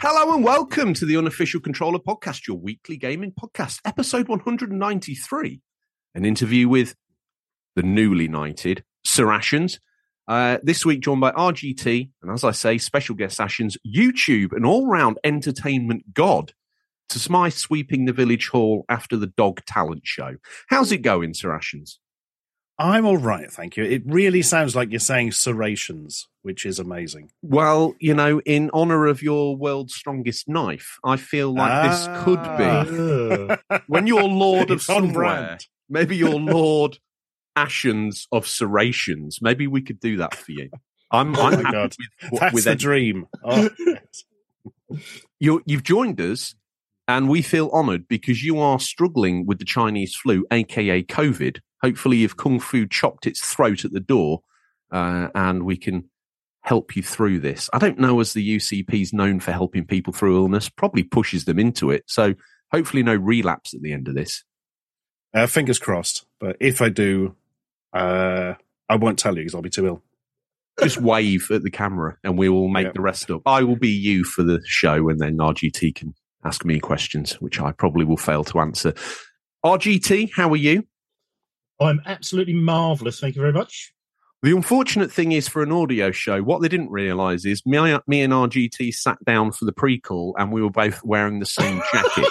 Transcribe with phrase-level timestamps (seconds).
[0.00, 5.60] Hello and welcome to the Unofficial Controller Podcast, your weekly gaming podcast, episode 193.
[6.14, 6.94] An interview with
[7.74, 9.80] the newly knighted Sir Ashens.
[10.28, 14.64] Uh, this week, joined by RGT, and as I say, special guest Ashens, YouTube, an
[14.64, 16.52] all round entertainment god
[17.08, 20.36] to Smythe sweeping the village hall after the dog talent show.
[20.68, 21.98] How's it going, Sir Ashens?
[22.80, 23.82] I'm all right, thank you.
[23.82, 27.32] It really sounds like you're saying serrations, which is amazing.
[27.42, 31.88] Well, you know, in honor of your world's strongest knife, I feel like ah.
[31.88, 35.58] this could be when you're Lord of somewhere.
[35.88, 36.98] Maybe you're Lord
[37.56, 39.42] Ashens of serrations.
[39.42, 40.70] Maybe we could do that for you.
[41.10, 41.96] I'm, oh I'm my God.
[42.30, 43.26] With, That's with a dream.
[44.90, 44.96] Oh,
[45.38, 46.54] you you've joined us
[47.06, 51.58] and we feel honored because you are struggling with the Chinese flu, aka COVID.
[51.82, 54.42] Hopefully, you've kung fu chopped its throat at the door,
[54.90, 56.08] uh, and we can
[56.62, 57.70] help you through this.
[57.72, 61.44] I don't know as the UCP is known for helping people through illness, probably pushes
[61.44, 62.04] them into it.
[62.06, 62.34] So
[62.72, 64.44] hopefully, no relapse at the end of this.
[65.34, 66.24] Uh, fingers crossed.
[66.40, 67.36] But if I do,
[67.92, 68.54] uh,
[68.88, 70.02] I won't tell you because I'll be too ill.
[70.82, 72.94] Just wave at the camera and we will make yep.
[72.94, 73.42] the rest up.
[73.46, 77.60] I will be you for the show and then RGT can ask me questions, which
[77.60, 78.94] I probably will fail to answer.
[79.64, 80.86] RGT, how are you?
[81.80, 83.20] I'm absolutely marvellous.
[83.20, 83.92] Thank you very much.
[84.42, 88.22] The unfortunate thing is for an audio show, what they didn't realise is me, me
[88.22, 92.28] and RGT sat down for the pre-call and we were both wearing the same jacket.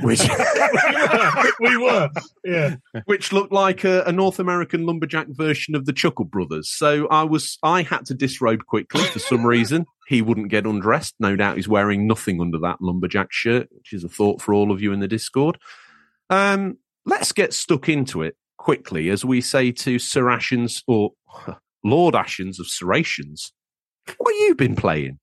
[0.00, 0.20] which
[1.60, 2.08] we were,
[2.44, 6.70] yeah, which looked like a, a, North American lumberjack version of the Chuckle Brothers.
[6.70, 9.86] So I was, I had to disrobe quickly for some reason.
[10.06, 11.16] He wouldn't get undressed.
[11.18, 14.70] No doubt he's wearing nothing under that lumberjack shirt, which is a thought for all
[14.70, 15.58] of you in the Discord.
[16.30, 21.12] Um, let's get stuck into it quickly, as we say to Sir Ashens or
[21.84, 23.52] Lord Ashens of Serrations.
[24.18, 25.18] What have you been playing?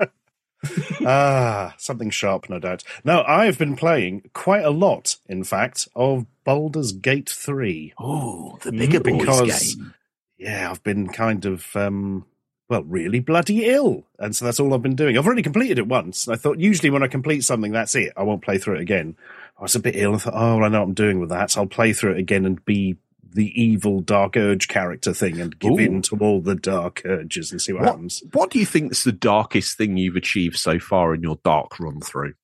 [1.06, 2.84] ah, something sharp, no doubt.
[3.04, 7.94] No, I've been playing quite a lot, in fact, of Baldur's Gate 3.
[7.98, 9.94] Oh, the bigger because, game.
[10.38, 12.26] Yeah, I've been kind of, um,
[12.68, 14.04] well, really bloody ill.
[14.18, 15.16] And so that's all I've been doing.
[15.16, 16.28] I've already completed it once.
[16.28, 18.12] I thought usually when I complete something, that's it.
[18.16, 19.16] I won't play through it again.
[19.58, 20.14] I was a bit ill.
[20.14, 21.50] I thought, oh, well, I know what I'm doing with that.
[21.50, 22.96] So I'll play through it again and be
[23.34, 25.78] the evil Dark Urge character thing and give Ooh.
[25.78, 28.22] in to all the dark urges and see what, what happens.
[28.32, 31.78] What do you think is the darkest thing you've achieved so far in your dark
[31.80, 32.34] run through?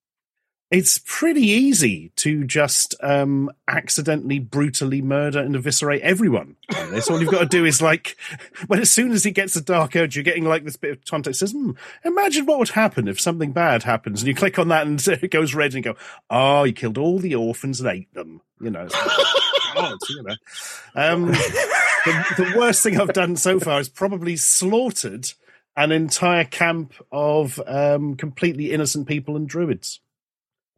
[0.70, 6.56] It's pretty easy to just um, accidentally, brutally murder and eviscerate everyone.
[6.76, 8.18] On this, all you've got to do is like,
[8.66, 11.04] when as soon as he gets a dark urge, you're getting like this bit of
[11.06, 11.40] context.
[11.40, 11.70] Says, hmm,
[12.04, 15.30] imagine what would happen if something bad happens, and you click on that and it
[15.30, 18.42] goes red, and you go, oh, you killed all the orphans and ate them.
[18.60, 18.88] You know.
[19.74, 20.36] God, you know.
[20.94, 25.32] Um, the, the worst thing I've done so far is probably slaughtered
[25.76, 30.00] an entire camp of um, completely innocent people and druids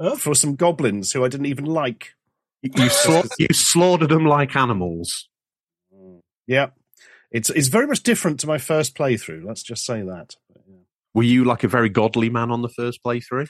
[0.00, 0.16] oh.
[0.16, 2.14] for some goblins who I didn't even like.
[2.62, 5.28] You, you, you slaughtered them like animals.
[5.94, 6.20] Mm.
[6.46, 6.70] Yeah,
[7.30, 9.44] it's it's very much different to my first playthrough.
[9.44, 10.36] Let's just say that.
[11.14, 13.48] Were you like a very godly man on the first playthrough?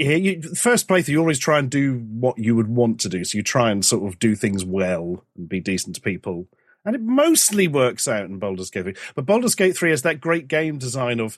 [0.00, 3.22] yeah, you, first playthrough, you always try and do what you would want to do.
[3.22, 6.46] So you try and sort of do things well and be decent to people.
[6.86, 8.94] And it mostly works out in Baldur's Gate 3.
[9.14, 11.36] But Baldur's Gate 3 has that great game design of,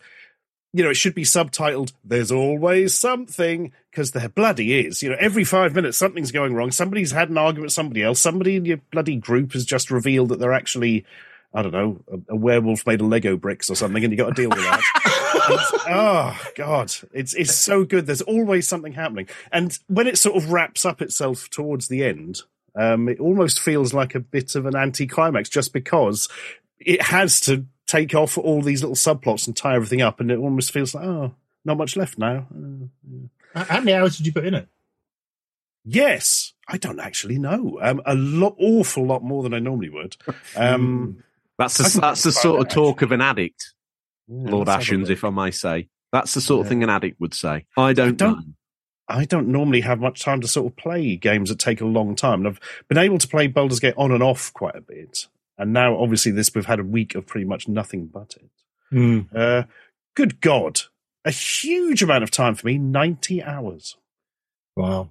[0.73, 5.03] you know, it should be subtitled, there's always something, because there bloody is.
[5.03, 6.71] You know, every five minutes something's going wrong.
[6.71, 8.21] Somebody's had an argument with somebody else.
[8.21, 11.05] Somebody in your bloody group has just revealed that they're actually
[11.55, 14.35] I don't know, a, a, werewolf made of Lego bricks or something, and you got
[14.35, 14.81] to deal with that.
[15.89, 18.07] oh God, it's it's so good.
[18.07, 22.41] There's always something happening, and when it sort of wraps up itself towards the end,
[22.75, 26.29] um, it almost feels like a bit of an anticlimax, just because
[26.79, 30.39] it has to take off all these little subplots and tie everything up, and it
[30.39, 31.35] almost feels like oh,
[31.65, 32.47] not much left now.
[32.51, 33.65] Uh, yeah.
[33.65, 34.69] How many hours did you put in it?
[35.85, 37.79] Yes, I don't actually know.
[37.83, 40.17] Um, a lot, awful lot more than I normally would.
[40.57, 41.23] Um,
[41.59, 43.73] that's the, that's the sort of talk of an addict,
[44.27, 45.89] yeah, Lord Ashens, if I may say.
[46.11, 46.63] That's the sort yeah.
[46.63, 47.67] of thing an addict would say.
[47.77, 48.55] I don't, I don't know.
[49.09, 52.17] I don't normally have much time to sort of play games that take a long
[52.17, 52.41] time.
[52.41, 55.29] And I've been able to play Baldur's Gate on and off quite a bit.
[55.59, 58.51] And now, obviously, this we've had a week of pretty much nothing but it.
[58.93, 59.29] Mm.
[59.35, 59.65] Uh,
[60.15, 60.83] good God,
[61.25, 63.97] a huge amount of time for me, ninety hours.
[64.77, 65.11] Wow,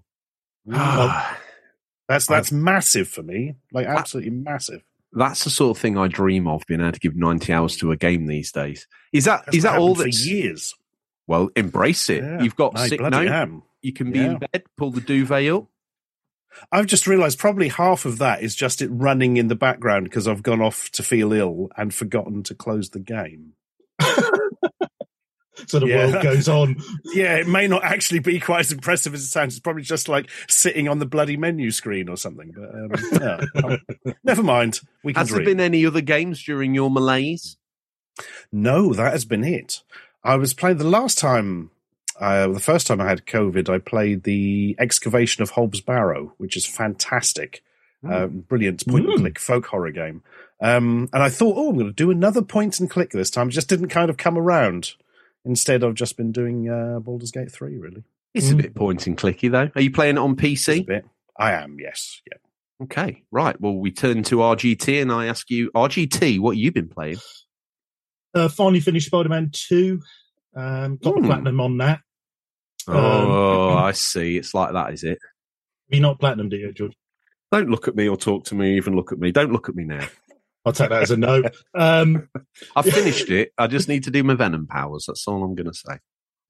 [0.66, 1.38] well,
[2.08, 4.84] that's that's massive for me, like absolutely massive
[5.14, 7.92] that's the sort of thing I dream of being able to give 90 hours to
[7.92, 8.88] a game these days.
[9.12, 10.74] Is that that's is that all that years?
[11.28, 12.24] Well, embrace it.
[12.24, 13.62] Yeah, You've got sick note.
[13.82, 14.32] You can be yeah.
[14.32, 15.66] in bed, pull the duvet up.
[16.72, 20.28] I've just realised probably half of that is just it running in the background because
[20.28, 23.54] I've gone off to feel ill and forgotten to close the game.
[25.68, 26.12] so the Yeah.
[26.12, 26.76] world goes on.
[27.14, 29.54] Yeah, it may not actually be quite as impressive as it sounds.
[29.54, 32.54] It's probably just like sitting on the bloody menu screen or something.
[32.56, 34.80] But um, yeah, Um, never mind.
[35.04, 37.58] We can Has there been any other games during your malaise?
[38.52, 39.84] No, that has been it.
[40.24, 41.72] I was playing the last time,
[42.22, 46.56] uh, the first time I had COVID, I played the Excavation of Hob's Barrow, which
[46.56, 47.64] is fantastic.
[48.08, 49.20] Uh, brilliant point and Mm.
[49.20, 50.24] click folk horror game.
[50.60, 53.50] Um, and I thought, oh, I'm going to do another point and click this time.
[53.50, 54.94] It just didn't kind of come around.
[55.46, 58.04] Instead, I've just been doing uh, Baldur's Gate 3, really.
[58.34, 58.62] It's a Mm.
[58.62, 59.70] bit point and clicky though.
[59.76, 60.86] Are you playing it on Just a PC?
[60.88, 61.06] bit.
[61.38, 62.22] I am, yes.
[62.26, 62.38] Yeah.
[62.86, 63.60] Okay, right.
[63.62, 67.18] Well, we turn to RGT and I ask you, RGT, what you been playing?
[68.34, 70.02] Uh, finally finished Spider-Man Two.
[70.56, 72.00] Um, got the platinum on that.
[72.96, 74.38] Um, Oh, I see.
[74.38, 75.18] It's like that, is it?
[75.22, 76.94] Have you not platinum, do you, George?
[77.52, 78.78] Don't look at me or talk to me.
[78.78, 79.32] Even look at me.
[79.32, 80.08] Don't look at me now.
[80.66, 81.44] I'll take that as a no.
[81.74, 82.30] Um,
[82.76, 83.52] I've finished it.
[83.58, 85.06] I just need to do my Venom powers.
[85.08, 85.98] That's all I'm going to say.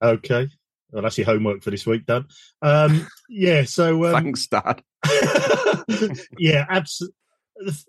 [0.02, 0.50] okay.
[0.92, 2.26] Well, that's your homework for this week done.
[2.62, 3.64] Um, yeah.
[3.64, 4.84] So um, Thanks, Dad.
[6.38, 7.16] yeah, absolutely.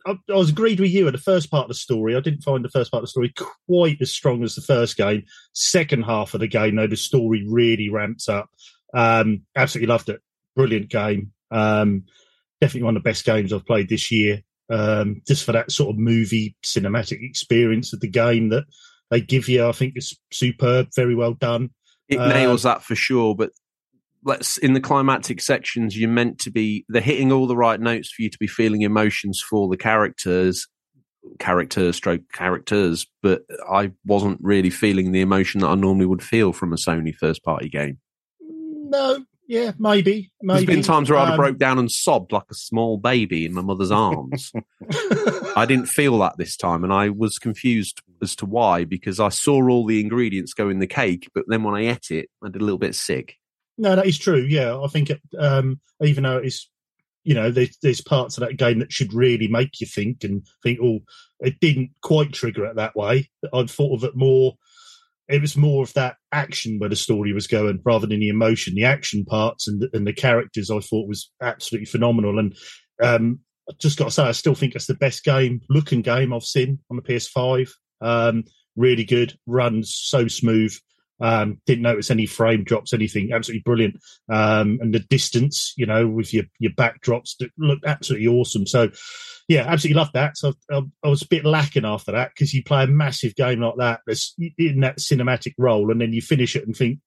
[0.06, 2.16] I, I was agreed with you at the first part of the story.
[2.16, 3.32] I didn't find the first part of the story
[3.66, 5.24] quite as strong as the first game.
[5.52, 8.50] Second half of the game, though, the story really ramps up.
[8.94, 10.20] Um, absolutely loved it.
[10.54, 11.32] Brilliant game.
[11.50, 12.04] Um,
[12.60, 14.42] definitely one of the best games I've played this year.
[14.70, 18.64] Um, just for that sort of movie cinematic experience of the game that
[19.10, 20.88] they give you, I think it's superb.
[20.94, 21.70] Very well done.
[22.08, 23.34] It nails that for sure.
[23.34, 23.52] But
[24.24, 26.84] let's in the climactic sections, you're meant to be.
[26.88, 30.66] They're hitting all the right notes for you to be feeling emotions for the characters,
[31.38, 33.06] characters, stroke characters.
[33.22, 37.14] But I wasn't really feeling the emotion that I normally would feel from a Sony
[37.14, 37.98] first party game.
[38.40, 40.30] No, yeah, maybe.
[40.42, 40.64] maybe.
[40.64, 43.44] There's been times where I'd have Um, broke down and sobbed like a small baby
[43.44, 44.52] in my mother's arms.
[45.56, 49.28] I didn't feel that this time, and I was confused as to why because I
[49.30, 52.48] saw all the ingredients go in the cake, but then when I ate it, I
[52.48, 53.36] did a little bit sick.
[53.78, 54.42] No, that is true.
[54.42, 56.70] Yeah, I think um, even though it's
[57.24, 60.46] you know there's, there's parts of that game that should really make you think and
[60.62, 61.00] think, oh,
[61.40, 63.30] it didn't quite trigger it that way.
[63.52, 64.54] I'd thought of it more.
[65.28, 68.74] It was more of that action where the story was going rather than the emotion.
[68.74, 72.38] The action parts and and the characters I thought was absolutely phenomenal.
[72.38, 72.56] And
[73.02, 76.32] um, I just got to say, I still think it's the best game looking game
[76.32, 77.70] I've seen on the PS5.
[78.00, 78.44] Um,
[78.76, 80.74] really good, runs so smooth.
[81.22, 83.32] Um, didn't notice any frame drops, anything.
[83.32, 83.96] Absolutely brilliant.
[84.28, 88.66] Um, and the distance, you know, with your your backdrops that looked absolutely awesome.
[88.66, 88.90] So,
[89.48, 90.36] yeah, absolutely loved that.
[90.36, 93.60] So I, I was a bit lacking after that because you play a massive game
[93.60, 94.00] like that
[94.58, 96.98] in that cinematic role, and then you finish it and think,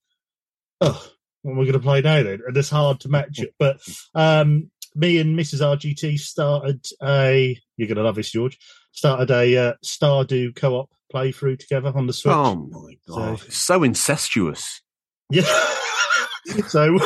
[0.79, 1.11] oh,
[1.41, 2.39] what am I going to play now then?
[2.47, 3.53] And it's hard to match it.
[3.59, 3.81] But
[4.13, 5.59] um, me and Mrs.
[5.59, 7.59] RGT started a.
[7.75, 8.57] You're going to love this, George.
[8.93, 12.33] Started a uh, Stardew co-op playthrough together on the Switch.
[12.33, 14.81] Oh my god, So- so incestuous.
[15.29, 15.43] Yeah.
[16.67, 16.97] so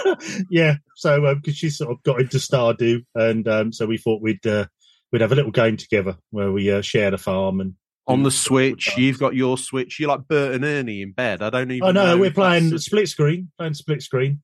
[0.50, 4.46] yeah, so because she sort of got into Stardew, and um, so we thought we'd
[4.46, 4.66] uh,
[5.12, 7.74] we'd have a little game together where we uh, shared a farm and.
[8.08, 9.98] On the Switch, you've got your Switch.
[9.98, 11.42] You're like Bert and Ernie in bed.
[11.42, 11.88] I don't even.
[11.88, 13.50] Oh no, know we're playing that's- split screen.
[13.58, 14.42] Playing split screen.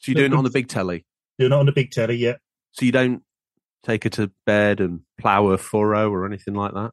[0.00, 1.06] So you're doing it on the big telly.
[1.38, 2.40] You're not on the big telly yet.
[2.72, 3.22] So you don't
[3.84, 6.90] take her to bed and plough her furrow or anything like that.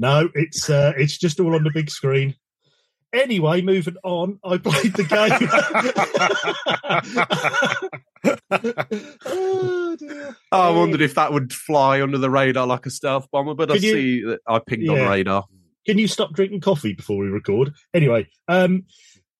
[0.00, 2.34] No, it's uh, it's just all on the big screen.
[3.12, 4.38] Anyway, moving on.
[4.42, 5.48] I played the game.
[9.26, 9.96] oh.
[10.52, 13.74] I wondered if that would fly under the radar like a stealth bomber, but I
[13.74, 15.08] you- see that I pinged on Yeah.
[15.10, 15.44] radar.
[15.86, 17.72] Can you stop drinking coffee before we record?
[17.94, 18.84] Anyway, um,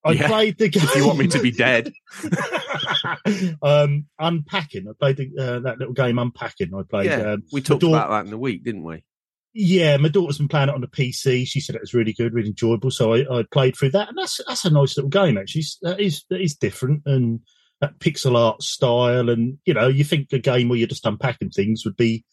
[0.04, 0.26] I Yeah.
[0.28, 0.82] played the game.
[0.84, 1.92] If you want me to be dead,
[3.62, 4.88] um, unpacking.
[4.88, 6.74] I played the, uh, that little game, unpacking.
[6.74, 7.06] I played.
[7.06, 9.04] yeah, Um, we talked door- about that in the week, didn't we?
[9.52, 11.46] Yeah, my daughter's been playing it on the PC.
[11.46, 12.90] She said it was really good, really enjoyable.
[12.90, 15.64] So I, I played through that, and that's that's a nice little game actually.
[15.82, 17.40] That is that is different and
[17.80, 21.50] that pixel art style, and you know, you think a game where you're just unpacking
[21.50, 22.24] things would be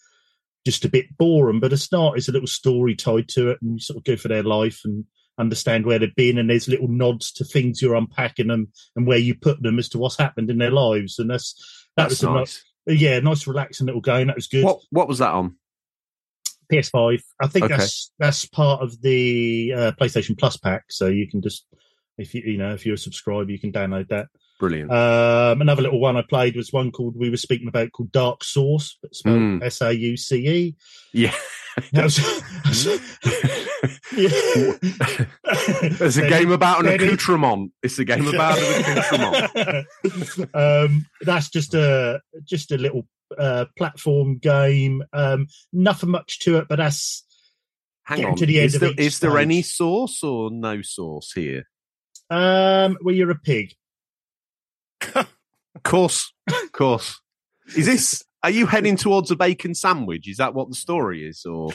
[0.65, 2.17] just a bit boring, but it's not.
[2.17, 4.81] It's a little story tied to it, and you sort of go for their life
[4.83, 5.05] and
[5.39, 9.17] understand where they've been, and there's little nods to things you're unpacking them and where
[9.17, 11.53] you put them as to what's happened in their lives, and that's
[11.95, 12.63] that That's was a nice.
[12.87, 14.27] nice, yeah, nice relaxing little game.
[14.27, 14.65] That was good.
[14.65, 15.55] What What was that on?
[16.71, 17.21] PS5.
[17.41, 17.77] I think Okay.
[17.77, 21.65] that's that's part of the uh, PlayStation Plus pack, so you can just
[22.17, 24.27] if you you know if you're a subscriber, you can download that.
[24.59, 24.91] Brilliant.
[24.91, 28.43] Um, another little one I played was one called we were speaking about called Dark
[28.43, 29.63] Sauce, but spelled Mm.
[29.63, 30.75] S A U C E.
[31.13, 31.33] yeah.
[31.93, 32.17] Was-.
[35.99, 37.71] There's a game about an accoutrement.
[37.83, 40.49] It's a game about an accoutrement.
[40.55, 43.07] um, that's just a just a little
[43.37, 45.03] uh, platform game.
[45.13, 47.25] Um, nothing much to it, but that's
[48.03, 48.35] Hang on.
[48.37, 49.31] to the end is of there, there stage.
[49.35, 51.63] any source or no source here?
[52.29, 53.73] Um, well, you're a pig.
[55.15, 57.21] Of course, of course.
[57.75, 58.23] Is this?
[58.43, 60.27] Are you heading towards a bacon sandwich?
[60.27, 61.71] Is that what the story is, or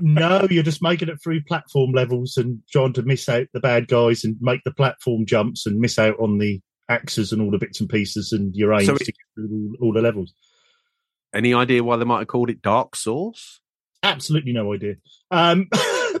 [0.00, 3.88] no, you're just making it through platform levels and trying to miss out the bad
[3.88, 7.58] guys and make the platform jumps and miss out on the axes and all the
[7.58, 10.34] bits and pieces and your aims So to get through all, all the levels.
[11.34, 13.60] Any idea why they might have called it Dark Sauce?
[14.02, 14.96] Absolutely no idea.
[15.30, 15.68] Um,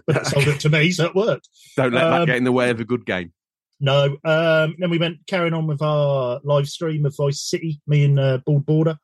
[0.06, 1.48] but it sold it to me, so it worked.
[1.76, 3.32] Don't let that Um, get in the way of a good game.
[3.80, 4.16] No.
[4.24, 8.18] Um, then we went carrying on with our live stream of Vice City, me and
[8.18, 8.96] uh, Bald Border.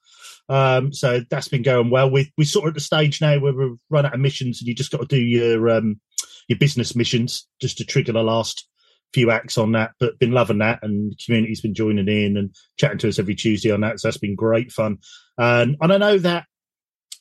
[0.48, 2.10] Um, so that's been going well.
[2.10, 4.68] We we sort of at the stage now where we've run out of missions, and
[4.68, 6.00] you just got to do your um,
[6.48, 8.66] your business missions just to trigger the last
[9.12, 9.92] few acts on that.
[10.00, 13.34] But been loving that, and the community's been joining in and chatting to us every
[13.34, 14.00] Tuesday on that.
[14.00, 14.98] So that's been great fun.
[15.40, 16.44] And and I know that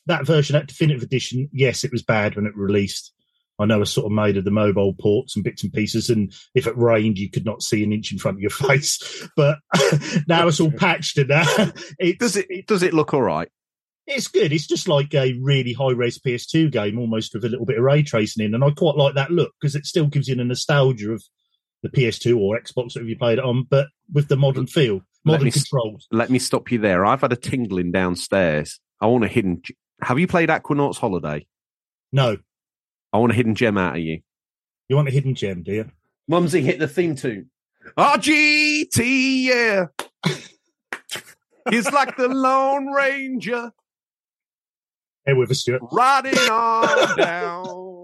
[0.07, 3.13] that version, that definitive edition, yes, it was bad when it released.
[3.59, 6.33] I know it's sort of made of the mobile ports and bits and pieces, and
[6.53, 9.27] if it rained, you could not see an inch in front of your face.
[9.37, 9.59] But
[10.27, 11.73] now it's all patched and that.
[11.99, 12.67] It's, Does it?
[12.67, 13.49] Does it look all right?
[14.11, 14.51] it's good.
[14.51, 17.83] It's just like a really high res PS2 game, almost with a little bit of
[17.83, 20.43] ray tracing in, and I quite like that look because it still gives you the
[20.43, 21.23] nostalgia of
[21.83, 25.41] the PS2 or Xbox if you played it on, but with the modern feel, Let
[25.41, 25.51] me.
[26.11, 27.05] Let me stop you there.
[27.05, 28.79] I've had a tingling downstairs.
[29.01, 29.61] I want a hidden.
[30.01, 31.45] Have you played Aquanauts Holiday?
[32.11, 32.37] No,
[33.13, 34.21] I want a hidden gem out of you.
[34.87, 35.91] you want a hidden gem, do you?
[36.27, 37.49] Mumsy, hit the theme tune.
[37.97, 39.85] RGT, yeah.
[41.69, 43.71] He's like the Lone Ranger
[45.25, 45.81] Here with us, Stuart.
[45.91, 47.98] riding on down.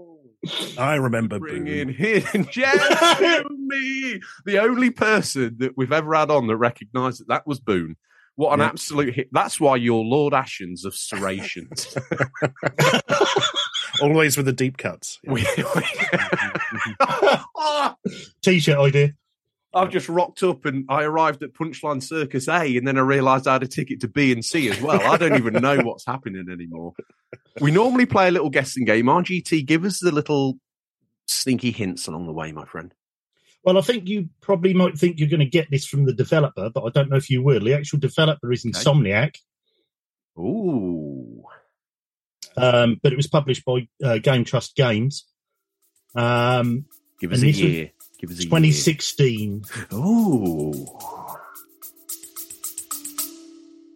[0.78, 1.94] I remember Bringing Boon.
[1.94, 4.20] hidden gems to me.
[4.44, 7.96] The only person that we've ever had on that recognised that that was Boon.
[8.36, 8.66] What an Yeah.
[8.66, 9.28] absolute hit.
[9.32, 11.96] That's why you're Lord Ashens of serrations.
[14.02, 15.18] Always with the deep cuts.
[15.24, 15.78] We- mm-hmm,
[16.76, 17.42] mm-hmm.
[17.56, 17.96] Ah!
[18.42, 19.12] T-shirt idea.
[19.76, 23.46] I've just rocked up and I arrived at Punchline Circus A and then I realised
[23.46, 25.00] I had a ticket to B and C as well.
[25.02, 26.94] I don't even know what's happening anymore.
[27.60, 29.06] We normally play a little guessing game.
[29.06, 30.58] RGT, give us the little
[31.26, 32.94] sneaky hints along the way, my friend.
[33.64, 36.70] Well, I think you probably might think you're going to get this from the developer,
[36.70, 37.60] but I don't know if you will.
[37.60, 38.70] The actual developer is Okay.
[38.78, 39.36] Insomniac,
[40.38, 41.44] Ooh.
[42.56, 45.26] um, but it was published by uh, GameTrust Games.
[46.14, 46.86] Um,
[47.20, 47.90] Give us a this was year.
[48.18, 49.62] Give us a 2016.
[49.74, 49.86] year.
[49.98, 50.86] Ooh.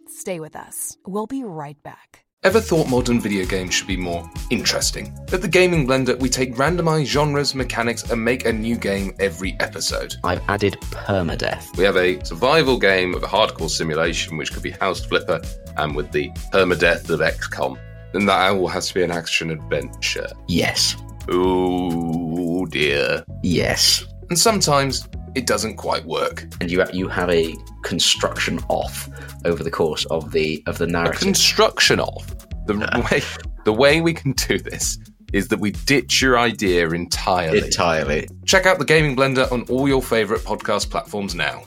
[0.07, 0.97] Stay with us.
[1.07, 2.25] We'll be right back.
[2.43, 5.15] Ever thought modern video games should be more interesting?
[5.31, 9.55] At the Gaming Blender, we take randomized genres, mechanics, and make a new game every
[9.59, 10.15] episode.
[10.23, 11.77] I've added permadeath.
[11.77, 15.39] We have a survival game of a hardcore simulation, which could be House Flipper,
[15.77, 17.77] and with the permadeath of XCOM.
[18.11, 20.27] Then that all has to be an action adventure.
[20.47, 20.95] Yes.
[21.29, 23.23] Oh dear.
[23.43, 24.03] Yes.
[24.31, 26.45] And sometimes it doesn't quite work.
[26.61, 29.09] And you you have a construction off
[29.43, 31.19] over the course of the of the A narrative.
[31.19, 32.33] construction off.
[32.65, 32.77] the
[33.11, 33.21] way
[33.65, 34.97] the way we can do this
[35.33, 37.57] is that we ditch your idea entirely.
[37.57, 38.29] Entirely.
[38.45, 41.65] Check out the Gaming Blender on all your favorite podcast platforms now.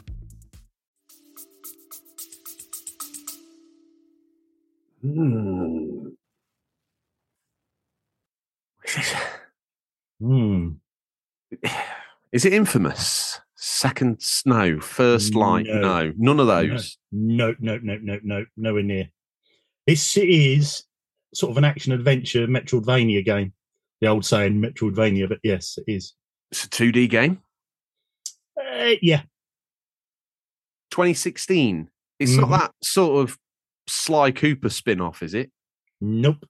[5.02, 6.09] Hmm.
[10.18, 10.68] Hmm.
[12.35, 13.41] Is it infamous?
[13.55, 15.67] Second Son, first light?
[15.67, 15.81] No.
[15.81, 16.99] No, none of those.
[17.12, 19.09] No, no, no, no, no, nowhere near.
[19.87, 20.83] This is
[21.33, 23.53] sort of an action adventure Metroidvania game.
[24.00, 26.14] The old saying Metroidvania, but yes, it is.
[26.50, 27.41] It's a 2D game.
[28.61, 29.23] Uh, yeah,
[30.91, 31.88] 2016.
[32.19, 32.41] It's Mhm.
[32.41, 33.38] not that sort of
[33.87, 35.53] Sly Cooper spin off, is it?
[36.00, 36.45] nope.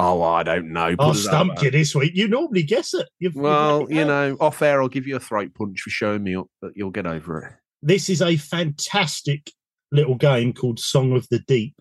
[0.00, 0.94] Oh, I don't know.
[0.98, 1.66] I'll it that stumped way.
[1.66, 2.12] you this week.
[2.14, 3.08] You normally guess it.
[3.18, 5.80] You've, you've Well, worked it you know, off air, I'll give you a throat punch
[5.82, 7.52] for showing me up, but you'll get over it.
[7.82, 9.50] this is a fantastic
[9.92, 11.74] little game called Song of the Deep.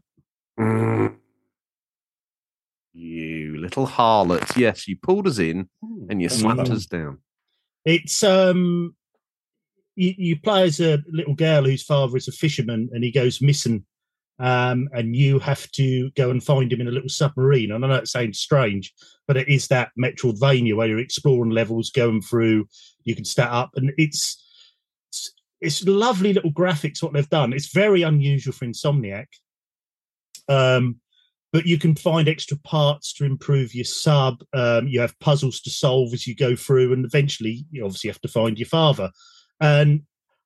[2.94, 4.58] You little harlot.
[4.58, 5.70] Yes, you pulled us in
[6.10, 6.72] and you slapped Mm.
[6.72, 7.20] us down.
[7.86, 8.96] It's um,
[9.96, 13.42] you, you play as a little girl whose father is a fisherman, and he goes
[13.42, 13.86] missing,
[14.40, 17.72] um, and you have to go and find him in a little submarine.
[17.72, 18.94] And I know it sounds strange,
[19.28, 22.68] but it is that Metroidvania where you're exploring levels, going through.
[23.04, 24.46] You can start up, and it's
[25.10, 27.54] it's, it's lovely little graphics what they've done.
[27.54, 29.28] It's very unusual for Insomniac.
[30.48, 31.00] Um,
[31.52, 34.44] but you can find extra parts to improve your sub.
[34.54, 38.22] Um, you have puzzles to solve as you go through, and eventually, you obviously have
[38.22, 39.10] to find your father.
[39.60, 40.04] And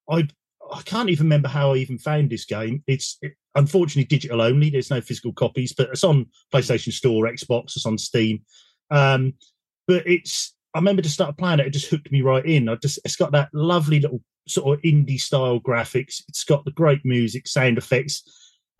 [0.09, 0.27] I,
[0.71, 2.83] I can't even remember how I even found this game.
[2.87, 4.69] It's it, unfortunately digital only.
[4.69, 7.75] There's no physical copies, but it's on PlayStation Store, Xbox.
[7.75, 8.41] It's on Steam.
[8.91, 9.33] Um,
[9.87, 10.55] but it's.
[10.75, 11.67] I remember to start playing it.
[11.67, 12.69] It just hooked me right in.
[12.69, 12.99] I just.
[13.05, 16.21] It's got that lovely little sort of indie style graphics.
[16.27, 18.23] It's got the great music, sound effects.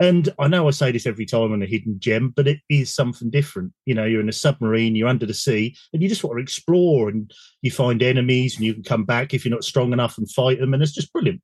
[0.00, 2.92] And I know I say this every time on a hidden gem, but it is
[2.92, 3.72] something different.
[3.86, 6.42] You know, you're in a submarine, you're under the sea, and you just want to
[6.42, 10.18] explore and you find enemies and you can come back if you're not strong enough
[10.18, 10.74] and fight them.
[10.74, 11.40] And it's just brilliant.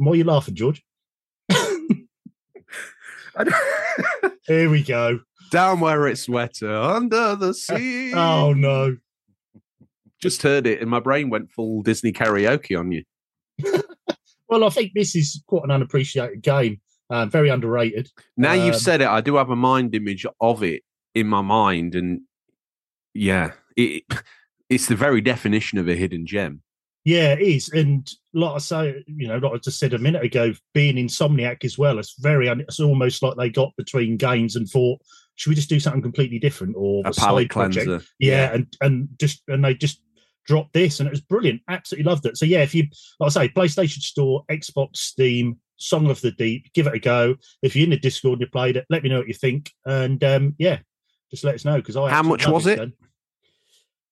[0.00, 0.82] Why are you laughing, George?
[4.46, 5.20] Here we go.
[5.50, 8.12] Down where it's wetter, under the sea.
[8.14, 8.96] Oh, no.
[10.22, 13.04] Just heard it, and my brain went full Disney karaoke on you.
[14.48, 16.80] Well, I think this is quite an unappreciated game.
[17.08, 18.08] Uh, very underrated.
[18.36, 20.82] Now you've Um, said it, I do have a mind image of it
[21.14, 22.22] in my mind, and
[23.14, 24.04] yeah, it,
[24.68, 26.62] it's the very definition of a hidden gem.
[27.04, 27.70] Yeah, it is.
[27.70, 31.64] And like I say, you know, like I just said a minute ago, being Insomniac
[31.64, 35.00] as well, it's very, it's almost like they got between games and thought,
[35.36, 37.50] should we just do something completely different or A project?
[37.50, 38.02] cleanser.
[38.18, 40.02] Yeah, and and just and they just
[40.46, 41.62] dropped this and it was brilliant.
[41.68, 42.36] Absolutely loved it.
[42.36, 42.84] So yeah, if you
[43.18, 47.36] like I say, PlayStation Store, Xbox, Steam, Song of the Deep, give it a go.
[47.62, 49.70] If you're in the Discord and you played it, let me know what you think.
[49.86, 50.80] And um yeah,
[51.30, 52.92] just let us know because I How much was it?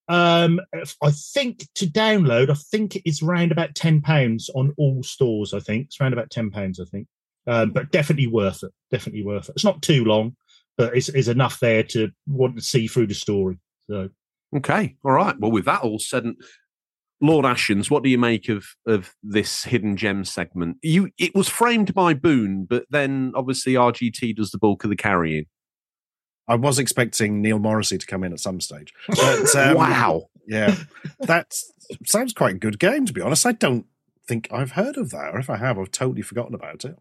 [0.08, 0.60] Um,
[1.02, 5.52] I think to download, I think it's around about ten pounds on all stores.
[5.52, 6.80] I think it's around about ten pounds.
[6.80, 7.06] I think,
[7.46, 8.72] um, but definitely worth it.
[8.90, 9.52] Definitely worth it.
[9.56, 10.34] It's not too long,
[10.76, 13.58] but it's, it's enough there to want to see through the story.
[13.90, 14.08] So
[14.54, 15.38] Okay, all right.
[15.38, 16.24] Well, with that all said,
[17.20, 20.78] Lord Ashens, what do you make of of this hidden gem segment?
[20.82, 24.96] You, it was framed by Boon, but then obviously RGT does the bulk of the
[24.96, 25.46] carrying.
[26.48, 28.92] I was expecting Neil Morrissey to come in at some stage.
[29.08, 30.28] But, um, wow.
[30.46, 30.76] Yeah,
[31.20, 31.52] that
[32.06, 33.04] sounds quite a good game.
[33.06, 33.84] To be honest, I don't
[34.26, 36.96] think I've heard of that, or if I have, I've totally forgotten about it.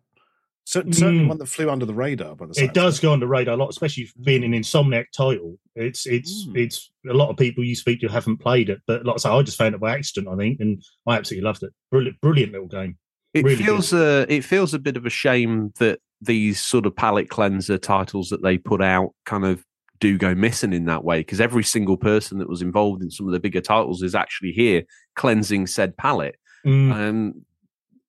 [0.66, 1.28] Cer- Certainly Mm.
[1.30, 2.36] one that flew under the radar.
[2.36, 2.66] By the way.
[2.66, 5.58] it does go under the radar a lot, especially being an Insomniac title.
[5.76, 6.58] It's it's Mm.
[6.58, 9.30] it's a lot of people you speak to haven't played it, but like I say,
[9.30, 10.28] I just found it by accident.
[10.28, 11.72] I think, and I absolutely loved it.
[11.90, 12.98] Brilliant, brilliant little game.
[13.34, 16.96] It Really feels uh, it feels a bit of a shame that these sort of
[16.96, 19.64] palette cleanser titles that they put out kind of
[20.00, 23.26] do go missing in that way because every single person that was involved in some
[23.26, 24.84] of the bigger titles is actually here
[25.16, 26.38] cleansing said palette.
[26.66, 26.92] Mm.
[26.92, 27.46] Um,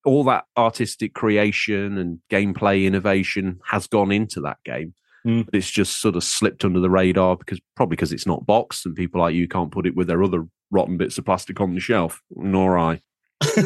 [0.05, 4.95] all that artistic creation and gameplay innovation has gone into that game.
[5.27, 5.45] Mm.
[5.45, 8.87] But it's just sort of slipped under the radar because probably because it's not boxed
[8.87, 11.75] and people like you can't put it with their other rotten bits of plastic on
[11.75, 12.21] the shelf.
[12.31, 13.01] Nor I.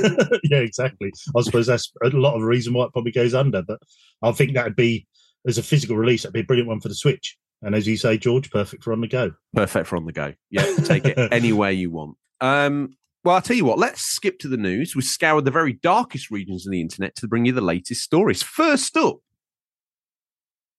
[0.44, 1.12] yeah, exactly.
[1.36, 3.62] I suppose that's a lot of the reason why it probably goes under.
[3.62, 3.80] But
[4.22, 5.06] I think that'd be
[5.46, 7.36] as a physical release, that'd be a brilliant one for the Switch.
[7.62, 9.32] And as you say, George, perfect for on the go.
[9.54, 10.34] Perfect for on the go.
[10.50, 12.16] Yeah, take it anywhere you want.
[12.40, 14.96] Um, well, I'll tell you what, let's skip to the news.
[14.96, 18.42] We scoured the very darkest regions of the internet to bring you the latest stories.
[18.42, 19.18] First up,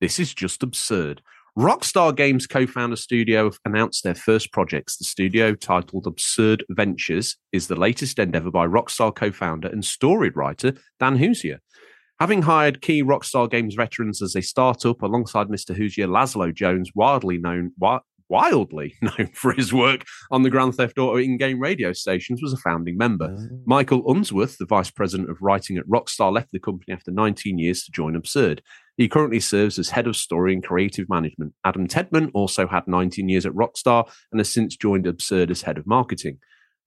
[0.02, 1.22] this is just absurd.
[1.58, 4.98] Rockstar Games co founder studio have announced their first projects.
[4.98, 10.32] The studio, titled Absurd Ventures, is the latest endeavor by Rockstar co founder and story
[10.34, 11.60] writer Dan Houser.
[12.20, 15.78] Having hired key Rockstar Games veterans as a startup alongside Mr.
[15.78, 20.98] Houser, Lazlow Jones, wildly known, wi- wildly known for his work on the Grand Theft
[20.98, 23.30] Auto in-game radio stations, was a founding member.
[23.30, 23.62] Mm.
[23.66, 27.84] Michael Unsworth, the vice president of writing at Rockstar, left the company after 19 years
[27.84, 28.64] to join Absurd.
[28.98, 31.54] He currently serves as head of story and creative management.
[31.66, 35.78] Adam Tedman also had 19 years at Rockstar and has since joined Absurd as head
[35.78, 36.38] of marketing.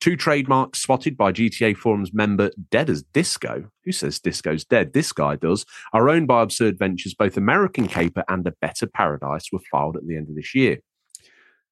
[0.01, 3.71] Two trademarks spotted by GTA Forums member Dead as Disco.
[3.85, 4.93] Who says Disco's dead?
[4.93, 5.65] This guy does.
[5.93, 7.15] Are owned by Absurd Ventures.
[7.15, 10.79] Both American Caper and A Better Paradise were filed at the end of this year.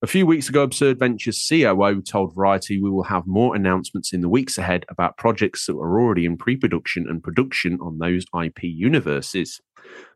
[0.02, 4.20] A few weeks ago, Absurd Ventures COO told Variety we will have more announcements in
[4.20, 8.24] the weeks ahead about projects that are already in pre production and production on those
[8.38, 9.60] IP universes.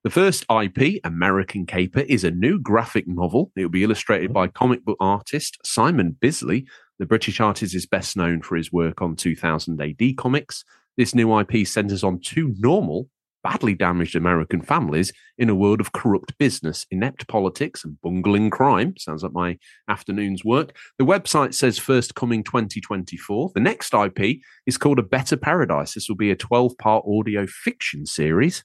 [0.05, 3.51] The first IP, American Caper, is a new graphic novel.
[3.57, 6.67] It will be illustrated by comic book artist Simon Bisley.
[6.99, 10.65] The British artist is best known for his work on 2000 AD comics.
[10.97, 13.09] This new IP centers on two normal,
[13.43, 18.95] badly damaged American families in a world of corrupt business, inept politics, and bungling crime.
[18.99, 20.77] Sounds like my afternoon's work.
[20.99, 23.53] The website says first coming 2024.
[23.55, 25.95] The next IP is called A Better Paradise.
[25.95, 28.65] This will be a 12 part audio fiction series.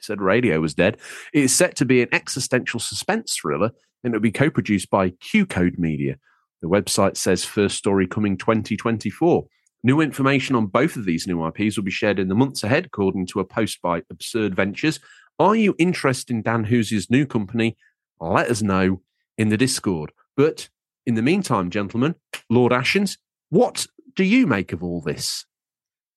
[0.00, 0.98] Said radio was dead.
[1.32, 3.70] It is set to be an existential suspense thriller
[4.04, 6.16] and it will be co produced by Q Code Media.
[6.62, 9.46] The website says first story coming 2024.
[9.82, 12.86] New information on both of these new IPs will be shared in the months ahead,
[12.86, 14.98] according to a post by Absurd Ventures.
[15.38, 17.76] Are you interested in Dan Houser's new company?
[18.18, 19.02] Let us know
[19.36, 20.12] in the Discord.
[20.36, 20.68] But
[21.04, 22.14] in the meantime, gentlemen,
[22.50, 23.18] Lord Ashens,
[23.50, 25.44] what do you make of all this?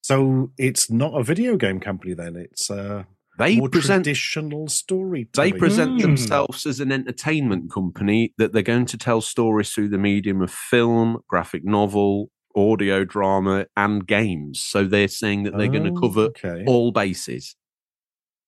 [0.02, 2.36] So it's not a video game company then.
[2.36, 3.04] It's uh,
[3.38, 5.28] They more present traditional story.
[5.36, 5.98] they present Hmm.
[6.02, 10.52] themselves as an entertainment company that they're going to tell stories through the medium of
[10.52, 14.62] film, graphic novel, audio drama, and games.
[14.64, 16.64] So they're saying that they're going to Oh, cover okay.
[16.66, 17.56] all bases.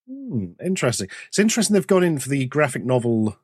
[0.09, 1.07] Hmm, interesting.
[1.27, 3.37] It's interesting they've gone in for the graphic novel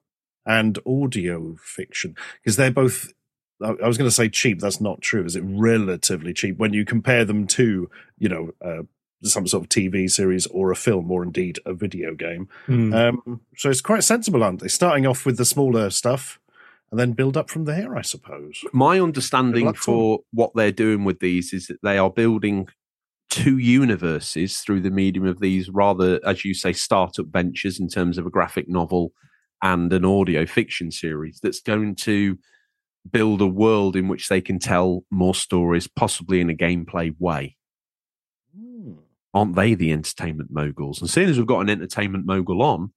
[0.46, 3.14] and audio fiction because they're both.
[3.62, 4.60] I I was going to say cheap.
[4.60, 5.26] That's not true.
[5.26, 8.84] Is it relatively cheap when you compare them to, you know, uh,
[9.24, 12.48] some sort of TV series or a film or indeed a video game?
[12.68, 12.94] Mm.
[12.96, 14.68] Um, so it's quite sensible, aren't they?
[14.68, 16.40] Starting off with the smaller stuff
[16.92, 18.64] and then build up from there, I suppose.
[18.72, 22.68] My understanding for what they're doing with these is that they are building
[23.30, 28.18] two universes through the medium of these rather, as you say, startup ventures in terms
[28.18, 29.12] of a graphic novel
[29.62, 32.38] and an audio fiction series that's going to
[33.10, 37.56] build a world in which they can tell more stories, possibly in a gameplay way.
[38.56, 38.94] Hmm.
[39.34, 41.02] Aren't they the entertainment moguls?
[41.02, 42.94] And seeing as we've got an entertainment mogul on,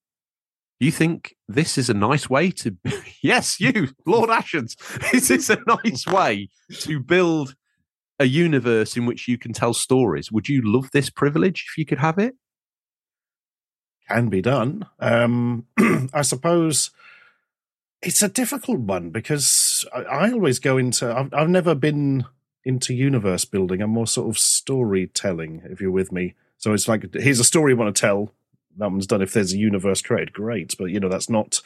[0.78, 2.76] you think this is a nice way to?
[3.22, 4.76] yes, you, Lord Ashens.
[5.12, 6.48] This is this a nice way
[6.80, 7.54] to build
[8.18, 10.30] a universe in which you can tell stories?
[10.32, 12.34] Would you love this privilege if you could have it?
[14.10, 14.86] can be done.
[14.98, 15.66] Um,
[16.12, 16.90] I suppose
[18.02, 21.12] it's a difficult one because I, I always go into.
[21.14, 22.24] I've, I've never been
[22.64, 23.80] into universe building.
[23.80, 25.62] I'm more sort of storytelling.
[25.64, 28.32] If you're with me, so it's like here's a story you want to tell.
[28.76, 29.22] That one's done.
[29.22, 30.74] If there's a universe created, great.
[30.78, 31.60] But you know that's not.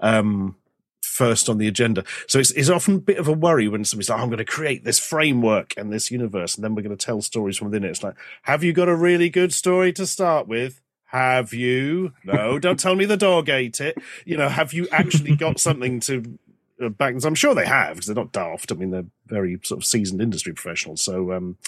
[0.00, 0.56] Um,
[1.04, 4.08] First on the agenda, so it's, it's often a bit of a worry when somebody's
[4.08, 7.04] like, "I'm going to create this framework and this universe, and then we're going to
[7.04, 10.06] tell stories from within it." It's like, have you got a really good story to
[10.06, 10.80] start with?
[11.12, 12.14] Have you?
[12.24, 13.98] No, don't tell me the dog ate it.
[14.24, 16.38] You know, have you actually got something to
[16.82, 17.14] uh, back?
[17.22, 18.72] I'm sure they have because they're not daft.
[18.72, 21.02] I mean, they're very sort of seasoned industry professionals.
[21.02, 21.58] So, um,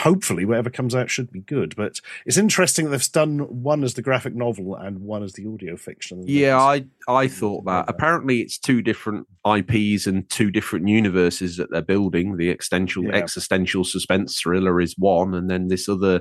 [0.00, 1.74] hopefully, whatever comes out should be good.
[1.76, 5.46] But it's interesting that they've done one as the graphic novel and one as the
[5.46, 6.24] audio fiction.
[6.26, 7.86] Yeah, I I thought that.
[7.88, 12.36] Apparently, it's two different IPs and two different universes that they're building.
[12.36, 13.12] The existential Yeah.
[13.16, 16.20] existential suspense thriller is one, and then this other.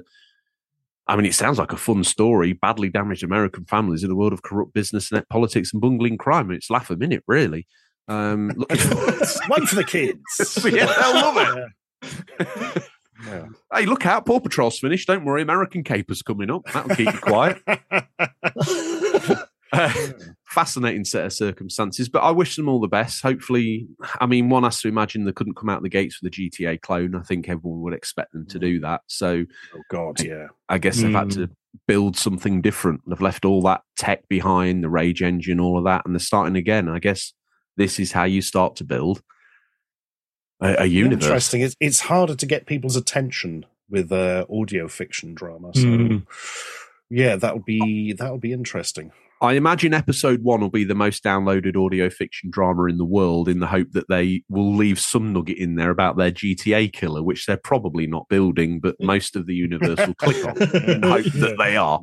[1.08, 2.54] I mean, it sounds like a fun story.
[2.54, 6.52] Badly damaged American families in a world of corrupt business, net politics, and bungling crime.
[6.52, 7.68] It's laugh a minute, really.
[8.08, 8.78] Um, looking
[9.48, 10.22] one for the kids.
[10.66, 12.84] yeah, they'll love it.
[13.26, 13.48] Yeah.
[13.74, 14.26] Hey, look out!
[14.28, 15.08] Paw Patrol's finished.
[15.08, 16.62] Don't worry, American Caper's coming up.
[16.72, 17.62] That'll keep you quiet.
[19.74, 19.92] Uh,
[20.48, 23.22] fascinating set of circumstances, but I wish them all the best.
[23.22, 23.88] Hopefully,
[24.20, 26.82] I mean, one has to imagine they couldn't come out the gates with a GTA
[26.82, 27.16] clone.
[27.16, 29.02] I think everyone would expect them to do that.
[29.08, 30.48] So oh God, yeah.
[30.70, 31.50] I guess they've had to
[31.88, 33.02] build something different.
[33.08, 36.56] They've left all that tech behind, the Rage engine, all of that, and they're starting
[36.56, 36.88] again.
[36.88, 37.34] I guess
[37.76, 39.22] this is how you start to build
[40.62, 41.26] a, a universe.
[41.26, 41.62] Interesting.
[41.62, 45.72] It's, it's harder to get people's attention with uh, audio fiction drama.
[45.74, 46.26] So, Mm.
[47.10, 49.12] yeah, that would be that would be interesting.
[49.42, 53.48] I imagine episode one will be the most downloaded audio fiction drama in the world
[53.48, 57.22] in the hope that they will leave some nugget in there about their GTA killer,
[57.22, 61.26] which they're probably not building, but most of the universe will click on in hope
[61.26, 62.02] that they are.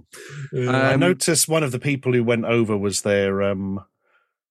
[0.55, 3.85] I Um, noticed one of the people who went over was their um,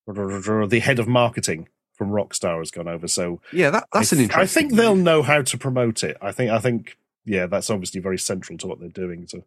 [0.08, 3.08] the head of marketing from Rockstar has gone over.
[3.08, 4.42] So Yeah, that, that's I an interesting.
[4.42, 6.18] I think they'll know how to promote it.
[6.22, 6.52] I think.
[6.52, 6.98] I think.
[7.26, 9.28] Yeah, that's obviously very central to what they're doing.
[9.28, 9.44] So,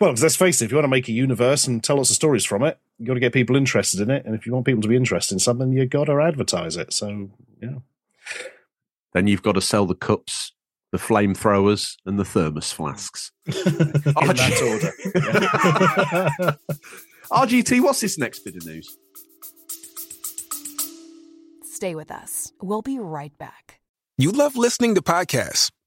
[0.00, 2.10] well, 'cause let's face it, if you want to make a universe and tell lots
[2.10, 4.24] of stories from it, you got to get people interested in it.
[4.26, 6.92] And if you want people to be interested in something, you got to advertise it.
[6.92, 7.30] So,
[7.62, 7.76] yeah.
[9.12, 10.52] Then you've got to sell the cups,
[10.90, 13.30] the flamethrowers, and the thermos flasks.
[13.46, 14.92] In that
[16.34, 16.58] order.
[17.30, 18.96] RGT, what's this next bit of news?
[21.64, 22.52] Stay with us.
[22.60, 23.80] We'll be right back.
[24.18, 25.70] You love listening to podcasts,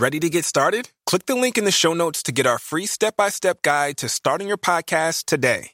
[0.00, 0.88] Ready to get started?
[1.04, 3.98] Click the link in the show notes to get our free step by step guide
[3.98, 5.72] to starting your podcast today.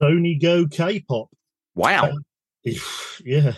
[0.00, 1.28] Sony Go K-pop.
[1.74, 2.04] Wow.
[2.04, 2.70] Uh,
[3.22, 3.52] yeah.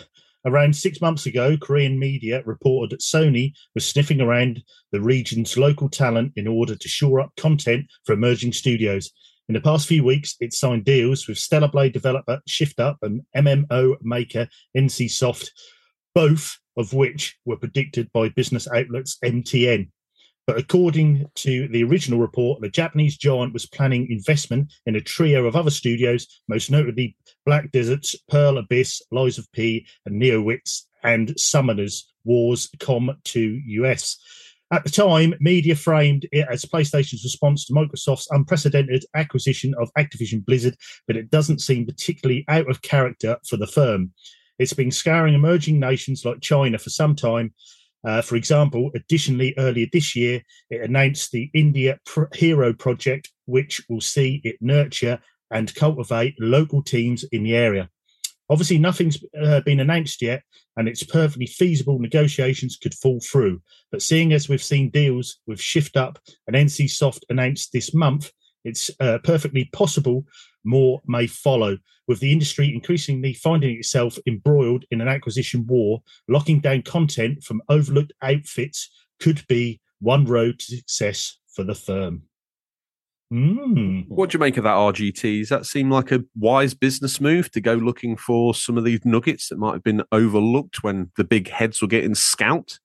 [0.45, 5.87] Around six months ago, Korean media reported that Sony was sniffing around the region's local
[5.87, 9.09] talent in order to shore up content for emerging studios.
[9.47, 13.21] In the past few weeks, it signed deals with Stellar Blade developer Shift Up and
[13.37, 15.47] MMO maker NCSoft,
[16.13, 19.89] both of which were predicted by business outlets MTN.
[20.47, 25.45] But according to the original report, the Japanese giant was planning investment in a trio
[25.45, 31.29] of other studios, most notably Black Deserts, Pearl Abyss, Lies of P, and Neowiz, and
[31.35, 34.17] Summoners Wars Com 2 US.
[34.71, 40.45] At the time, media framed it as PlayStation's response to Microsoft's unprecedented acquisition of Activision
[40.45, 40.75] Blizzard,
[41.07, 44.13] but it doesn't seem particularly out of character for the firm.
[44.59, 47.53] It's been scouring emerging nations like China for some time.
[48.05, 53.81] Uh, for example, additionally, earlier this year, it announced the India Pro- Hero Project, which
[53.89, 55.19] will see it nurture
[55.51, 57.89] and cultivate local teams in the area.
[58.49, 60.43] Obviously, nothing's uh, been announced yet,
[60.75, 63.61] and it's perfectly feasible negotiations could fall through.
[63.91, 68.31] But seeing as we've seen deals with Shift Up and NC Soft announced this month,
[68.65, 70.25] it's uh, perfectly possible
[70.63, 76.01] more may follow, with the industry increasingly finding itself embroiled in an acquisition war.
[76.27, 82.23] Locking down content from overlooked outfits could be one road to success for the firm.
[83.31, 84.07] Mm.
[84.07, 85.41] What do you make of that RGT?
[85.41, 89.05] Does that seem like a wise business move to go looking for some of these
[89.05, 92.79] nuggets that might have been overlooked when the big heads were getting scalped?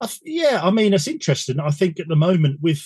[0.00, 1.60] I th- yeah, I mean, it's interesting.
[1.60, 2.82] I think at the moment, with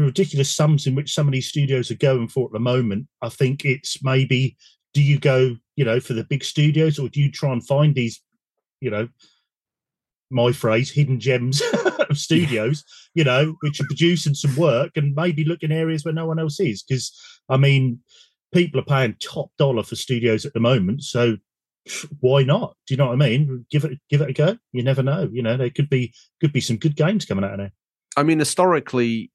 [0.00, 3.06] the ridiculous sums in which some of these studios are going for at the moment,
[3.20, 4.56] I think it's maybe
[4.94, 7.94] do you go, you know, for the big studios or do you try and find
[7.94, 8.20] these,
[8.80, 9.08] you know,
[10.30, 11.60] my phrase, hidden gems
[12.08, 12.82] of studios,
[13.14, 16.38] you know, which are producing some work and maybe look in areas where no one
[16.38, 16.82] else is.
[16.82, 17.12] Because,
[17.48, 18.00] I mean,
[18.54, 21.02] people are paying top dollar for studios at the moment.
[21.02, 21.36] So
[22.20, 22.74] why not?
[22.86, 23.66] Do you know what I mean?
[23.70, 24.56] Give it, give it a go.
[24.72, 25.28] You never know.
[25.30, 27.72] You know, there could be, could be some good games coming out of there.
[28.16, 29.30] I mean, historically,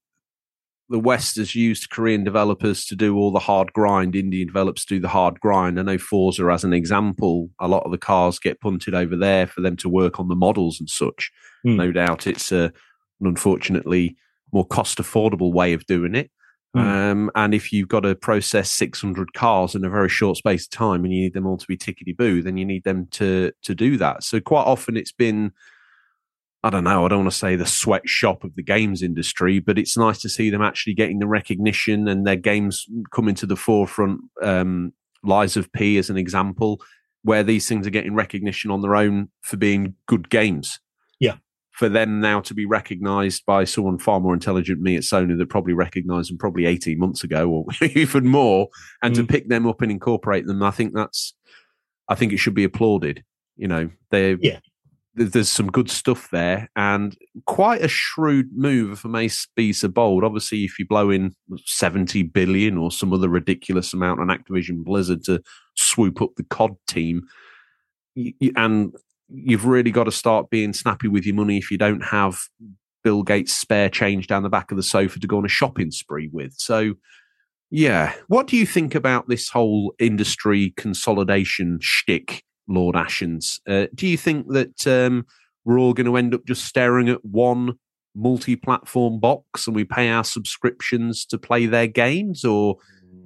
[0.90, 4.16] the West has used Korean developers to do all the hard grind.
[4.16, 5.80] Indian developers do the hard grind.
[5.80, 9.48] I know Forza, as an example, a lot of the cars get punted over there
[9.48, 11.32] for them to work on the models and such.
[11.66, 11.76] Mm.
[11.78, 12.66] No doubt it's a,
[13.20, 14.16] an unfortunately
[14.52, 16.30] more cost affordable way of doing it.
[16.76, 16.82] Mm.
[16.82, 20.72] Um, and if you've got to process 600 cars in a very short space of
[20.72, 23.52] time and you need them all to be tickety boo, then you need them to
[23.64, 24.24] to do that.
[24.24, 25.52] So quite often it's been
[26.66, 29.78] I don't know, I don't want to say the sweatshop of the games industry, but
[29.78, 33.56] it's nice to see them actually getting the recognition and their games coming to the
[33.56, 34.22] forefront.
[34.42, 34.92] Um,
[35.24, 36.82] Lies of P as an example,
[37.22, 40.80] where these things are getting recognition on their own for being good games.
[41.20, 41.36] Yeah.
[41.72, 45.38] For them now to be recognized by someone far more intelligent than me at Sony
[45.38, 48.70] that probably recognized them probably 18 months ago or even more,
[49.04, 49.18] and mm.
[49.18, 51.36] to pick them up and incorporate them, I think that's,
[52.10, 53.24] I think it should be applauded.
[53.56, 54.60] You know, they yeah
[55.16, 59.88] there's some good stuff there and quite a shrewd move if I may be so
[59.88, 60.24] bold.
[60.24, 61.34] Obviously, if you blow in
[61.66, 65.42] 70 billion or some other ridiculous amount on Activision Blizzard to
[65.76, 67.28] swoop up the COD team,
[68.16, 68.94] you, and
[69.30, 72.40] you've really got to start being snappy with your money if you don't have
[73.04, 75.92] Bill Gates' spare change down the back of the sofa to go on a shopping
[75.92, 76.54] spree with.
[76.58, 76.96] So,
[77.72, 83.60] yeah, what do you think about this whole industry consolidation shtick Lord Ashens.
[83.68, 85.26] Uh, do you think that um,
[85.64, 87.78] we're all going to end up just staring at one
[88.16, 92.78] multi-platform box and we pay our subscriptions to play their games, or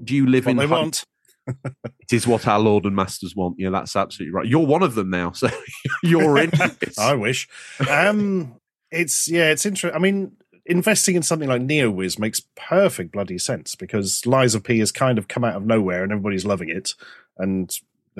[0.04, 0.58] do you live what in?
[0.58, 1.04] They want.
[1.48, 3.56] it is what our Lord and Masters want.
[3.58, 4.48] Yeah, that's absolutely right.
[4.48, 5.50] You're one of them now, so
[6.04, 6.52] you're in.
[7.00, 7.48] I wish.
[7.90, 8.56] Um,
[8.92, 9.96] it's yeah, it's interesting.
[9.96, 10.34] I mean,
[10.66, 15.18] investing in something like NeoWiz makes perfect bloody sense because Lies of P has kind
[15.18, 16.94] of come out of nowhere and everybody's loving it.
[17.38, 17.76] And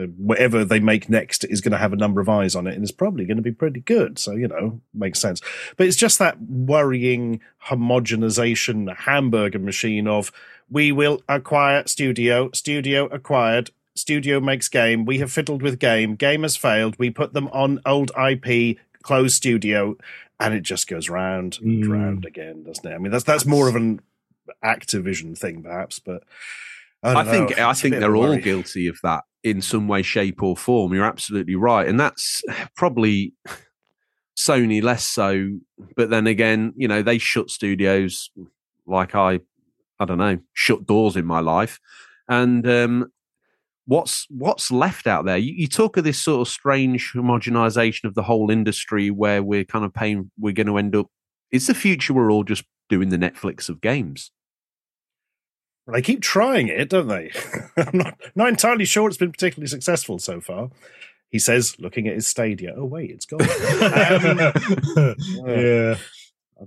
[0.08, 2.84] whatever they make next is going to have a number of eyes on it and
[2.84, 4.20] it's probably going to be pretty good.
[4.20, 5.42] So, you know, makes sense.
[5.78, 10.32] But it's just that worrying homogenization hamburger machine of
[10.70, 16.44] we will acquire studio, studio acquired, studio makes game, we have fiddled with game, game
[16.44, 19.98] has failed, we put them on old IP, closed studio,
[20.40, 21.90] and it just goes round and mm.
[21.90, 22.96] round again, doesn't it?
[22.96, 24.00] I mean, that's that's more of an
[24.64, 26.24] Activision thing, perhaps, but
[27.04, 30.56] I, I think I think they're all guilty of that in some way, shape, or
[30.56, 30.94] form.
[30.94, 32.42] You're absolutely right, and that's
[32.76, 33.34] probably
[34.38, 35.50] Sony less so.
[35.96, 38.30] But then again, you know, they shut studios
[38.86, 39.40] like I,
[40.00, 41.80] I don't know, shut doors in my life,
[42.28, 43.12] and um,
[43.86, 45.38] what's what's left out there?
[45.38, 49.66] You, you, talk of this sort of strange homogenization of the whole industry, where we're
[49.66, 50.32] kind of paying.
[50.40, 51.08] We're going to end up.
[51.52, 52.14] It's the future.
[52.14, 54.32] We're all just doing the Netflix of games.
[55.92, 57.32] They keep trying it, don't they?
[57.78, 60.70] I'm not, not entirely sure it's been particularly successful so far.
[61.30, 62.74] He says, looking at his stadia.
[62.76, 63.42] Oh, wait, it's gone.
[65.02, 65.16] um,
[65.48, 65.98] yeah.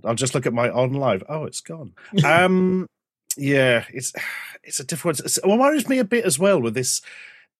[0.04, 1.24] I'll just look at my OnLive.
[1.28, 1.92] Oh, it's gone.
[2.24, 2.86] Um,
[3.36, 4.12] yeah, it's
[4.62, 5.20] it's a different.
[5.20, 7.02] It's, it worries me a bit as well with this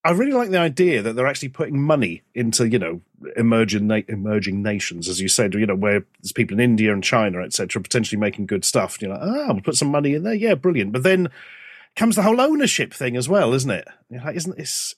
[0.04, 3.00] I really like the idea that they're actually putting money into, you know,
[3.36, 7.04] emerging na- emerging nations, as you said, you know, where there's people in India and
[7.04, 9.00] China, etc., potentially making good stuff.
[9.00, 10.34] You're like, ah, we'll put some money in there.
[10.34, 10.92] Yeah, brilliant.
[10.92, 11.28] But then
[11.94, 13.86] comes the whole ownership thing as well, isn't it?
[14.10, 14.96] Like, isn't this?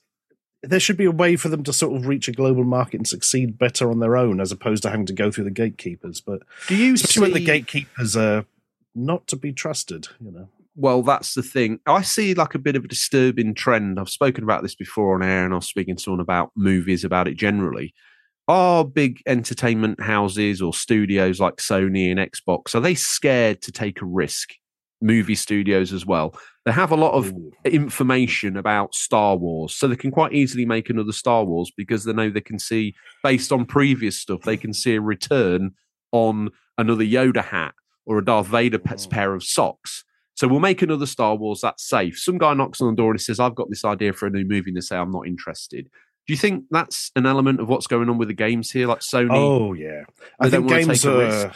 [0.67, 3.07] there should be a way for them to sort of reach a global market and
[3.07, 6.21] succeed better on their own, as opposed to having to go through the gatekeepers.
[6.21, 8.45] But Do you especially when the gatekeepers are
[8.93, 10.49] not to be trusted, you know.
[10.75, 11.79] Well, that's the thing.
[11.85, 13.99] I see like a bit of a disturbing trend.
[13.99, 17.03] I've spoken about this before on air, and I was speaking to someone about movies
[17.05, 17.93] about it generally.
[18.47, 24.01] Are big entertainment houses or studios like Sony and Xbox are they scared to take
[24.01, 24.51] a risk?
[25.01, 26.37] Movie studios as well.
[26.65, 27.33] They have a lot of
[27.63, 32.13] information about Star Wars, so they can quite easily make another Star Wars because they
[32.13, 35.71] know they can see, based on previous stuff, they can see a return
[36.11, 37.73] on another Yoda hat
[38.05, 39.09] or a Darth Vader Mm.
[39.09, 40.03] pair of socks.
[40.35, 42.19] So we'll make another Star Wars that's safe.
[42.19, 44.29] Some guy knocks on the door and he says, I've got this idea for a
[44.29, 45.89] new movie, and they say, I'm not interested.
[46.27, 48.87] Do you think that's an element of what's going on with the games here?
[48.87, 50.03] Like Sony, Oh yeah,
[50.39, 51.51] I think games are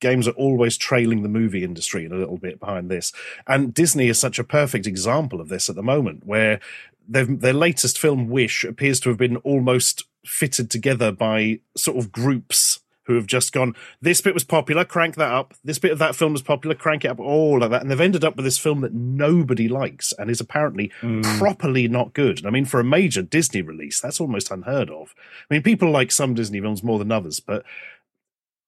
[0.00, 3.12] games are always trailing the movie industry a little bit behind this,
[3.46, 6.60] and Disney is such a perfect example of this at the moment, where
[7.06, 12.10] they've, their latest film Wish appears to have been almost fitted together by sort of
[12.10, 13.74] groups who have just gone.
[14.00, 15.54] This bit was popular, crank that up.
[15.64, 17.20] This bit of that film was popular, crank it up.
[17.20, 20.40] All of that, and they've ended up with this film that nobody likes and is
[20.40, 20.90] apparently
[21.38, 22.38] properly not good.
[22.38, 25.14] And I mean, for a major Disney release, that's almost unheard of.
[25.50, 27.64] I mean, people like some Disney films more than others, but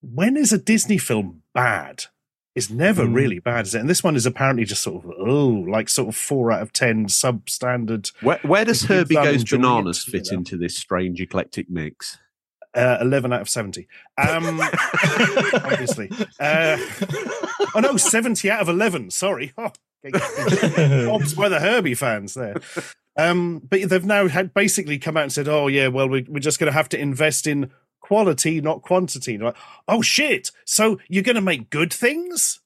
[0.01, 2.05] when is a Disney film bad?
[2.55, 3.15] It's never Mm.
[3.15, 3.81] really bad, is it?
[3.81, 6.73] And this one is apparently just sort of oh, like sort of four out of
[6.73, 8.13] ten substandard.
[8.21, 12.19] where, where does Herbie Goes Bananas fit into this strange eclectic mix?
[12.75, 13.89] Uh, Eleven out of seventy.
[14.17, 14.61] Um,
[15.55, 16.11] obviously.
[16.39, 16.79] Uh,
[17.75, 19.11] oh no, seventy out of eleven.
[19.11, 19.53] Sorry.
[20.05, 22.55] Oh, Bob's by the Herbie fans there.
[23.17, 26.39] Um, but they've now had basically come out and said, "Oh yeah, well we, we're
[26.39, 29.57] just going to have to invest in quality, not quantity." Like,
[29.89, 30.53] oh shit!
[30.65, 32.61] So you're going to make good things?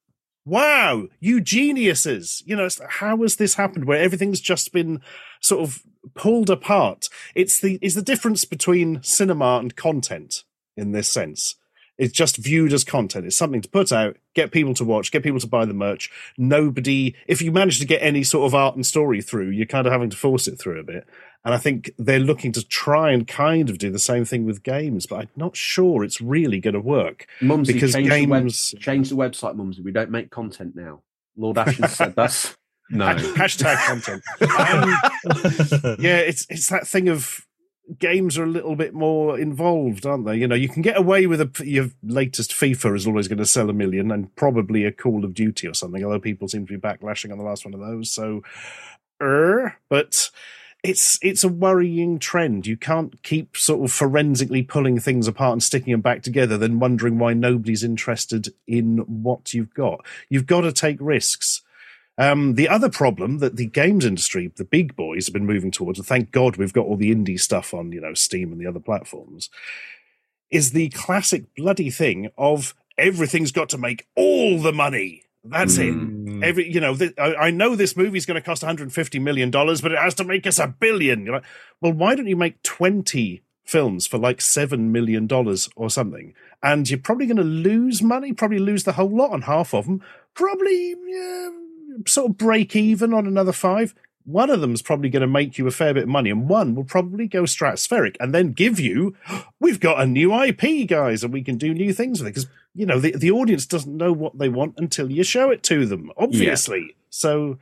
[0.44, 2.42] Wow, you geniuses!
[2.46, 3.84] You know, how has this happened?
[3.84, 5.00] Where everything's just been
[5.40, 5.82] sort of
[6.14, 7.08] pulled apart.
[7.34, 10.42] It's the it's the difference between cinema and content
[10.76, 11.56] in this sense.
[11.98, 13.26] It's just viewed as content.
[13.26, 16.10] It's something to put out, get people to watch, get people to buy the merch.
[16.36, 19.86] Nobody, if you manage to get any sort of art and story through, you're kind
[19.86, 21.06] of having to force it through a bit.
[21.44, 24.62] And I think they're looking to try and kind of do the same thing with
[24.62, 27.26] games, but I'm not sure it's really going to work.
[27.40, 29.82] Mumsy, Because change, the web- games- change the website, Mumsy.
[29.82, 31.02] We don't make content now.
[31.36, 32.56] Lord Ashens said that's
[32.90, 33.06] no.
[33.06, 34.22] Hashtag content.
[34.40, 37.46] Um, yeah, it's it's that thing of
[37.98, 40.36] games are a little bit more involved, aren't they?
[40.36, 43.46] You know, you can get away with a your latest FIFA is always going to
[43.46, 46.04] sell a million, and probably a Call of Duty or something.
[46.04, 48.42] Although people seem to be backlashing on the last one of those, so,
[49.20, 50.30] er, but.
[50.82, 52.66] It's it's a worrying trend.
[52.66, 56.80] You can't keep sort of forensically pulling things apart and sticking them back together, then
[56.80, 60.04] wondering why nobody's interested in what you've got.
[60.28, 61.62] You've got to take risks.
[62.18, 65.98] Um, the other problem that the games industry, the big boys, have been moving towards,
[65.98, 68.66] and thank God we've got all the indie stuff on, you know, Steam and the
[68.66, 69.48] other platforms,
[70.50, 75.24] is the classic bloody thing of everything's got to make all the money.
[75.44, 75.94] That's it.
[75.94, 76.44] Mm.
[76.44, 79.80] Every, you know, th- I, I know this movie's going to cost 150 million dollars,
[79.80, 81.24] but it has to make us a billion.
[81.24, 81.44] You're like,
[81.80, 86.34] well, why don't you make 20 films for like seven million dollars or something?
[86.62, 89.86] And you're probably going to lose money, probably lose the whole lot on half of
[89.86, 90.02] them,
[90.34, 91.50] probably yeah,
[92.06, 93.94] sort of break even on another five.
[94.24, 96.76] One of them's probably going to make you a fair bit of money, and one
[96.76, 99.16] will probably go stratospheric and then give you,
[99.60, 102.30] we've got a new IP, guys, and we can do new things with it.
[102.30, 105.62] Because, you know, the, the audience doesn't know what they want until you show it
[105.64, 106.96] to them, obviously.
[107.10, 107.58] So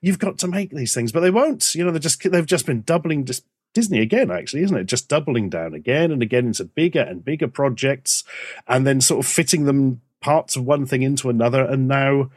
[0.00, 1.74] you've got to make these things, but they won't.
[1.74, 3.42] You know, they're just, they've just been doubling dis-
[3.74, 4.84] Disney again, actually, isn't it?
[4.84, 8.22] Just doubling down again and again into bigger and bigger projects
[8.68, 11.64] and then sort of fitting them parts of one thing into another.
[11.64, 12.30] And now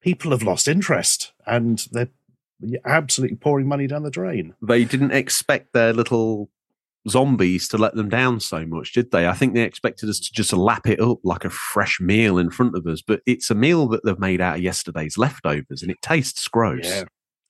[0.00, 2.10] people have lost interest and they're
[2.84, 4.54] absolutely pouring money down the drain.
[4.60, 6.50] They didn't expect their little
[7.08, 9.26] zombies to let them down so much, did they?
[9.26, 12.50] I think they expected us to just lap it up like a fresh meal in
[12.50, 15.90] front of us, but it's a meal that they've made out of yesterday's leftovers and
[15.90, 16.84] it tastes gross.
[16.86, 17.04] Yeah.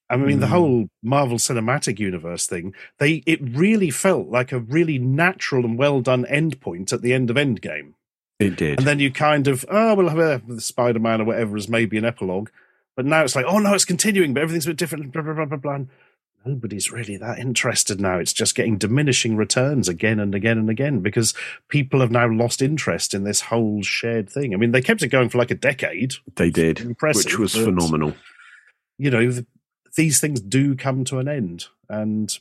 [0.09, 0.51] I mean, the Mm.
[0.51, 6.01] whole Marvel Cinematic Universe thing, they it really felt like a really natural and well
[6.01, 7.93] done endpoint at the end of Endgame.
[8.41, 8.79] It did.
[8.79, 11.69] And then you kind of, oh, we'll have a, the Spider Man or whatever as
[11.69, 12.51] maybe an epilogue.
[12.97, 15.35] But now it's like, oh no, it's continuing, but everything's a bit different, blah, blah,
[15.35, 15.79] blah, blah, blah.
[16.45, 18.19] Nobody's really that interested now.
[18.19, 21.35] It's just getting diminishing returns again and again and again because
[21.69, 24.55] people have now lost interest in this whole shared thing.
[24.55, 27.55] I mean, they kept it going for like a decade, they did, Impressive, which was
[27.55, 28.15] but- phenomenal.
[28.97, 29.45] you know, th-
[29.97, 31.67] these things do come to an end.
[31.89, 32.37] And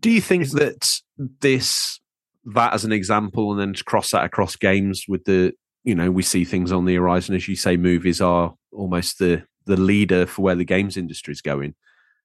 [0.00, 2.00] Do you think that this,
[2.46, 5.52] that as an example, and then to cross that across games with the,
[5.84, 9.42] you know, we see things on the horizon, as you say, movies are almost the
[9.66, 11.74] the leader for where the games industry is going.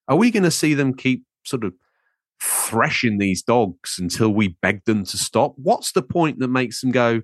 [0.08, 1.74] Are we going to see them keep sort of
[2.42, 5.54] threshing these dogs until we beg them to stop.
[5.58, 7.22] What's the point that makes them go,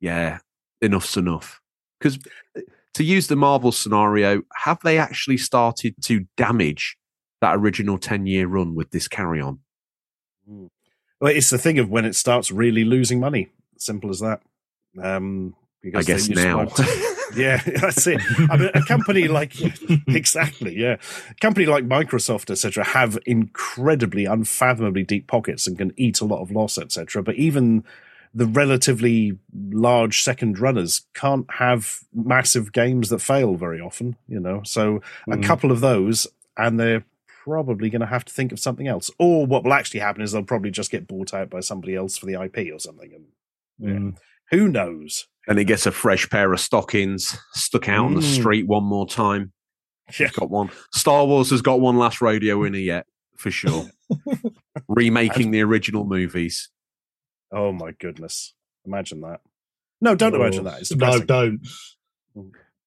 [0.00, 0.38] yeah,
[0.80, 1.60] enough's enough?
[1.98, 2.18] Because
[2.94, 6.96] to use the Marvel scenario, have they actually started to damage
[7.40, 9.60] that original 10 year run with this carry on?
[11.20, 13.48] Well, it's the thing of when it starts really losing money.
[13.78, 14.42] Simple as that.
[15.00, 15.54] Um,
[15.94, 16.66] I guess now.
[17.36, 18.20] yeah, that's it.
[18.50, 19.54] I mean, a company like
[20.08, 20.96] exactly, yeah,
[21.30, 26.40] a company like Microsoft, etc., have incredibly, unfathomably deep pockets and can eat a lot
[26.42, 27.22] of loss, etc.
[27.22, 27.84] But even
[28.32, 29.38] the relatively
[29.72, 34.62] large second runners can't have massive games that fail very often, you know.
[34.64, 35.42] So a Mm.
[35.42, 36.26] couple of those,
[36.56, 37.04] and they're
[37.44, 39.10] probably going to have to think of something else.
[39.18, 42.18] Or what will actually happen is they'll probably just get bought out by somebody else
[42.18, 43.12] for the IP or something.
[43.14, 44.16] And Mm.
[44.50, 45.26] who knows?
[45.48, 48.34] And he gets a fresh pair of stockings stuck out on the Mm.
[48.38, 49.52] street one more time.
[50.18, 50.26] Yeah.
[50.26, 50.70] He's got one.
[50.92, 53.86] Star Wars has got one last rodeo in it yet, for sure.
[54.88, 56.68] Remaking the original movies.
[57.52, 58.54] Oh my goodness!
[58.84, 59.40] Imagine that.
[60.00, 60.80] No, don't imagine that.
[60.80, 61.60] It's no, don't.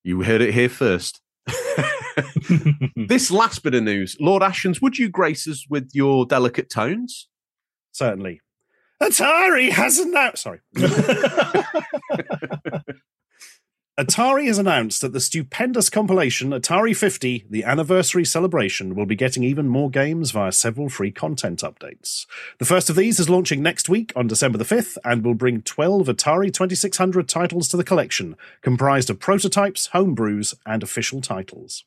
[0.04, 1.22] You heard it here first.
[2.96, 7.28] this last bit of news, Lord Ashens, would you grace us with your delicate tones?
[7.92, 8.42] Certainly.
[9.04, 10.44] Atari has announced.
[10.44, 10.60] Sorry.
[14.00, 19.44] Atari has announced that the stupendous compilation Atari 50, the anniversary celebration, will be getting
[19.44, 22.26] even more games via several free content updates.
[22.58, 25.62] The first of these is launching next week on December the 5th and will bring
[25.62, 31.84] 12 Atari 2600 titles to the collection, comprised of prototypes, homebrews, and official titles.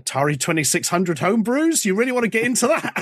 [0.00, 1.84] Atari 2600 homebrews?
[1.84, 2.92] You really want to get into that?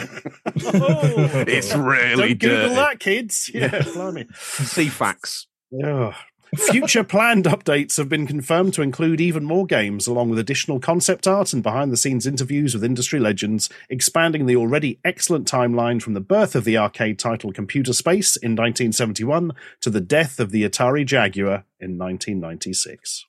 [0.64, 1.44] Oh.
[1.48, 2.74] It's really Don't Google dirty.
[2.74, 3.50] that, kids.
[3.52, 4.24] Yeah, blimey.
[4.24, 5.46] CFAX.
[5.84, 6.14] Ugh.
[6.56, 11.26] Future planned updates have been confirmed to include even more games, along with additional concept
[11.26, 16.14] art and behind the scenes interviews with industry legends, expanding the already excellent timeline from
[16.14, 20.62] the birth of the arcade title Computer Space in 1971 to the death of the
[20.66, 23.26] Atari Jaguar in 1996.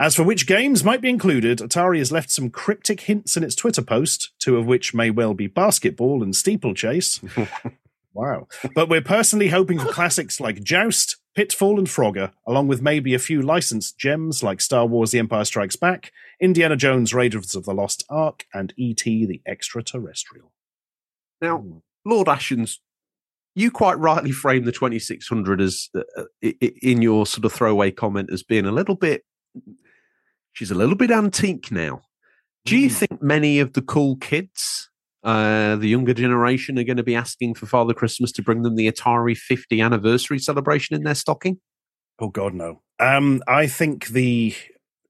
[0.00, 3.54] As for which games might be included, Atari has left some cryptic hints in its
[3.54, 7.20] Twitter post, two of which may well be basketball and steeplechase.
[8.14, 8.48] wow.
[8.74, 13.18] But we're personally hoping for classics like Joust, Pitfall, and Frogger, along with maybe a
[13.18, 17.74] few licensed gems like Star Wars The Empire Strikes Back, Indiana Jones Raiders of the
[17.74, 19.26] Lost Ark, and E.T.
[19.26, 20.50] the Extraterrestrial.
[21.42, 22.78] Now, Lord Ashens,
[23.54, 28.30] you quite rightly frame the 2600 as uh, i- in your sort of throwaway comment
[28.32, 29.24] as being a little bit.
[30.52, 32.02] She's a little bit antique now.
[32.64, 34.90] Do you think many of the cool kids,
[35.24, 38.76] uh, the younger generation, are going to be asking for Father Christmas to bring them
[38.76, 41.58] the Atari 50 anniversary celebration in their stocking?
[42.18, 42.82] Oh God, no.
[42.98, 44.54] Um, I think the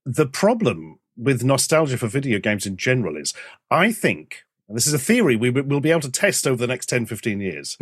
[0.05, 3.33] the problem with nostalgia for video games in general is,
[3.69, 6.67] I think, and this is a theory we will be able to test over the
[6.67, 7.77] next 10, 15 years.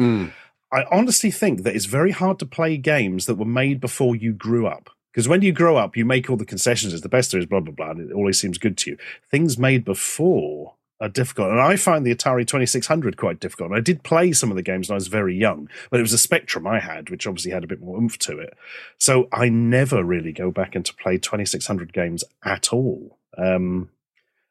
[0.71, 4.33] I honestly think that it's very hard to play games that were made before you
[4.33, 4.89] grew up.
[5.11, 6.93] Because when you grow up, you make all the concessions.
[6.93, 7.91] It's the best there is, blah, blah, blah.
[7.91, 8.97] And it always seems good to you.
[9.29, 11.49] Things made before are difficult.
[11.49, 13.69] And I find the Atari 2600 quite difficult.
[13.71, 16.03] And I did play some of the games when I was very young, but it
[16.03, 18.55] was a Spectrum I had, which obviously had a bit more oomph to it.
[18.97, 23.17] So I never really go back and to play 2600 games at all.
[23.37, 23.89] Um,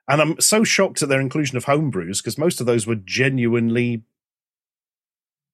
[0.09, 4.03] and I'm so shocked at their inclusion of homebrews because most of those were genuinely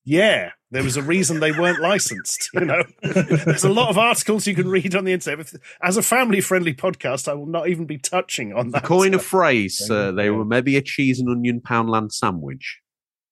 [0.04, 2.50] yeah, there was a reason they weren't licensed.
[2.52, 5.52] You know, there's a lot of articles you can read on the internet.
[5.82, 8.84] As a family-friendly podcast, I will not even be touching on that.
[8.84, 12.80] coin of phrase, uh, they were maybe a cheese and onion poundland sandwich.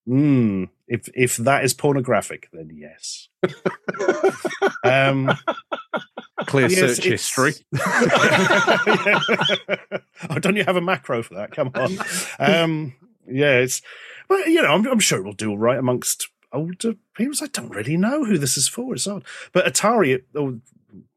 [0.07, 3.29] Mm, if if that is pornographic, then yes.
[4.83, 5.31] um,
[6.45, 7.53] Clear Yes, search history.
[10.29, 11.51] oh, don't you have a macro for that?
[11.51, 11.97] Come on.
[12.39, 12.95] Um,
[13.27, 13.81] yeah, it's.
[14.29, 17.35] Well, you know, I'm, I'm sure it'll do all right amongst older people.
[17.41, 18.93] I don't really know who this is for.
[18.93, 20.21] It's odd, but Atari.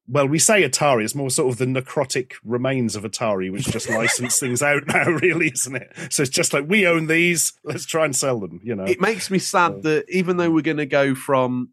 [0.09, 1.03] Well, we say Atari.
[1.03, 5.05] It's more sort of the necrotic remains of Atari, which just license things out now,
[5.23, 5.93] really, isn't it?
[6.11, 7.53] So it's just like we own these.
[7.65, 8.61] Let's try and sell them.
[8.63, 8.85] You know.
[8.85, 11.71] It makes me sad that even though we're going to go from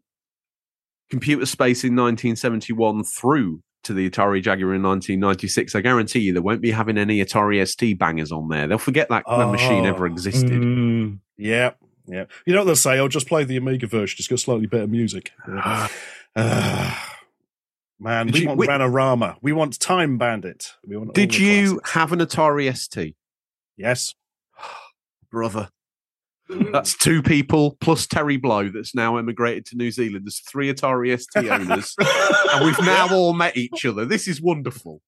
[1.10, 6.40] computer space in 1971 through to the Atari Jaguar in 1996, I guarantee you they
[6.40, 8.66] won't be having any Atari ST bangers on there.
[8.66, 10.50] They'll forget that Oh, machine ever existed.
[10.50, 11.18] Mm.
[11.36, 11.72] Yeah,
[12.06, 12.24] yeah.
[12.46, 12.98] You know what they'll say?
[12.98, 14.16] I'll just play the Amiga version.
[14.18, 15.32] It's got slightly better music.
[15.48, 15.88] Yeah.
[16.36, 17.16] Ah,
[18.00, 19.36] man, Did we you- want wait- Ranarama.
[19.40, 20.72] We want Time Bandit.
[20.84, 21.90] We want Did you classics.
[21.92, 23.14] have an Atari ST?
[23.76, 24.14] Yes.
[25.30, 25.68] Brother.
[26.72, 30.26] That's two people plus Terry Blow that's now emigrated to New Zealand.
[30.26, 31.94] There's three Atari ST owners,
[32.52, 34.04] and we've now all met each other.
[34.04, 35.00] This is wonderful.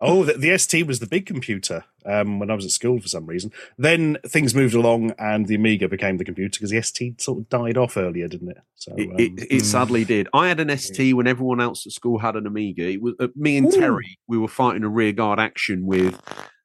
[0.00, 1.84] Oh, the, the ST was the big computer.
[2.06, 3.52] Um, when I was at school for some reason.
[3.78, 7.48] Then things moved along, and the Amiga became the computer because the ST sort of
[7.48, 8.58] died off earlier, didn't it?
[8.76, 10.28] So It, um, it, it sadly did.
[10.34, 12.90] I had an ST when everyone else at school had an Amiga.
[12.90, 13.78] It was uh, me and Ooh.
[13.80, 14.18] Terry.
[14.28, 16.20] We were fighting a rearguard action with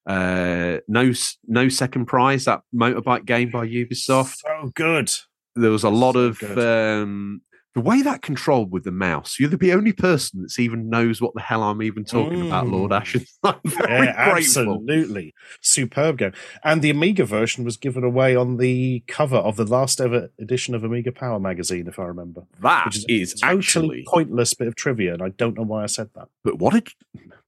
[0.06, 1.12] uh, no
[1.48, 2.46] no second prize.
[2.46, 4.36] That motorbike game by Ubisoft.
[4.38, 5.12] so good.
[5.56, 7.42] There was a lot So of um,
[7.78, 9.38] the way that controlled with the mouse.
[9.40, 12.92] You're the only person that's even knows what the hell I'm even talking about, Lord
[12.92, 13.28] Mm.
[13.44, 14.62] I'm very Yeah, grateful.
[14.64, 15.36] absolutely.
[15.62, 16.34] Superb game.
[16.64, 20.74] And the Amiga version was given away on the cover of the last ever edition
[20.74, 22.42] of Amiga Power magazine, if I remember.
[22.64, 25.84] That Which is, is a actually pointless bit of trivia, and I don't know why
[25.84, 26.30] I said that.
[26.44, 26.88] But what did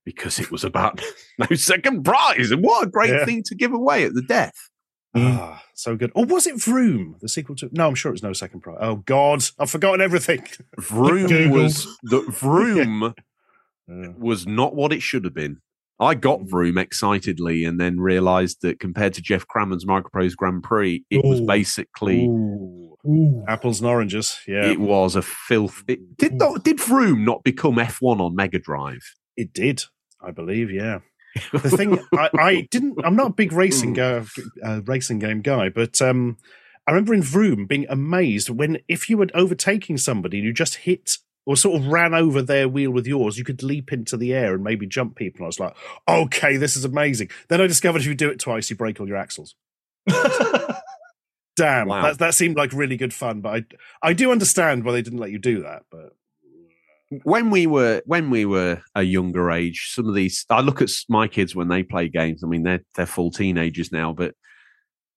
[0.05, 1.01] because it was about
[1.39, 3.25] no second prize, and what a great Yeah.
[3.25, 4.53] thing to give away at the death.
[5.15, 6.11] Ah, so good.
[6.15, 7.69] Or was it Vroom, the sequel to?
[7.71, 8.77] No, I'm sure it's no second prize.
[8.81, 10.45] Oh God, I've forgotten everything.
[10.79, 13.13] Vroom was the Vroom
[13.87, 14.13] Yeah.
[14.17, 15.57] was not what it should have been.
[16.01, 21.03] I got Vroom excitedly and then realised that compared to Geoff Crammond's Microprose Grand Prix,
[21.09, 22.95] it was basically Ooh.
[23.05, 23.43] Ooh.
[23.47, 24.39] Apples and oranges.
[24.47, 25.83] Yeah, it was a filth.
[25.87, 29.01] It, did not did Vroom not become F1 on Mega Drive?
[29.35, 29.83] It did,
[30.21, 30.71] I believe.
[30.71, 30.99] Yeah.
[31.51, 32.97] The thing I, I didn't.
[33.03, 34.23] I'm not a big racing guy,
[34.63, 36.37] uh, racing game guy, but um,
[36.87, 40.75] I remember in Vroom being amazed when if you were overtaking somebody and you just
[40.75, 44.33] hit or sort of ran over their wheel with yours, you could leap into the
[44.33, 45.39] air and maybe jump people.
[45.39, 45.75] And I was like,
[46.07, 47.29] okay, this is amazing.
[47.47, 49.55] Then I discovered if you do it twice, you break all your axles.
[51.55, 52.03] Damn, Wow.
[52.03, 53.49] that that seemed like really good fun, but
[54.01, 55.83] I I do understand why they didn't let you do that.
[55.91, 56.15] But
[57.23, 60.89] when we were when we were a younger age, some of these I look at
[61.07, 62.43] my kids when they play games.
[62.43, 64.35] I mean, they're they're full teenagers now, but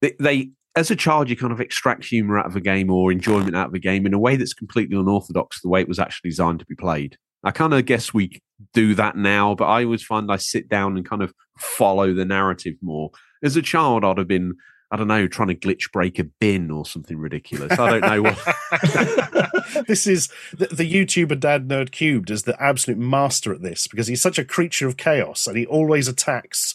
[0.01, 3.13] they, they as a child you kind of extract humor out of a game or
[3.13, 5.61] enjoyment out of a game in a way that's completely unorthodox.
[5.61, 7.17] The way it was actually designed to be played.
[7.45, 8.41] I kind of guess we
[8.73, 12.25] do that now, but I always find I sit down and kind of follow the
[12.25, 13.11] narrative more.
[13.43, 14.55] As a child, I'd have been.
[14.93, 17.79] I don't know, trying to glitch break a bin or something ridiculous.
[17.79, 19.87] I don't know what.
[19.87, 24.07] this is the, the YouTuber Dan Nerd Cubed is the absolute master at this because
[24.07, 26.75] he's such a creature of chaos and he always attacks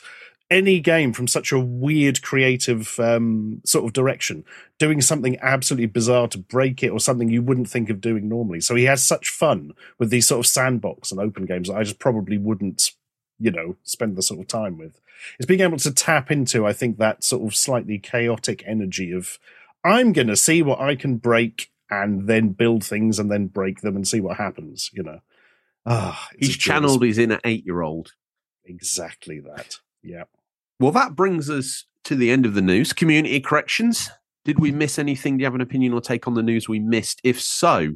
[0.49, 4.45] any game from such a weird creative um, sort of direction,
[4.79, 8.61] doing something absolutely bizarre to break it or something you wouldn't think of doing normally.
[8.61, 11.83] So he has such fun with these sort of sandbox and open games that I
[11.83, 12.93] just probably wouldn't,
[13.39, 14.99] you know, spend the sort of time with.
[15.39, 19.39] is being able to tap into, I think, that sort of slightly chaotic energy of
[19.83, 23.81] I'm going to see what I can break and then build things and then break
[23.81, 24.89] them and see what happens.
[24.93, 25.19] You know,
[25.85, 28.13] ah, He's channeled his inner eight year old.
[28.65, 29.77] exactly that.
[30.03, 30.23] Yeah.
[30.79, 32.93] Well, that brings us to the end of the news.
[32.93, 34.09] Community corrections.
[34.45, 35.37] Did we miss anything?
[35.37, 37.19] Do you have an opinion or take on the news we missed?
[37.23, 37.95] If so,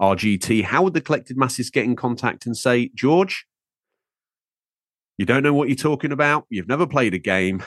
[0.00, 3.46] RGT, how would the collected masses get in contact and say, George,
[5.18, 6.46] you don't know what you're talking about.
[6.50, 7.62] You've never played a game.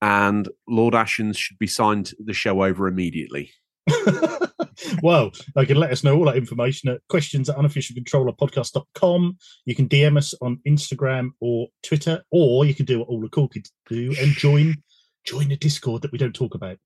[0.00, 3.50] And Lord Ashens should be signed the show over immediately.
[5.02, 9.36] well, they can let us know all that information at questions at unofficialcontrollerpodcast.com.
[9.64, 13.28] You can DM us on Instagram or Twitter, or you can do what all the
[13.28, 14.76] cool kids do and join
[15.24, 16.78] join the Discord that we don't talk about.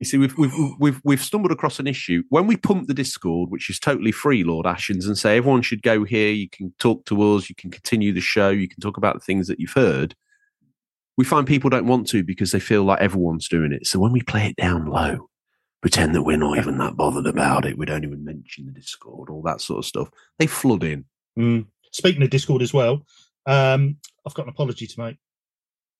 [0.00, 3.50] You see, we've we've we've we've stumbled across an issue when we pump the Discord,
[3.50, 6.30] which is totally free, Lord Ashens, and say everyone should go here.
[6.30, 9.20] You can talk to us, you can continue the show, you can talk about the
[9.20, 10.14] things that you've heard.
[11.16, 13.88] We find people don't want to because they feel like everyone's doing it.
[13.88, 15.28] So when we play it down low,
[15.80, 19.28] pretend that we're not even that bothered about it, we don't even mention the Discord,
[19.28, 20.10] all that sort of stuff.
[20.38, 21.06] They flood in.
[21.36, 21.66] Mm.
[21.92, 23.04] Speaking of Discord as well,
[23.46, 25.16] um, I've got an apology to make.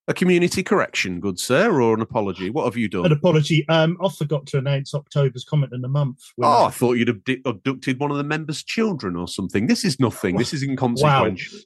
[0.09, 2.49] A community correction, good sir, or an apology.
[2.49, 3.05] What have you done?
[3.05, 3.69] An apology.
[3.69, 6.23] Um, I forgot to announce October's comment in the month.
[6.43, 9.67] Oh, I- thought you'd abdi- abducted one of the members' children or something.
[9.67, 10.37] This is nothing.
[10.39, 11.59] This is inconsequential.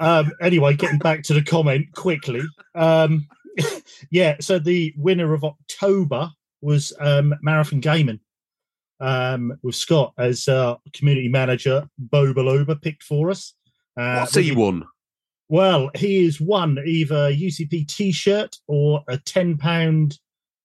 [0.00, 2.42] um, anyway, getting back to the comment quickly.
[2.74, 3.28] Um,
[4.10, 6.30] yeah, so the winner of October
[6.60, 8.18] was um, Marathon Gaming
[8.98, 11.88] um, with Scott as uh, community manager.
[11.98, 13.54] Bo Beloba picked for us.
[13.96, 14.84] Uh, What's he won?
[15.48, 20.18] Well, he is one either a UCP T-shirt or a ten pound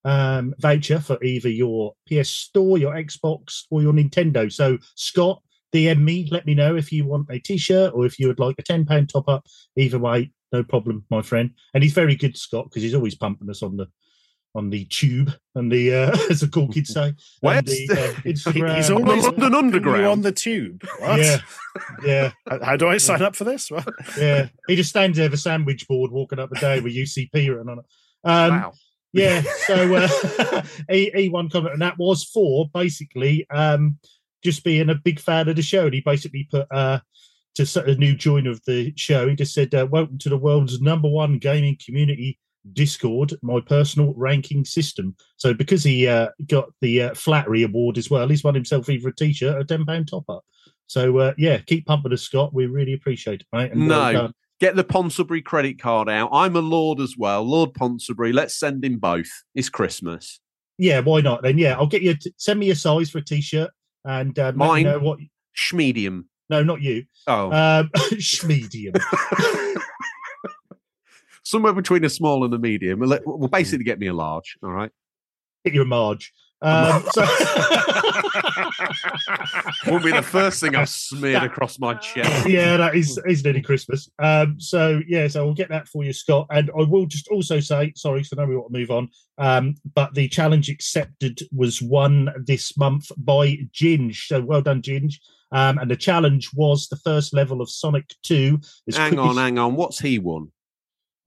[0.06, 4.52] um, voucher for either your PS Store, your Xbox, or your Nintendo.
[4.52, 5.42] So, Scott,
[5.74, 8.56] DM me, let me know if you want a T-shirt or if you would like
[8.58, 9.46] a ten pound top up.
[9.76, 11.52] Either way, no problem, my friend.
[11.74, 13.88] And he's very good, Scott, because he's always pumping us on the
[14.56, 18.10] on the tube and the uh, as the cool kids say, Where's and the, the-
[18.10, 18.76] uh, Instagram.
[18.78, 20.06] He's always London Underground.
[20.06, 20.84] on the tube.
[21.00, 21.20] What?
[21.20, 21.38] yeah,
[22.04, 22.32] yeah.
[22.48, 23.70] How, how do I sign up for this?
[23.70, 23.88] What?
[24.18, 27.34] Yeah, he just stands there with a sandwich board walking up the day with UCP
[27.34, 27.86] written on it.
[28.24, 28.74] Um, wow.
[29.12, 33.98] Yeah, so uh, he, he won comment, and that was for basically um,
[34.44, 35.86] just being a big fan of the show.
[35.86, 37.00] And he basically put uh,
[37.56, 39.28] just a new joiner of the show.
[39.28, 42.38] He just said, uh, "Welcome to the world's number one gaming community
[42.74, 48.10] Discord, my personal ranking system." So because he uh, got the uh, flattery award as
[48.10, 50.44] well, he's won himself either a t-shirt or a ten pound top up.
[50.88, 52.54] So uh, yeah, keep pumping us, Scott.
[52.54, 53.72] We really appreciate it, mate.
[53.72, 54.12] And No.
[54.12, 54.34] done.
[54.60, 56.32] Get the Ponsonbury credit card out.
[56.34, 57.44] I'm a Lord as well.
[57.44, 58.34] Lord Ponsonbury.
[58.34, 59.30] Let's send him both.
[59.56, 60.42] It's Christmas.
[60.78, 61.44] yeah, why not?
[61.44, 62.16] Then yeah, I'll get you.
[62.16, 63.70] T- send me a size for a t-shirt
[64.04, 64.84] and uh, Mine?
[64.84, 65.20] know what.
[65.58, 66.26] Schmedium.
[66.50, 67.06] No, not you.
[67.28, 67.52] Oh.
[67.52, 67.90] Um,
[68.48, 68.96] medium.
[71.50, 73.00] Somewhere between a small and a medium.
[73.00, 74.56] Well, let- Well, basically, get me a large.
[74.62, 74.92] All right.
[75.66, 76.32] Get you a Marge.
[76.62, 77.22] Um, so
[79.88, 82.48] Won't be the first thing I've smeared across my chest.
[82.50, 84.10] yeah, that is is nearly Christmas.
[84.20, 86.48] Um, so yeah, so we'll get that for you, Scott.
[86.52, 89.10] And I will just also say, sorry, so now we want to move on.
[89.38, 94.28] Um, but the challenge accepted was won this month by Ginge.
[94.28, 95.16] So well done, Ginge.
[95.52, 98.60] Um, and the challenge was the first level of Sonic Two.
[98.94, 99.76] Hang quick on, hang on.
[99.76, 100.52] What's he won?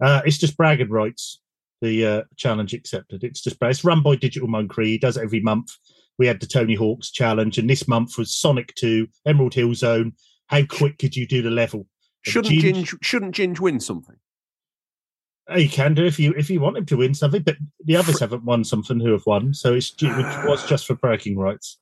[0.02, 1.40] Uh, it's just bragging rights.
[1.80, 3.24] The uh, challenge accepted.
[3.24, 4.86] It's just it's run by Digital Monkery.
[4.86, 5.72] He does it every month.
[6.18, 10.12] We had the Tony Hawk's challenge, and this month was Sonic Two, Emerald Hill Zone.
[10.46, 11.86] How quick could you do the level?
[12.26, 14.16] And Shouldn't Ginge- Ginge, shouldn't Ginge win something?
[15.52, 18.20] He can do if you if you want him to win something, but the others
[18.20, 21.78] haven't won something who have won, so it's it was just for bragging rights.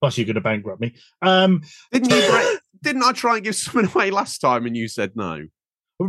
[0.00, 0.94] Plus, you're going to bankrupt me.
[1.22, 2.58] Um, Didn't you?
[2.82, 5.46] didn't I try and give something away last time and you said no?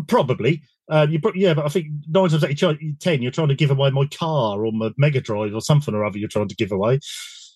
[0.08, 0.62] probably.
[0.90, 3.56] Uh, you pro- yeah, but I think nine times out of ten, you're trying to
[3.56, 6.18] give away my car or my Mega Drive or something or other.
[6.18, 7.00] You're trying to give away.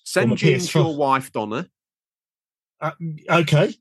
[0.05, 0.73] Send Ginge PS4.
[0.75, 1.67] your wife Donna
[2.79, 2.91] Uh,
[3.29, 3.73] okay,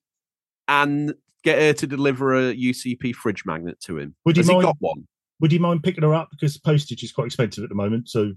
[0.68, 4.14] and get her to deliver a UCP fridge magnet to him.
[4.24, 5.06] Would you Has he mind- got one?
[5.40, 8.08] would you mind picking her up because postage is quite expensive at the moment?
[8.08, 8.32] So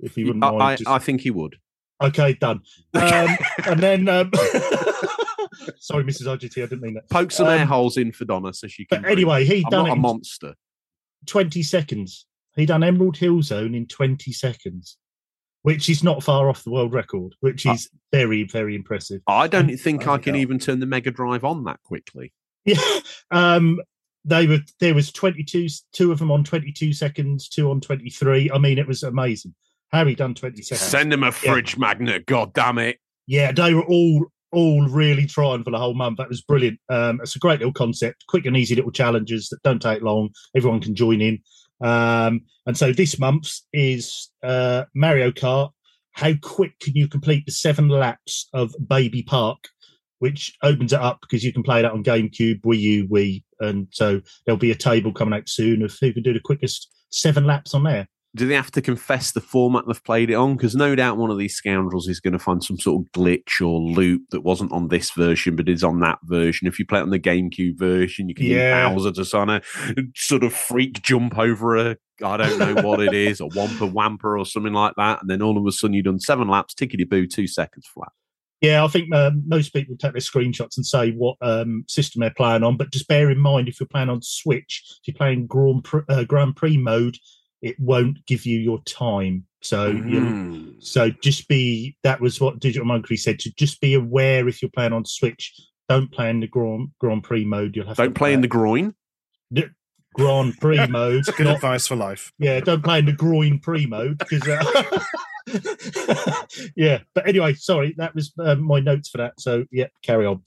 [0.00, 1.56] if you wouldn't I, mind, I, just- I think he would.
[2.02, 2.62] okay, done.
[2.94, 3.36] Um,
[3.66, 4.30] and then, um,
[5.78, 6.26] sorry, Mrs.
[6.26, 7.08] IGT, I didn't mean that.
[7.10, 9.02] Poke some Um, air holes in for Donna so she can.
[9.02, 10.54] But anyway, he I'm done a monster.
[11.26, 12.26] 20 seconds.
[12.56, 14.96] He done Emerald Hill Zone in 20 seconds,
[15.62, 19.20] which is not far off the world record, which Uh, is very, very impressive.
[19.26, 22.32] I don't think I bloody can even turn the Mega Drive on that quickly.
[22.64, 23.00] Yeah.
[23.30, 23.80] Um,
[24.24, 28.50] they were there was 22 two of them on 22 seconds, two on 23.
[28.50, 29.54] I mean, it was amazing.
[29.90, 30.80] How he done 20 seconds.
[30.86, 32.26] Send him a fridge magnet.
[32.26, 32.98] God damn it!
[33.26, 36.18] yeah, they were all all really trying for the whole month.
[36.18, 36.80] That was brilliant.
[36.88, 40.30] Um, it's a great little concept, quick and easy little challenges that don't take long.
[40.56, 41.40] Everyone can join in.
[41.80, 45.70] Um, and so this month's is uh, Mario Kart.
[46.12, 49.68] How quick can you complete the seven laps of Baby Park?
[50.18, 53.86] Which opens it up because you can play that on GameCube, Wii U, Wii, and
[53.92, 57.46] so there'll be a table coming out soon of who can do the quickest seven
[57.46, 58.08] laps on there.
[58.36, 60.56] Do they have to confess the format they've played it on?
[60.56, 63.60] Because no doubt one of these scoundrels is going to find some sort of glitch
[63.60, 66.68] or loop that wasn't on this version but is on that version.
[66.68, 68.90] If you play it on the GameCube version, you can Yeah.
[68.90, 69.64] Bowser to sort of,
[70.14, 74.26] sort of freak jump over a I don't know what it is, a Wampa Wampa
[74.26, 77.08] or something like that, and then all of a sudden you've done seven laps, tickety
[77.08, 78.10] boo, two seconds flat.
[78.60, 82.34] Yeah, I think um, most people take their screenshots and say what um, system they're
[82.36, 85.46] playing on, but just bear in mind if you're playing on Switch, if you're playing
[85.46, 87.16] Grand Prix, uh, Grand Prix mode,
[87.62, 89.44] it won't give you your time.
[89.62, 90.82] So you Mm.
[90.84, 94.70] so just be that was what Digital Monkey said to just be aware if you're
[94.70, 95.52] playing on Switch,
[95.88, 97.74] don't play in the Grand Grand Prix mode.
[97.74, 98.94] You'll have Don't to play in the groin.
[99.50, 99.70] the
[100.14, 101.24] Grand Prix mode.
[101.36, 102.32] Good not- advice for life.
[102.38, 104.46] yeah, don't play in the groin pre mode because.
[104.46, 105.00] Uh,
[106.76, 109.40] yeah, but anyway, sorry, that was um, my notes for that.
[109.40, 110.42] So yeah, carry on.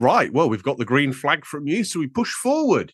[0.00, 0.32] Right.
[0.32, 2.92] Well, we've got the green flag from you, so we push forward.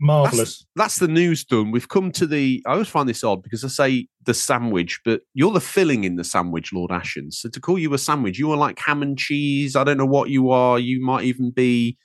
[0.00, 0.64] Marvelous.
[0.76, 1.72] That's the news done.
[1.72, 2.62] We've come to the.
[2.66, 6.16] I always find this odd because I say the sandwich, but you're the filling in
[6.16, 7.32] the sandwich, Lord Ashen.
[7.32, 9.74] So to call you a sandwich, you are like ham and cheese.
[9.74, 10.78] I don't know what you are.
[10.78, 11.96] You might even be.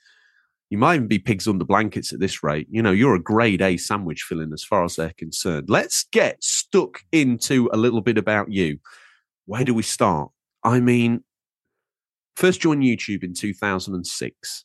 [0.70, 2.66] You might even be pigs under blankets at this rate.
[2.68, 5.66] You know, you're a grade A sandwich filling as far as they're concerned.
[5.68, 8.78] Let's get stuck into a little bit about you.
[9.46, 10.30] Where do we start?
[10.64, 11.22] I mean,
[12.34, 14.64] first joined YouTube in 2006.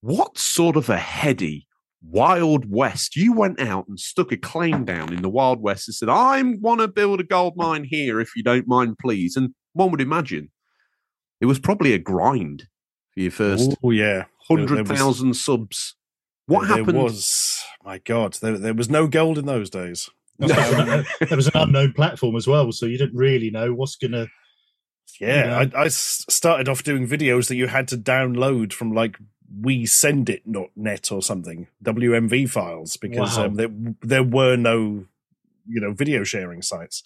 [0.00, 1.68] What sort of a heady
[2.02, 3.16] Wild West.
[3.16, 6.42] You went out and stuck a claim down in the Wild West and said, I
[6.42, 9.36] want to build a gold mine here if you don't mind, please.
[9.36, 10.50] And one would imagine
[11.40, 12.68] it was probably a grind
[13.12, 15.94] for your first Oh yeah, There- there was- 100,000 subs.
[16.46, 16.98] What there happened?
[16.98, 20.10] was my God, there, there was no gold in those days.
[20.38, 24.26] there was an unknown platform as well, so you didn't really know what's gonna.
[25.20, 28.92] Yeah, I I, I s- started off doing videos that you had to download from
[28.92, 29.18] like
[29.58, 33.46] we send it not net or something WMV files because Wow.
[33.46, 33.70] um, there
[34.02, 35.06] there were no
[35.68, 37.02] you know video sharing sites.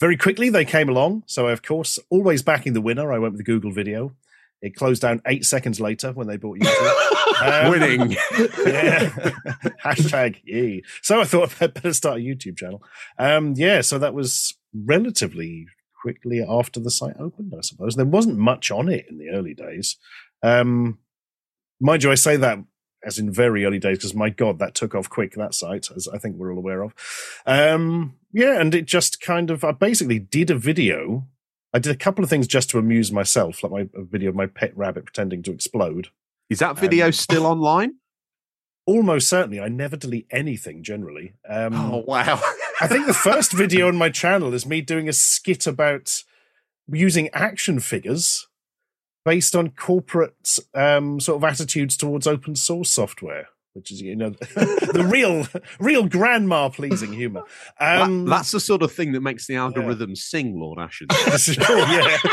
[0.00, 3.12] Very quickly they came along, so of course always backing the winner.
[3.12, 4.14] I went with Google Video.
[4.60, 7.08] It closed down eight seconds later when they bought YouTube.
[7.42, 8.10] Um, Winning.
[8.12, 9.08] yeah.
[9.84, 10.82] Hashtag yay.
[11.02, 12.80] So I thought I'd better start a YouTube channel.
[13.18, 15.66] Um, yeah, so that was relatively
[16.00, 17.96] quickly after the site opened, I suppose.
[17.96, 19.96] There wasn't much on it in the early days.
[20.42, 20.98] Um,
[21.82, 22.58] mind you, I say that
[23.04, 26.08] as in very early days because my God, that took off quick, that site, as
[26.08, 26.94] I think we're all aware of.
[27.46, 31.26] Um, yeah, and it just kind of, I basically did a video.
[31.74, 34.36] I did a couple of things just to amuse myself, like my a video of
[34.36, 36.08] my pet rabbit pretending to explode.
[36.48, 37.94] Is that video Um, still online?
[38.84, 41.34] Almost certainly, I never delete anything generally.
[41.48, 42.40] Um, oh wow!
[42.80, 46.24] I think the first video on my channel is me doing a skit about
[46.88, 48.48] using action figures
[49.24, 54.30] based on corporate um, sort of attitudes towards open source software, which is you know
[54.54, 55.46] the real,
[55.80, 57.42] real grandma pleasing humor.
[57.78, 60.78] That- Um, that's the sort of thing that makes the algorithm sing, Lord
[61.48, 62.18] is cool, yeah.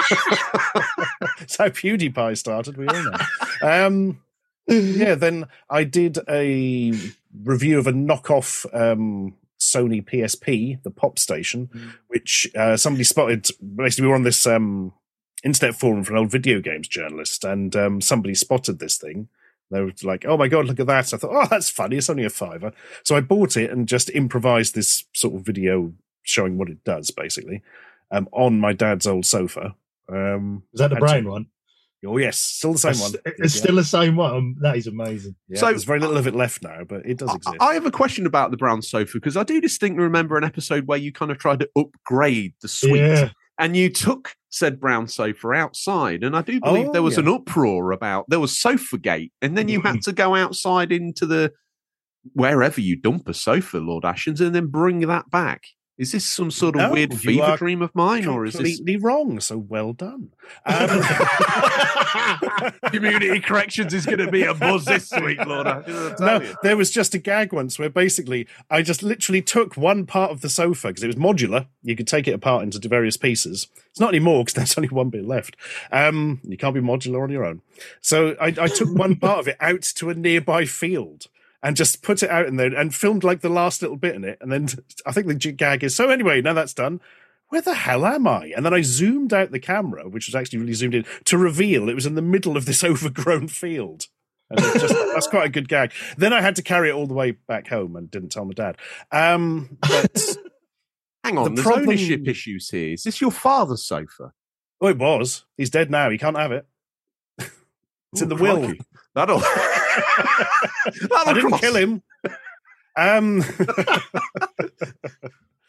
[1.39, 2.77] That's how PewDiePie started.
[2.77, 3.17] We all know.
[3.61, 4.21] Um,
[4.67, 6.93] yeah, then I did a
[7.43, 11.69] review of a knockoff um, Sony PSP, the Pop Station,
[12.07, 13.47] which uh, somebody spotted.
[13.75, 14.93] Basically, we were on this um,
[15.43, 19.27] internet forum for an old video games journalist, and um, somebody spotted this thing.
[19.71, 21.97] They were like, "Oh my god, look at that!" I thought, "Oh, that's funny.
[21.97, 22.73] It's only a fiver."
[23.03, 27.11] So I bought it and just improvised this sort of video showing what it does,
[27.11, 27.61] basically,
[28.11, 29.75] um, on my dad's old sofa.
[30.11, 31.45] Um, Is that the Had to- one?
[32.05, 33.13] oh yes, still the same It's, one.
[33.25, 33.61] it's Yeah.
[33.61, 34.33] still the same one.
[34.33, 35.35] Um, That is amazing.
[35.47, 37.57] Yeah, So- there's very little of it left now, but it does I- exist.
[37.59, 40.87] I have a question about the brown sofa because I do distinctly remember an episode
[40.87, 43.29] where you kind of tried to upgrade the suite Yeah.
[43.59, 46.23] And you took said brown sofa outside.
[46.23, 47.23] And I do believe Oh, there was yeah.
[47.23, 50.01] an uproar about there was sofa gate, and then you had mm.
[50.01, 51.51] to go outside into the
[52.33, 55.63] wherever you dump a sofa, Lord Ashens, and then bring that back.
[55.99, 58.95] Is this some sort of No, weird fever dream of mine, or is this completely
[58.95, 59.41] wrong.
[59.41, 60.31] So well done.
[60.65, 61.01] Um,
[62.91, 66.13] community corrections is going to be a buzz this week, Lord Ashens?
[66.13, 66.55] I tell no, you.
[66.63, 70.39] there was just a gag once where basically I just literally took one part of
[70.39, 71.67] the sofa because it was modular.
[71.83, 73.67] You could take it apart into various pieces.
[73.89, 75.57] It's not anymore because there's only one bit left.
[75.91, 77.61] Um, you can't be modular on your own.
[77.99, 81.27] So I, I took one part of it out to a nearby field
[81.61, 84.23] and just put it out in there and filmed like the last little bit in
[84.23, 84.37] it.
[84.41, 84.67] And then
[85.05, 87.01] I think the gag is so anyway, now that's done.
[87.49, 88.53] Where the hell am I?
[88.55, 91.89] And then I zoomed out the camera, which was actually really zoomed in, to reveal
[91.89, 94.05] it was in the middle of this overgrown field.
[94.51, 95.91] And it just, that's quite a good gag.
[96.17, 98.53] Then I had to carry it all the way back home and didn't tell my
[98.53, 98.77] dad.
[99.11, 100.37] Um, but
[101.23, 102.93] Hang on, the there's problem- ownership issues here.
[102.93, 104.31] Is this your father's sofa?
[104.81, 105.45] oh, it was.
[105.57, 106.09] He's dead now.
[106.09, 106.65] He can't have it.
[108.11, 108.59] It's in the will.
[108.63, 108.79] crikey.
[109.13, 109.39] That'll.
[109.39, 109.78] That'll
[110.19, 111.61] I didn't cross.
[111.61, 112.03] kill him.
[112.95, 113.37] Um,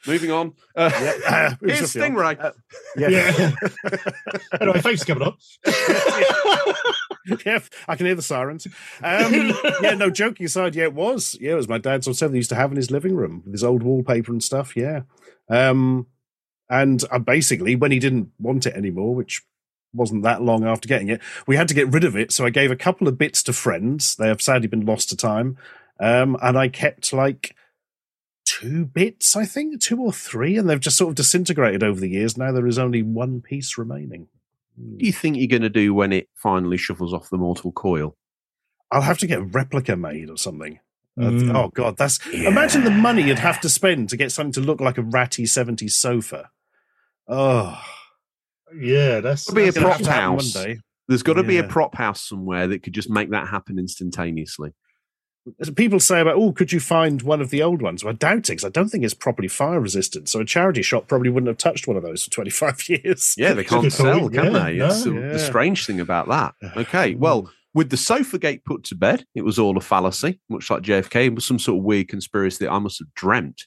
[0.07, 0.55] Moving on.
[0.75, 1.93] Uh, yeah, uh, here's.
[1.93, 2.43] Stingray.
[2.43, 2.53] Uh,
[2.97, 3.09] yeah.
[3.09, 3.53] Yeah.
[4.61, 5.35] anyway, thanks for coming on.
[7.45, 8.67] yeah, I can hear the sirens.
[9.03, 11.37] Um, yeah, no, joking aside, yeah, it was.
[11.39, 13.43] Yeah, it was my dad's old sofa he used to have in his living room
[13.45, 14.75] with his old wallpaper and stuff.
[14.75, 15.03] Yeah.
[15.51, 16.07] Um,
[16.71, 19.43] and I basically, when he didn't want it anymore, which
[19.93, 22.33] wasn't that long after getting it, we had to get rid of it.
[22.33, 24.15] So I gave a couple of bits to friends.
[24.17, 25.57] They have sadly been lost to time.
[25.99, 27.55] Um, and I kept like
[28.45, 32.09] two bits, I think, two or three, and they've just sort of disintegrated over the
[32.09, 32.37] years.
[32.37, 34.29] Now there is only one piece remaining.
[34.77, 37.71] What do you think you're going to do when it finally shuffles off the mortal
[37.73, 38.17] coil?
[38.91, 40.81] I'll have to get a replica made or something.
[41.21, 41.55] Uh, Mm.
[41.55, 44.81] oh god, that's imagine the money you'd have to spend to get something to look
[44.81, 46.51] like a ratty 70s sofa.
[47.29, 47.79] Oh,
[48.79, 50.55] Yeah, that's Could be a gonna prop have to happen house.
[50.55, 50.81] one day.
[51.09, 51.69] There's got to be a Yeah.
[51.69, 54.73] prop house somewhere that could just make that happen instantaneously.
[55.75, 58.05] People say about, oh, could you find one of the old ones?
[58.05, 60.29] Well, I doubt it because I don't think it's properly fire resistant.
[60.29, 63.35] So a charity shop probably wouldn't have touched one of those for 25 years.
[63.37, 64.77] Yeah, they can't sell, can Yeah, they?
[64.77, 64.87] no.
[64.87, 65.33] It's the- Yeah.
[65.33, 66.55] the strange thing about that.
[66.77, 70.71] Okay, well, with the sofa gate put to bed, it was all a fallacy, much
[70.71, 71.27] like JFK.
[71.27, 73.67] It was some sort of weird conspiracy that I must have dreamt.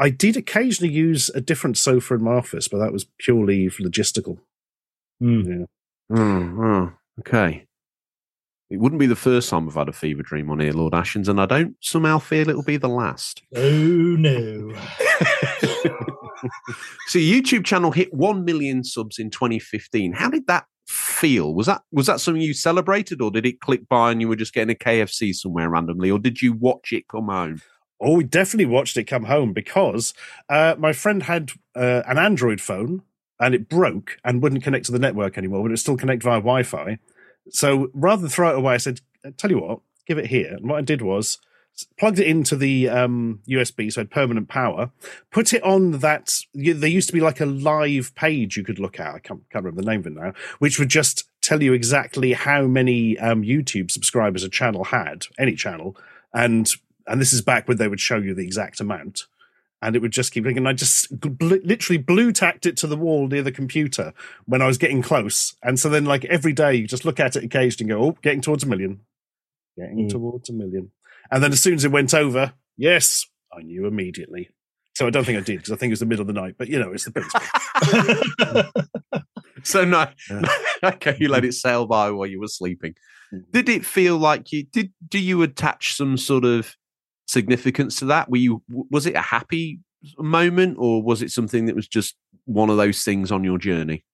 [0.00, 4.38] I did occasionally use a different sofa in my office, but that was purely logistical.
[5.22, 5.60] Mm.
[5.60, 5.66] Yeah.
[6.16, 7.66] Oh, oh, okay.
[8.68, 11.28] It wouldn't be the first time I've had a fever dream on here, Lord Ashens,
[11.28, 13.42] and I don't somehow feel it'll be the last.
[13.54, 14.72] Oh no.
[17.06, 20.12] So YouTube channel hit one million subs in 2015.
[20.12, 21.54] How did that feel?
[21.54, 24.36] Was that was that something you celebrated, or did it click by and you were
[24.36, 27.62] just getting a KFC somewhere randomly, or did you watch it come home?
[28.00, 30.12] Oh, we definitely watched it come home because
[30.48, 33.02] uh, my friend had uh, an Android phone
[33.40, 36.38] and it broke and wouldn't connect to the network anymore, but it still connect via
[36.38, 36.98] Wi Fi.
[37.50, 39.00] So rather than throw it away, I said,
[39.36, 40.54] Tell you what, give it here.
[40.54, 41.38] And what I did was
[41.98, 44.90] plugged it into the um, USB, so it had permanent power,
[45.30, 46.34] put it on that.
[46.54, 49.14] There used to be like a live page you could look at.
[49.14, 52.32] I can't, can't remember the name of it now, which would just tell you exactly
[52.32, 55.96] how many um, YouTube subscribers a channel had, any channel,
[56.32, 56.70] and
[57.06, 59.26] and this is back when they would show you the exact amount,
[59.82, 60.56] and it would just keep going.
[60.56, 64.12] And I just bl- literally blue tacked it to the wall near the computer
[64.46, 67.36] when I was getting close, and so then like every day you just look at
[67.36, 69.00] it occasionally and go, oh, getting towards a million,
[69.78, 70.10] getting Mm.
[70.10, 70.90] towards a million,
[71.30, 74.50] and then as soon as it went over, yes, I knew immediately.
[74.94, 76.32] So I don't think I did because I think it was the middle of the
[76.32, 78.82] night, but you know, it's the principle.
[79.62, 80.42] So no, Yeah.
[80.84, 82.94] okay, you let it sail by while you were sleeping.
[83.34, 83.50] Mhm.
[83.50, 84.92] Did it feel like you did?
[85.08, 86.76] Do you attach some sort of
[87.26, 88.30] significance to that?
[88.30, 89.80] Were you was it a happy
[90.18, 94.04] moment, or was it something that was just one of those things on your journey?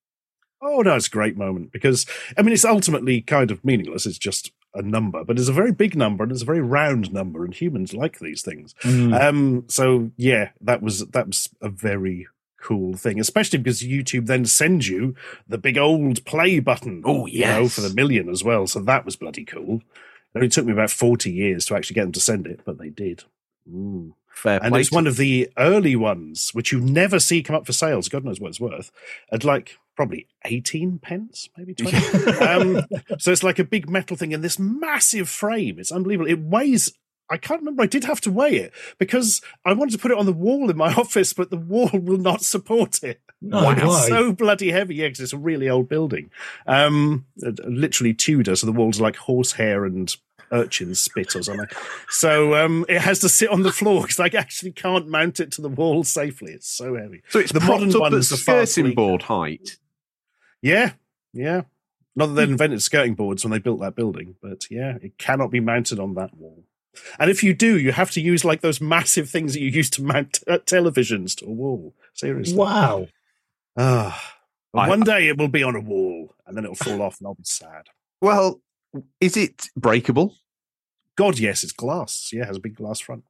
[0.61, 2.05] Oh no, it's a great moment because
[2.37, 4.05] I mean it's ultimately kind of meaningless.
[4.05, 7.13] It's just a number, but it's a very big number and it's a very round
[7.13, 8.73] number, and humans like these things.
[8.81, 9.21] Mm.
[9.21, 12.27] Um, so yeah, that was that was a very
[12.63, 15.15] cool thing, especially because YouTube then sends you
[15.47, 17.03] the big old play button.
[17.05, 18.65] Oh, you know, for the million as well.
[18.65, 19.81] So that was bloody cool.
[20.33, 22.77] It only took me about forty years to actually get them to send it, but
[22.77, 23.23] they did.
[23.69, 24.13] Mm.
[24.33, 27.73] Fair And it's one of the early ones, which you never see come up for
[27.73, 28.09] sales.
[28.09, 28.91] God knows what it's worth.
[29.31, 31.97] At like probably 18 pence, maybe 20.
[32.41, 32.81] um,
[33.19, 35.77] so it's like a big metal thing in this massive frame.
[35.79, 36.29] It's unbelievable.
[36.29, 36.91] It weighs,
[37.29, 37.83] I can't remember.
[37.83, 40.69] I did have to weigh it because I wanted to put it on the wall
[40.69, 43.21] in my office, but the wall will not support it.
[43.43, 44.07] No It's way.
[44.07, 44.95] so bloody heavy.
[44.95, 46.31] Yeah, because it's a really old building.
[46.65, 48.55] Um, uh, literally Tudor.
[48.55, 50.15] So the walls are like horsehair and
[50.51, 51.67] urchin spit or something.
[52.09, 55.51] So um, it has to sit on the floor because I actually can't mount it
[55.53, 56.53] to the wall safely.
[56.53, 57.21] It's so heavy.
[57.29, 59.77] so it's the the modern modern up at ones are far skirting board height.
[60.61, 60.93] Yeah,
[61.33, 61.63] yeah.
[62.15, 65.49] Not that they invented skirting boards when they built that building, but yeah, it cannot
[65.49, 66.63] be mounted on that wall.
[67.19, 69.89] And if you do, you have to use like those massive things that you use
[69.91, 71.95] to mount uh, televisions to a wall.
[72.13, 72.55] Seriously.
[72.55, 73.07] Wow.
[73.77, 74.35] Ah.
[74.73, 77.27] I- one day it will be on a wall and then it'll fall off and
[77.27, 77.87] I'll be sad.
[78.21, 78.61] Well,
[79.19, 80.35] is it breakable?
[81.15, 82.29] God, yes, it's glass.
[82.33, 83.23] Yeah, it has a big glass front.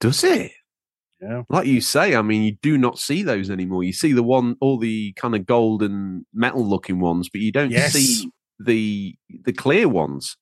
[0.00, 0.52] Does it?
[1.20, 1.42] Yeah.
[1.48, 3.82] Like you say, I mean, you do not see those anymore.
[3.82, 7.50] You see the one, all the kind of gold and metal looking ones, but you
[7.50, 7.92] don't Yes.
[7.94, 10.36] see the the clear ones.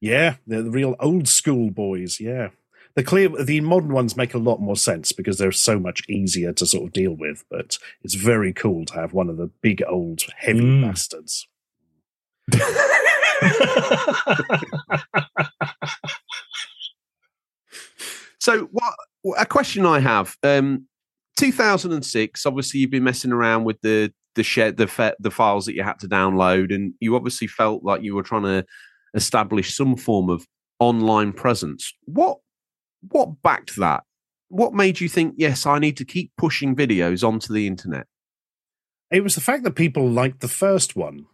[0.00, 2.18] Yeah, they're the real old school boys.
[2.18, 2.48] Yeah.
[2.96, 6.52] The clear, the modern ones make a lot more sense because they're so much easier
[6.54, 7.44] to sort of deal with.
[7.50, 10.82] But it's very cool to have one of the big old heavy Mm.
[10.82, 11.46] bastards.
[18.38, 18.94] So, what
[19.38, 20.34] a question I have.
[20.42, 20.86] Um,
[21.38, 22.46] 2006.
[22.46, 25.82] Obviously, you've been messing around with the the shed, the fa- the files that you
[25.82, 28.64] had to download, and you obviously felt like you were trying to
[29.14, 30.46] establish some form of
[30.78, 31.92] online presence.
[32.06, 32.38] What
[33.08, 34.04] what backed that?
[34.48, 38.06] What made you think, yes, I need to keep pushing videos onto the internet?
[39.10, 41.26] It was the fact that people liked the first one,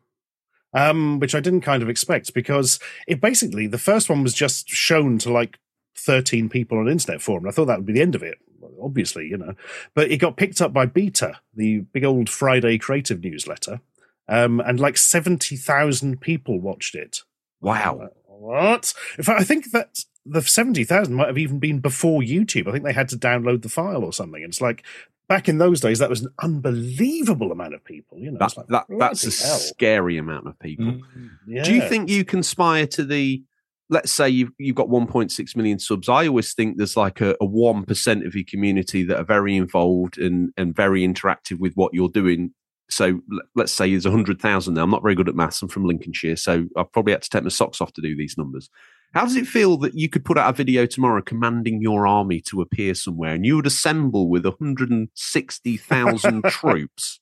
[0.72, 4.68] um, which I didn't kind of expect because it basically the first one was just
[4.68, 5.58] shown to like
[5.96, 7.46] 13 people on internet forum.
[7.46, 8.38] I thought that would be the end of it,
[8.82, 9.54] obviously, you know.
[9.94, 13.80] But it got picked up by B3ta, the big old Friday creative newsletter,
[14.28, 17.22] um, and like 70,000 people watched it.
[17.60, 18.00] Wow.
[18.04, 18.08] Uh,
[18.38, 18.92] What?
[19.18, 22.68] In fact, I think that the 70,000 might have even been before YouTube.
[22.68, 24.42] I think they had to download the file or something.
[24.42, 24.84] And it's like,
[25.28, 28.18] back in those days, that was an unbelievable amount of people.
[28.18, 29.56] You know, That, like, that that's a hell.
[29.58, 30.86] scary amount of people.
[30.86, 31.02] Mm.
[31.46, 31.62] Yeah.
[31.62, 33.42] Do you think you conspire to the?
[33.88, 36.08] Let's say you've you've got 1.6 million subs.
[36.08, 40.18] I always think there's like a one percent of your community that are very involved
[40.18, 42.52] and and very interactive with what you're doing.
[42.88, 43.20] So
[43.56, 44.84] let's say there's 100,000 now.
[44.84, 45.60] I'm not very good at maths.
[45.60, 48.38] I'm from Lincolnshire, so I've probably had to take my socks off to do these
[48.38, 48.70] numbers.
[49.12, 52.40] How does it feel that you could put out a video tomorrow commanding your army
[52.42, 57.20] to appear somewhere and you would assemble with 160,000 troops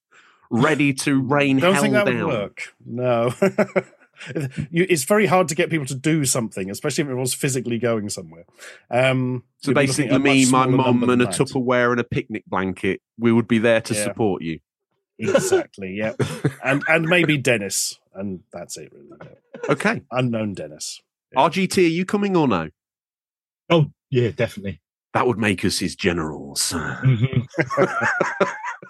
[0.51, 2.17] ready to rain Don't hell think that down?
[2.27, 2.75] would work.
[2.85, 3.33] No.
[4.71, 7.79] you, it's very hard to get people to do something, especially if it was physically
[7.79, 8.45] going somewhere.
[8.91, 11.27] Um, So you'd be looking basically, me, my mum, and a.
[11.27, 14.05] Tupperware and a picnic blanket, we would be there to Yeah.
[14.05, 14.61] support you.
[15.19, 15.95] Exactly.
[15.95, 16.15] Yeah.
[16.65, 18.93] and and maybe Dennis, and that's it.
[18.93, 19.09] Really.
[19.23, 19.71] Yeah.
[19.73, 20.03] Okay.
[20.11, 21.01] Unknown Dennis.
[21.33, 21.41] Yeah.
[21.49, 22.69] RGT, are you coming or no?
[23.71, 24.81] Oh, yeah, definitely.
[25.15, 26.73] That would make us his generals.
[26.75, 27.47] Mhm.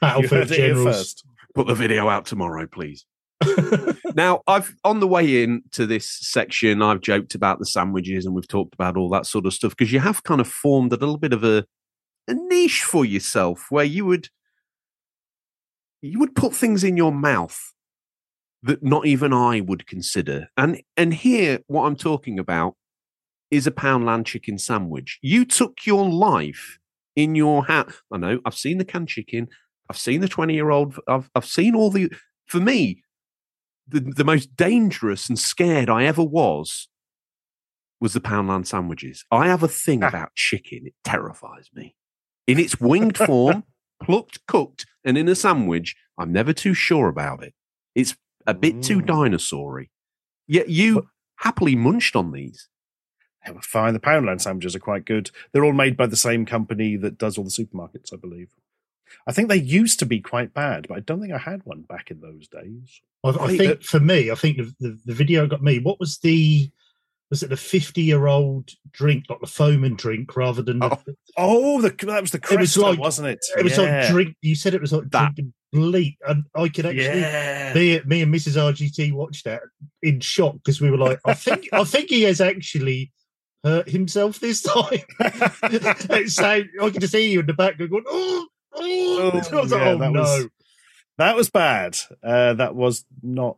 [0.00, 0.84] Battlefield heard it Generals.
[0.96, 1.24] first.
[1.54, 3.04] Put the video out tomorrow, please.
[4.16, 8.32] Now, I've on the way in to this section, I've joked about the sandwiches and
[8.34, 10.96] we've talked about all that sort of stuff because you have kind of formed a
[10.96, 11.64] little bit of a,
[12.28, 14.28] a niche for yourself where you would
[16.04, 17.72] you would put things in your mouth
[18.62, 20.48] that not even I would consider.
[20.56, 22.76] And and here what I'm talking about
[23.50, 25.18] is a Poundland chicken sandwich.
[25.22, 26.78] You took your life
[27.16, 27.92] in your hand.
[28.12, 29.48] I know, I've seen the canned chicken,
[29.88, 32.10] I've seen the 20 year old, I've I've seen all the
[32.46, 33.02] for me,
[33.88, 36.88] the, the most dangerous and scared I ever was
[38.00, 39.24] was the Poundland sandwiches.
[39.30, 40.08] I have a thing Ah.
[40.08, 41.96] about chicken; it terrifies me.
[42.46, 43.64] In its winged form,
[44.04, 47.54] plucked, cooked, and in a sandwich, I'm never too sure about it.
[47.94, 49.06] It's a bit too Mm.
[49.06, 49.88] dinosaur-y.
[50.46, 52.68] Yet you happily munched on these.
[53.44, 53.92] They were fine.
[53.94, 55.30] The Poundland sandwiches are quite good.
[55.52, 58.48] They're all made by the same company that does all the supermarkets, I believe.
[59.26, 61.82] I think they used to be quite bad, but I don't think I had one
[61.82, 63.00] back in those days.
[63.22, 65.78] I, I think uh, for me, I think the, the, the video got me.
[65.78, 66.70] What was the
[67.30, 71.02] was it the fifty year old drink, like the foaming drink, rather than the, Oh,
[71.36, 73.44] Oh, the, that was the It was like- wasn't it?
[73.58, 74.00] it was Yeah.
[74.02, 74.36] like drink.
[74.42, 77.20] You said it was like That- drinking bleak, and I could actually.
[77.20, 77.72] Yeah.
[77.74, 78.56] Me, me and Mrs.
[78.56, 79.62] RGT watched that
[80.02, 83.10] in shock because we were like, I think, I think he has actually
[83.64, 85.00] hurt himself this time.
[86.28, 88.48] so I could just hear you in the back going, oh, oh.
[88.76, 90.20] Oh, I was like, oh that no.
[90.20, 90.46] was-
[91.18, 91.96] That was bad.
[92.22, 93.56] Uh, that was not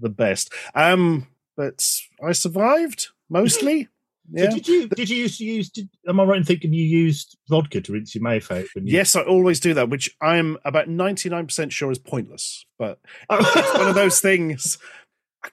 [0.00, 0.52] the best.
[0.74, 1.26] Um,
[1.56, 1.86] but
[2.22, 3.88] I survived mostly.
[4.34, 4.50] So Yeah.
[4.50, 5.70] did you did you used to use?
[5.70, 8.64] Did, am I right in thinking you used vodka to rinse your mouth out?
[8.74, 12.66] You, Yes, I always do that, which I'm about 99% sure is pointless.
[12.76, 12.98] But
[13.30, 13.38] oh.
[13.54, 14.78] it's one of those things.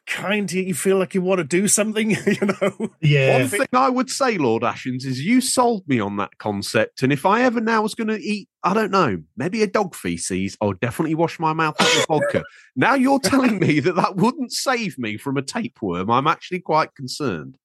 [0.08, 2.89] Kind of, you feel like you want to do something, you know?
[3.02, 3.39] yeah.
[3.39, 7.04] One thing I would say, Lord Ashens, is you sold me on that concept.
[7.04, 9.96] And if I ever now was going to eat, I don't know, maybe a dog
[9.96, 12.44] feces, I'll definitely wash my mouth out with vodka.
[12.76, 16.10] Now you're telling me that that wouldn't save me from a tapeworm.
[16.10, 17.58] I'm actually quite concerned.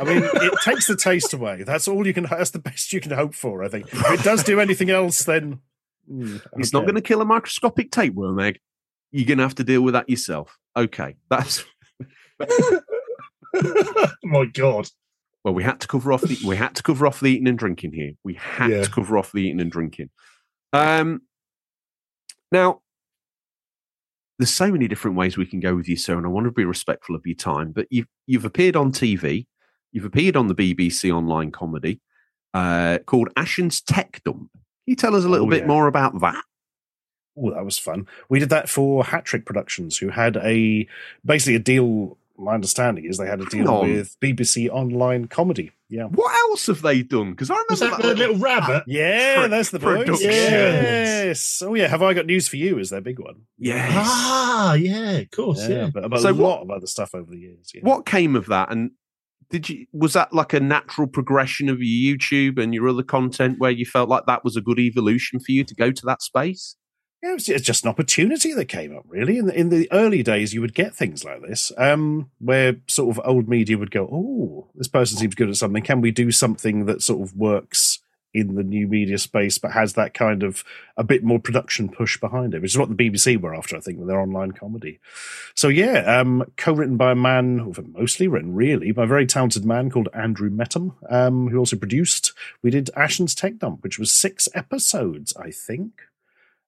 [0.00, 1.62] I mean, it takes the taste away.
[1.62, 3.86] That's all you can, that's the best you can hope for, I think.
[3.92, 5.60] If it does do anything else, then.
[6.10, 8.58] mm, It's not going to kill a microscopic tapeworm egg.
[9.12, 10.58] You're going to have to deal with that yourself.
[10.76, 11.64] Okay, that's
[14.24, 14.88] My God.
[15.44, 15.54] well.
[15.54, 17.92] We had to cover off the we had to cover off the eating and drinking
[17.92, 18.12] here.
[18.24, 18.82] We had Yeah.
[18.84, 20.10] to cover off the eating and drinking.
[20.72, 21.22] Um,
[22.52, 22.80] now
[24.38, 26.50] there's so many different ways we can go with you, sir, and I want to
[26.52, 27.72] be respectful of your time.
[27.72, 29.46] But you've you've appeared on TV,
[29.92, 32.00] you've appeared on the BBC online comedy
[32.52, 34.50] uh, called Ashen's Tech Dump.
[34.52, 35.66] Can you tell us a little Oh, bit yeah.
[35.68, 36.44] more about that?
[37.38, 38.06] Oh, that was fun.
[38.28, 40.86] We did that for Hat Trick Productions, who had a
[41.24, 42.18] basically a deal.
[42.38, 45.72] My understanding is they had a deal with BBC Online Comedy.
[45.88, 46.04] Yeah.
[46.04, 47.30] What else have they done?
[47.30, 48.84] Because I remember Was that that the little- little rabbit?
[48.86, 49.98] Yeah, Pro- that's the boys.
[49.98, 50.22] productions.
[50.32, 51.62] Yes.
[51.64, 51.86] Oh yeah.
[51.88, 52.78] Have I got news for you?
[52.78, 53.42] Is their big one?
[53.58, 53.92] Yes.
[53.94, 55.88] Ah, yeah, of course, yeah.
[55.92, 57.70] But, but So a what- lot of other stuff over the years.
[57.74, 57.82] Yeah.
[57.82, 58.70] What came of that?
[58.70, 58.90] And
[59.48, 63.58] did you was that like a natural progression of your YouTube and your other content
[63.58, 66.20] where you felt like that was a good evolution for you to go to that
[66.20, 66.74] space?
[67.30, 69.38] It was it's just an opportunity that came up, really.
[69.38, 73.16] In the, in the early days, you would get things like this, um, where sort
[73.16, 75.82] of old media would go, "Oh, this person seems good at something.
[75.82, 78.00] Can we do something that sort of works
[78.32, 80.62] in the new media space, but has that kind of
[80.96, 83.80] a bit more production push behind it?" Which is what the BBC were after, I
[83.80, 85.00] think, with their online comedy.
[85.54, 89.90] So yeah, um, co-written by a man, mostly written really by a very talented man
[89.90, 92.32] called Andrew Metham, um, who also produced.
[92.62, 96.02] We did Ashen's Tech Dump, which was six episodes, I think.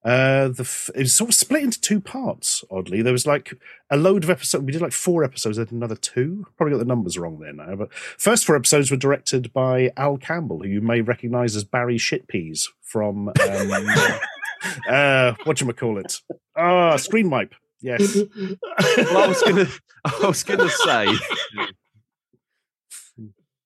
[0.04, 2.64] Uh, the f- it was sort of split into two parts.
[2.70, 3.52] Oddly, there was like
[3.90, 4.64] a load of episodes.
[4.64, 5.56] We did like four episodes.
[5.56, 6.46] Then another two.
[6.56, 7.74] Probably got the numbers wrong there now.
[7.74, 11.98] But first four episodes were directed by Al Campbell, who you may recognise as Barry
[11.98, 13.34] Shitpeas from um,
[14.88, 16.20] uh, what you call it?
[16.56, 17.54] Ah, Screen Wipe.
[17.80, 18.16] Yes.
[18.16, 19.66] Well, I was gonna,
[20.04, 21.06] I was gonna say.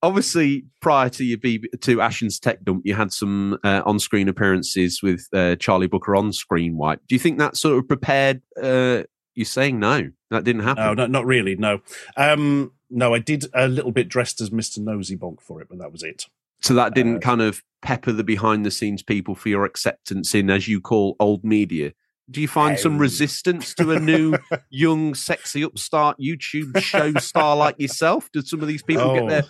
[0.03, 5.01] Obviously, prior to your BB, to Ashen's Tech Dump, you had some uh, on-screen appearances
[5.01, 6.99] with uh, Charlie Brooker on Screen Wipe.
[7.07, 8.41] Do you think that sort of prepared?
[8.61, 10.83] Uh, you're saying no, that didn't happen.
[10.83, 11.55] No, not, not really.
[11.55, 11.79] No.
[12.17, 14.77] Um, no, I did a little bit dressed as Mr.
[14.79, 16.27] Nosy Bonk for it, but that was it.
[16.61, 20.35] So that didn't Uh, kind of pepper the behind the scenes people for your acceptance
[20.35, 21.93] in, as you call old media.
[22.29, 24.37] Do you find some resistance to a new,
[24.69, 28.29] young, sexy upstart YouTube show star like yourself?
[28.31, 29.29] Do some of these people get Oh.
[29.29, 29.43] their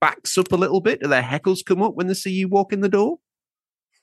[0.00, 1.00] backs up a little bit?
[1.00, 3.18] Do their heckles come up when they see you walk in the door?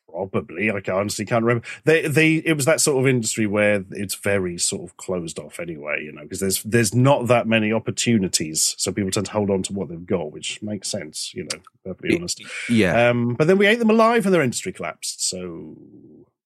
[0.09, 1.65] Probably, I honestly can't remember.
[1.85, 5.59] They, they, it was that sort of industry where it's very sort of closed off
[5.59, 9.49] anyway, you know, because there's there's not that many opportunities, so people tend to hold
[9.49, 12.43] on to what they've got, which makes sense, you know, perfectly honest.
[12.69, 13.09] Yeah.
[13.09, 15.27] Um, but then we ate them alive, and their industry collapsed.
[15.27, 15.77] So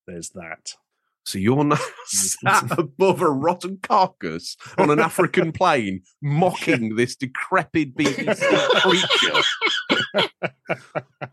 [0.06, 0.76] there's that.
[1.28, 1.82] So you're now mm.
[2.08, 8.42] sat above a rotten carcass on an African plane, mocking this decrepit BBC
[8.82, 10.28] creature.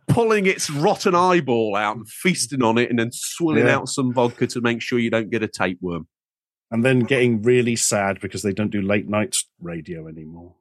[0.09, 3.77] pulling its rotten eyeball out and feasting on it and then swilling Yeah.
[3.77, 6.09] out some vodka to make sure you don't get a tapeworm.
[6.73, 10.57] And then getting really sad because they don't do late night radio anymore.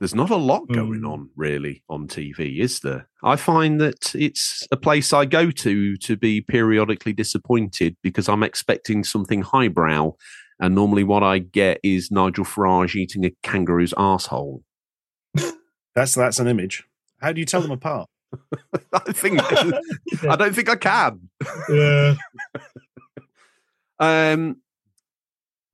[0.00, 1.12] There's not a lot going Mm.
[1.12, 3.08] on really on TV, is there?
[3.22, 8.42] I find that it's a place I go to to be periodically disappointed because I'm
[8.42, 10.12] expecting something highbrow
[10.58, 14.62] and normally what I get is Nigel Farage eating a kangaroo's asshole.
[15.94, 16.82] That's that's an image.
[17.20, 18.08] How do you tell them apart?
[18.92, 19.40] I think
[20.24, 21.28] I don't think I can.
[21.68, 22.14] Yeah.
[24.00, 24.56] Um,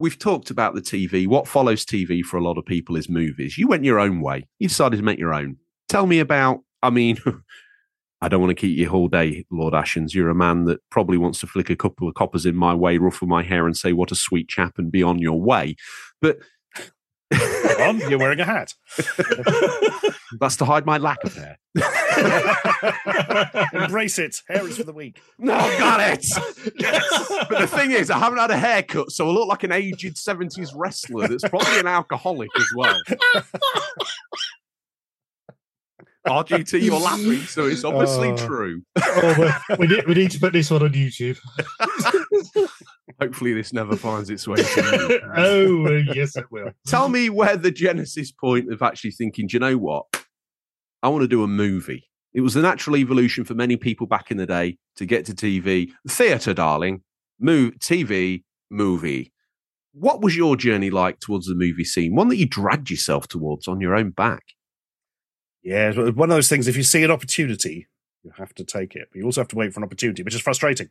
[0.00, 1.28] we've talked about the TV.
[1.28, 3.56] What follows TV for a lot of people is movies.
[3.56, 4.48] You went your own way.
[4.58, 5.58] You decided to make your own.
[5.88, 6.60] Tell me about.
[6.82, 7.18] I mean,
[8.22, 10.14] I don't want to keep you all day, Lord Ashens.
[10.14, 12.98] You're a man that probably wants to flick a couple of coppers in my way,
[12.98, 15.76] ruffle my hair, and say, "What a sweet chap," and be on your way.
[16.20, 16.38] But
[17.32, 18.74] on, you're wearing a hat.
[20.40, 21.58] that's to hide my lack of hair.
[23.72, 24.40] Embrace it.
[24.48, 25.20] Hair is for the weak.
[25.38, 26.26] No, got it.
[27.48, 30.16] But the thing is, I haven't had a haircut, so I look like an aged
[30.16, 32.98] 70s wrestler that's probably an alcoholic as well.
[36.26, 38.36] RGT, you're laughing, so it's obviously Oh.
[38.36, 38.82] true.
[39.02, 39.34] oh,
[39.70, 41.38] we, we, need, we need to put this one on YouTube.
[43.20, 45.20] Hopefully, this never finds its way to you.
[45.36, 46.70] oh, yes, it will.
[46.86, 50.06] Tell me where the genesis point of actually thinking, do you know what?
[51.02, 52.08] I want to do a movie.
[52.32, 55.34] It was the natural evolution for many people back in the day to get to
[55.34, 57.02] TV, theatre, darling,
[57.38, 59.32] move, TV, movie.
[59.92, 62.14] What was your journey like towards the movie scene?
[62.14, 64.44] One that you dragged yourself towards on your own back.
[65.62, 66.68] Yeah, one of those things.
[66.68, 67.86] If you see an opportunity,
[68.22, 69.08] you have to take it.
[69.10, 70.88] But you also have to wait for an opportunity, which is frustrating.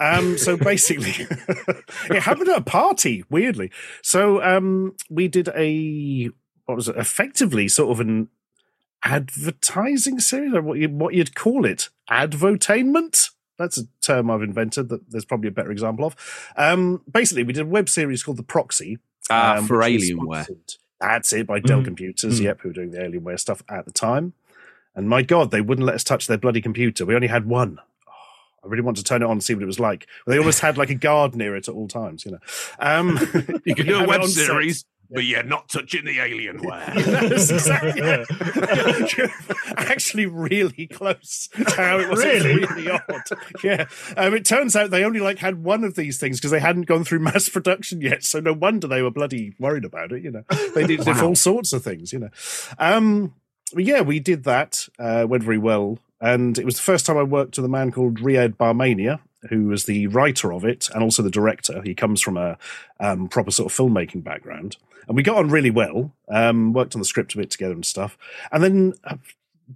[0.00, 1.26] Um, so basically,
[2.10, 3.70] it happened at a party, weirdly.
[4.02, 6.30] So um, we did a
[6.66, 6.96] what was it?
[6.96, 8.28] Effectively, sort of an
[9.04, 13.30] advertising series, or what you what you'd call it, advotainment.
[13.58, 16.16] That's a term I've invented that there's probably a better example of.
[16.56, 18.98] Um, basically, we did a web series called The Proxy,
[19.30, 20.48] Uh, um, for Alienware.
[21.00, 21.84] That's it by Dell Mm.
[21.84, 22.40] Computers.
[22.40, 22.44] Mm.
[22.44, 24.32] Yep, who were doing the Alienware stuff at the time.
[24.94, 27.06] And my God, they wouldn't let us touch their bloody computer.
[27.06, 27.78] We only had one.
[28.06, 28.12] Oh,
[28.64, 30.06] I really want to turn it on and see what it was like.
[30.26, 32.38] They almost had like a guard near it at all times, you know.
[32.78, 33.18] Um,
[33.64, 34.46] You can do a web on set.
[34.46, 36.94] series, but you're not touching the Alienware.
[37.28, 39.28] That's exactly
[39.76, 42.18] actually really close to how it was.
[42.24, 42.64] Really?
[42.64, 43.02] really odd.
[43.62, 43.86] Yeah.
[44.16, 46.86] Um, it turns out they only like had one of these things because they hadn't
[46.86, 48.24] gone through mass production yet.
[48.24, 50.22] So no wonder they were bloody worried about it.
[50.22, 51.28] You know, they did, did Wow.
[51.28, 52.12] all sorts of things.
[52.12, 52.30] You know.
[52.78, 53.41] Um, but
[53.76, 54.88] yeah, we did that.
[54.98, 57.92] Uh, went very well, and it was the first time I worked with a man
[57.92, 59.20] called Riyad Barmania.
[59.48, 61.82] Who was the writer of it and also the director?
[61.82, 62.56] He comes from a
[63.00, 64.76] um, proper sort of filmmaking background
[65.08, 66.12] and we got on really well.
[66.28, 68.16] Um, worked on the script a bit together and stuff.
[68.50, 69.16] And then uh,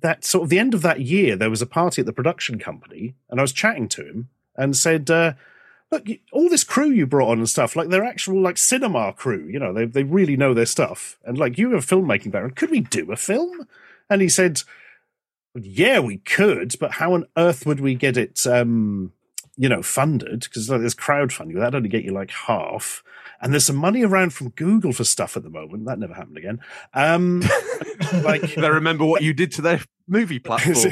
[0.01, 2.59] that sort of the end of that year, there was a party at the production
[2.59, 5.34] company, and I was chatting to him and said, uh,
[5.90, 9.47] "Look, all this crew you brought on and stuff, like they're actual like cinema crew.
[9.47, 11.18] You know, they they really know their stuff.
[11.24, 13.66] And like you have a filmmaking background, could we do a film?"
[14.09, 14.62] And he said,
[15.54, 19.12] "Yeah, we could, but how on earth would we get it?" Um,
[19.57, 21.54] you know, funded because like, there's crowdfunding.
[21.54, 23.02] That'd only get you like half.
[23.40, 25.86] And there's some money around from Google for stuff at the moment.
[25.86, 26.61] That never happened again.
[26.94, 27.42] Um,
[28.22, 30.76] like, they remember what you did to their movie platform.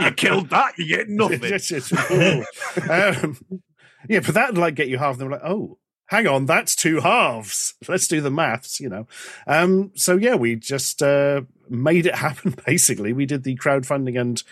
[0.00, 1.42] you killed that, you get nothing.
[1.42, 2.44] Yes, yes, ooh.
[2.90, 3.38] um,
[4.08, 5.14] yeah, but that'd like get you half.
[5.14, 5.78] And they were like, oh,
[6.12, 7.74] hang on, that's two halves.
[7.88, 9.06] Let's do the maths, you know.
[9.46, 12.54] Um, so yeah, we just uh, made it happen.
[12.66, 14.42] Basically, we did the crowdfunding, and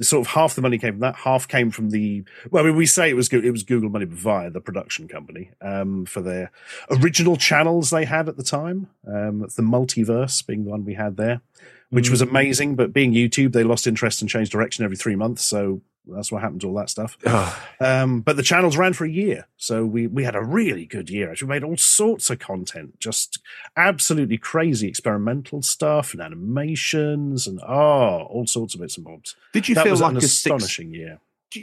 [0.00, 1.16] sort of half the money came from that.
[1.16, 2.24] Half came from the.
[2.50, 5.08] Well, I mean, we say it was it was Google money but via the production
[5.08, 6.52] company um, for their
[6.90, 8.88] original channels they had at the time.
[9.06, 11.42] Um, the multiverse being the one we had there
[11.90, 12.76] which was amazing.
[12.76, 15.42] But being YouTube, they lost interest and changed direction every three months.
[15.42, 17.16] So that's what happened to all that stuff.
[17.80, 19.46] Um, but the channels ran for a year.
[19.56, 21.30] So we, we had a really good year.
[21.30, 23.38] Actually, we made all sorts of content, just
[23.76, 29.36] absolutely crazy experimental stuff and animations and oh, all sorts of bits and bobs.
[29.52, 31.20] Did you that feel like an a six, astonishing year.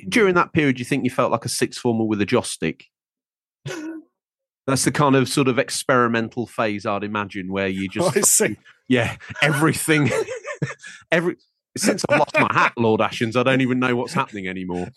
[0.08, 0.80] during that period?
[0.80, 2.86] You think you felt like a six former with a joss stick?
[4.68, 8.58] That's the kind of sort of experimental phase I'd imagine where you just see.
[8.88, 10.10] yeah everything
[11.12, 11.36] every
[11.78, 14.90] since I've lost my hat, Lord Ashens, I don't even know what's happening anymore.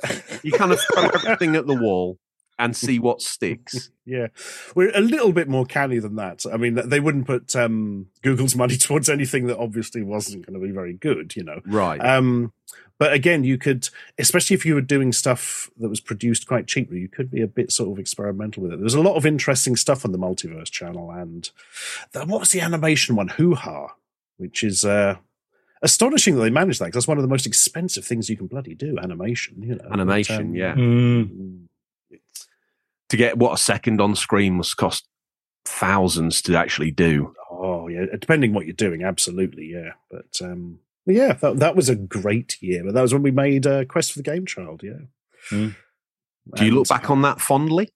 [0.43, 2.19] You kind of throw everything at the wall
[2.59, 3.91] and see what sticks.
[4.09, 4.29] Yeah,
[4.75, 6.47] we're a little bit more canny than that.
[6.51, 10.67] I mean, they wouldn't put um, Google's money towards anything that obviously wasn't going to
[10.67, 11.61] be very good, you know.
[11.67, 12.01] Right.
[12.01, 12.55] Um,
[12.99, 17.01] but again, you could, especially if you were doing stuff that was produced quite cheaply,
[17.01, 18.81] you could be a bit sort of experimental with it.
[18.81, 21.51] There's a lot of interesting stuff on the Multiverse channel, and
[22.13, 23.29] the, what was the animation one?
[23.29, 23.95] Hoo Ha,
[24.39, 25.17] which is uh,
[25.83, 28.47] astonishing that they managed that because that's one of the most expensive things you can
[28.47, 28.99] bloody do.
[28.99, 29.89] Animation, you know.
[29.91, 30.75] Animation, But, um, yeah.
[30.75, 31.65] Mm.
[33.11, 35.09] To get what a second on screen must cost
[35.65, 37.35] thousands to actually do.
[37.51, 39.93] Oh yeah, depending what you're doing, absolutely, yeah.
[40.11, 42.85] But um, but yeah, that that was a great year.
[42.85, 44.83] But that was when we made uh, Quest for the Game Child.
[44.83, 45.01] Yeah.
[45.49, 45.69] Hmm.
[46.55, 47.91] Do you look back on that fondly?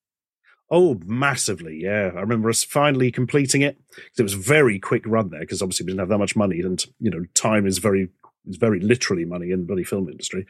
[0.75, 2.13] Oh, massively, yeah.
[2.17, 5.61] I remember us finally completing it because It was a very quick run there because
[5.61, 8.09] obviously we didn't have that much money, and you know, time is very
[8.49, 10.47] is very literally money in the bloody film industry.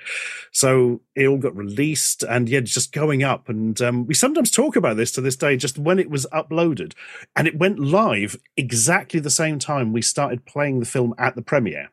[0.53, 3.49] So it all got released, and yeah, just going up.
[3.49, 6.95] And um, we sometimes talk about this to this day, just when it was uploaded,
[7.35, 11.43] and it went live exactly the same time we started playing the film at the
[11.43, 11.91] premiere.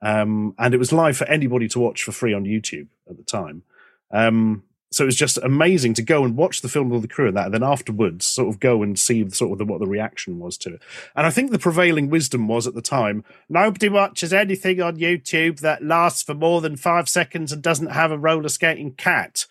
[0.00, 3.24] Um, and it was live for anybody to watch for free on YouTube at the
[3.24, 3.64] time.
[4.12, 4.62] Um,
[4.96, 7.36] so it was just amazing to go and watch the film with the crew and
[7.36, 10.38] that, and then afterwards sort of go and see sort of the, what the reaction
[10.38, 10.82] was to it.
[11.14, 15.60] And I think the prevailing wisdom was at the time nobody watches anything on YouTube
[15.60, 19.44] that lasts for more than five seconds and doesn't have a roller skating cat.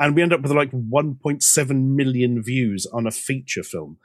[0.00, 3.98] And we end up with like 1.7 million views on a feature film.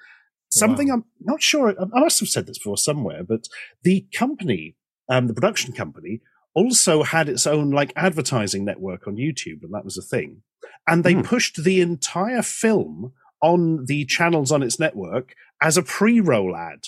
[0.51, 3.49] Something I'm not sure, I must have said this before somewhere, but
[3.81, 4.75] the company,
[5.09, 6.21] um, the production company,
[6.53, 10.43] also had its own like advertising network on YouTube, and that was a thing.
[10.87, 11.21] And they Hmm.
[11.21, 16.87] pushed the entire film on the channels on its network as a pre-roll ad.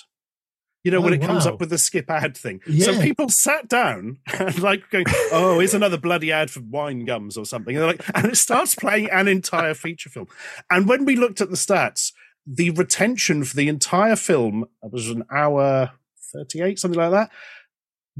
[0.84, 2.60] You know, when Oh, it comes up with the skip ad thing.
[2.78, 7.36] So people sat down and like going, Oh, here's another bloody ad for wine gums
[7.36, 7.74] or something.
[7.76, 10.28] And they're like, and it starts playing an entire feature film.
[10.70, 12.12] And when we looked at the stats,
[12.46, 15.90] the retention for the entire film it was an hour
[16.32, 17.30] 38, something like that,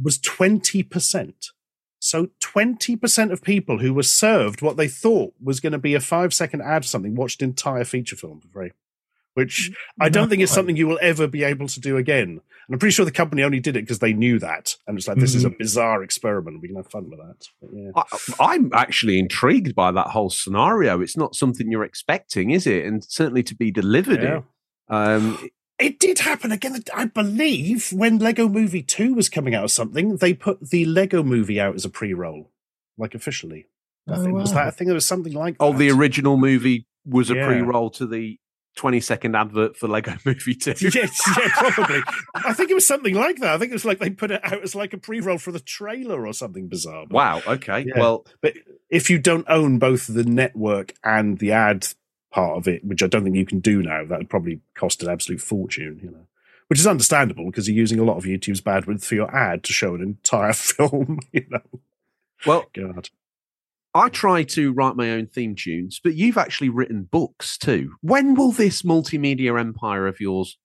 [0.02, 1.50] was 20%.
[2.00, 6.00] So 20% of people who were served what they thought was going to be a
[6.00, 8.70] five second ad or something watched entire feature film for free,
[9.34, 9.70] which
[10.00, 12.40] I don't think is something you will ever be able to do again.
[12.68, 14.76] And I'm pretty sure the company only did it because they knew that.
[14.86, 16.60] And it's like, this is a bizarre experiment.
[16.60, 17.48] We can have fun with that.
[17.62, 17.90] But yeah.
[17.96, 21.00] I, I'm actually intrigued by that whole scenario.
[21.00, 22.84] It's not something you're expecting, is it?
[22.84, 24.36] And certainly to be delivered Yeah.
[24.36, 24.44] in.
[24.90, 25.48] Um,
[25.78, 26.82] It did happen again.
[26.94, 31.22] I believe when Lego Movie 2 was coming out or something, they put the Lego
[31.22, 32.50] movie out as a pre roll,
[32.96, 33.66] like officially.
[34.08, 34.66] I Oh, think was that.
[34.66, 35.78] I think there was something like oh, that.
[35.78, 37.46] the original movie was a Yeah.
[37.46, 38.38] pre-roll to the
[38.76, 40.70] 20 second advert for Lego Movie 2.
[40.94, 42.00] yes, yeah, probably.
[42.34, 43.54] I think it was something like that.
[43.54, 45.60] I think it was like they put it out as like a pre-roll for the
[45.60, 47.04] trailer or something bizarre.
[47.06, 47.42] But- Wow.
[47.46, 47.84] Okay.
[47.86, 47.98] Yeah.
[48.00, 48.54] Well, But
[48.90, 51.88] if you don't own both the network and the ad
[52.30, 55.02] part of it, which I don't think you can do now, that would probably cost
[55.02, 56.26] an absolute fortune, you know.
[56.68, 59.72] Which is understandable because you're using a lot of YouTube's bandwidth for your ad to
[59.72, 61.80] show an entire film, you know.
[62.44, 63.08] well, God.
[63.94, 67.94] I try to write my own theme tunes, but you've actually written books too.
[68.02, 70.58] When will this multimedia empire of yours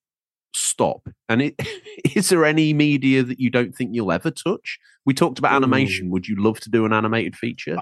[0.52, 1.08] stop?
[1.28, 1.54] And it,
[2.14, 4.78] is there any media that you don't think you'll ever touch?
[5.06, 6.10] We talked about animation.
[6.10, 7.78] Would you love to do an animated feature?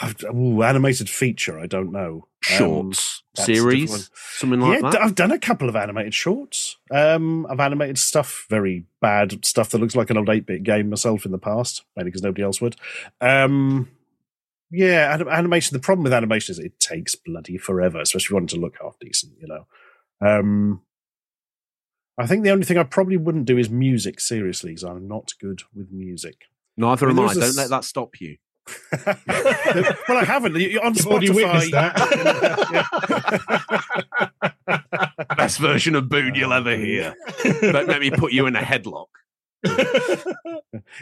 [0.00, 2.28] I've, ooh, animated feature, I don't know.
[2.50, 5.02] Um, Shorts, different series, something like yeah, that?
[5.02, 6.76] I've done a couple of animated shorts.
[6.92, 10.88] Um, I've animated stuff, very bad stuff that looks like an old 8 bit game
[10.88, 12.76] myself in the past, mainly because nobody else would.
[13.20, 13.90] Um,
[14.70, 15.74] yeah, anim- animation.
[15.74, 18.60] The problem with animation is it takes bloody forever, especially if you want it to
[18.60, 19.66] look half decent, you know.
[20.20, 20.82] Um,
[22.18, 25.32] I think the only thing I probably wouldn't do is music, seriously, because I'm not
[25.40, 26.44] good with music.
[26.76, 27.34] Neither I mean, am I.
[27.34, 28.36] Don't s- let that stop you.
[29.06, 30.56] well, I haven't.
[30.56, 32.86] You're On You've already witnessed Spotify.
[35.36, 37.14] Best version of Boon you'll ever hear.
[37.60, 39.06] Don't let me put you in a headlock.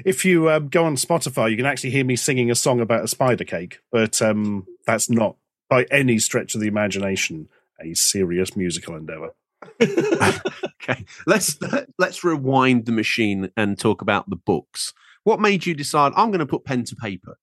[0.04, 3.04] if you um, go on Spotify, you can actually hear me singing a song about
[3.04, 5.36] a spider cake, but um, that's not
[5.68, 7.48] by any stretch of the imagination
[7.80, 9.34] a serious musical endeavor.
[10.88, 11.58] Okay, let's
[11.98, 14.94] let's rewind the machine and talk about the books.
[15.24, 17.38] What made you decide I'm going to put pen to paper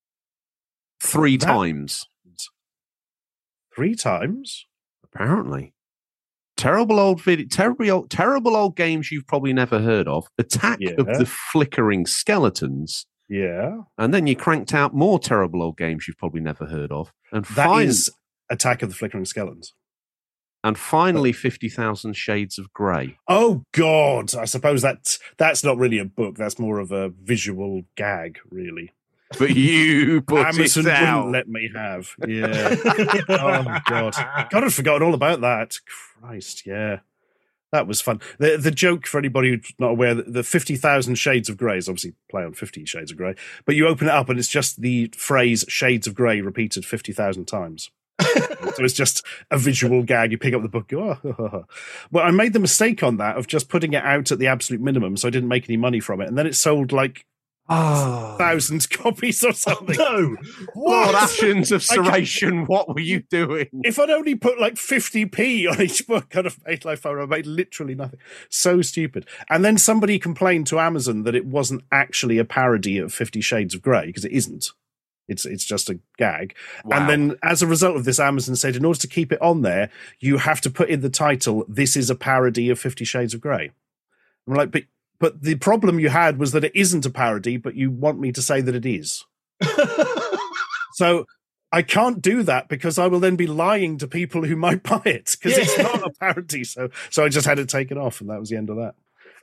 [1.11, 2.07] three That- times?
[3.75, 4.65] Three times?
[5.03, 5.73] Apparently,
[6.57, 10.27] terrible old video, terrible old, terrible old games you've probably never heard of.
[10.37, 13.81] Attack of the Flickering Skeletons, Yeah.
[13.97, 17.45] and then you cranked out more terrible old games you've probably never heard of, and
[17.45, 19.73] that is fin- Attack of the Flickering Skeletons.
[20.63, 23.17] and finally Fifty Thousand Shades of Grey.
[23.27, 24.33] Oh God!
[24.35, 26.35] I suppose that that's not really a book.
[26.37, 28.93] That's more of a visual gag, really.
[29.37, 31.25] But you put Amazon it out.
[31.25, 32.15] wouldn't let me have.
[32.27, 32.75] Yeah.
[33.29, 34.13] oh God!
[34.49, 35.79] God, I'd forgotten all about that.
[36.21, 36.99] Christ, yeah.
[37.73, 38.21] That was fun.
[38.37, 41.79] The the joke for anybody who's not aware, the, the fifty thousand shades of grey
[41.79, 43.33] is obviously play on Fifty Shades of Grey,
[43.65, 47.11] but you open it up and it's just the phrase "shades of grey" repeated fifty
[47.11, 47.89] thousand times.
[48.21, 50.31] so it's just a visual gag.
[50.31, 51.65] You pick up the book, go, oh.
[52.11, 54.81] well, I made the mistake on that of just putting it out at the absolute
[54.81, 57.25] minimum, so I didn't make any money from it, and then it sold like
[57.69, 59.03] Oh, thousands ah.
[59.03, 59.95] copies or something.
[59.99, 60.37] Oh, no.
[60.75, 63.69] Lord Ashens of Serration, what were you doing?
[63.83, 67.45] If I'd only put like 50p on each book, I'd have made life I made
[67.45, 68.19] literally nothing.
[68.49, 69.25] So stupid.
[69.49, 73.73] And then somebody complained to Amazon that it wasn't actually a parody of Fifty Shades
[73.73, 74.71] of Grey, because it isn't.
[75.27, 76.55] It's it's just a gag.
[76.83, 76.97] Wow.
[76.97, 79.61] And then as a result of this, Amazon said in order to keep it on
[79.61, 83.33] there, you have to put in the title, this is a parody of Fifty Shades
[83.33, 83.71] of Grey.
[84.47, 84.83] I'm like, but
[85.23, 88.33] but the problem you had was that it isn't a parody, but you want me
[88.33, 89.23] to say that it is.
[90.95, 91.25] So
[91.71, 95.01] I can't do that because I will then be lying to people who might buy
[95.05, 96.63] it because it's not a parody.
[96.63, 98.93] So so I just had it taken off, and that was the end of that.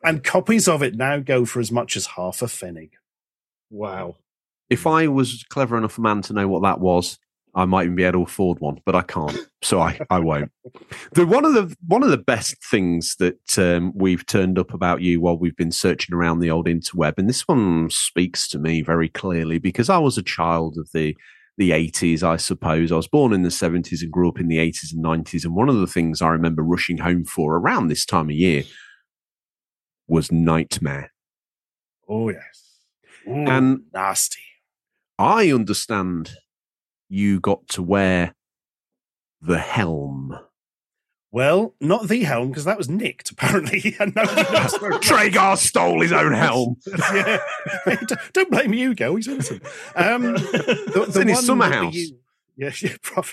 [0.04, 2.90] And copies of it now go for as much as half a pfennig.
[3.68, 4.14] wow.
[4.68, 7.18] if I was clever enough a man to know what that was,
[7.54, 10.50] I might even be able to afford one, but I can't, so I, I won't.
[11.12, 15.02] The one of the one of the best things that um, we've turned up about
[15.02, 18.82] you while we've been searching around the old interweb, and this one speaks to me
[18.82, 21.16] very clearly because I was a child of the
[21.58, 22.90] the 80s, I suppose.
[22.90, 25.54] I was born in the 70s and grew up in the 80s and 90s, and
[25.54, 28.62] one of the things I remember rushing home for around this time of year
[30.08, 31.12] was Knightmare.
[32.08, 32.80] Oh yes,
[33.28, 34.40] Ooh, And nasty.
[35.18, 36.32] I understand
[37.10, 38.34] you got to wear
[39.42, 40.38] the helm.
[41.32, 43.94] Well, not the helm because that was nicked apparently.
[44.00, 45.04] and nobody knows where it was.
[45.06, 46.76] Treguard stole his own helm.
[47.14, 47.38] yeah.
[47.86, 49.14] Don't- Don't blame Hugo.
[49.16, 49.62] He's innocent.
[49.94, 51.94] Um, the, It's in his one summer house.
[51.94, 52.18] u-
[52.56, 53.32] Yeah, yeah, probably.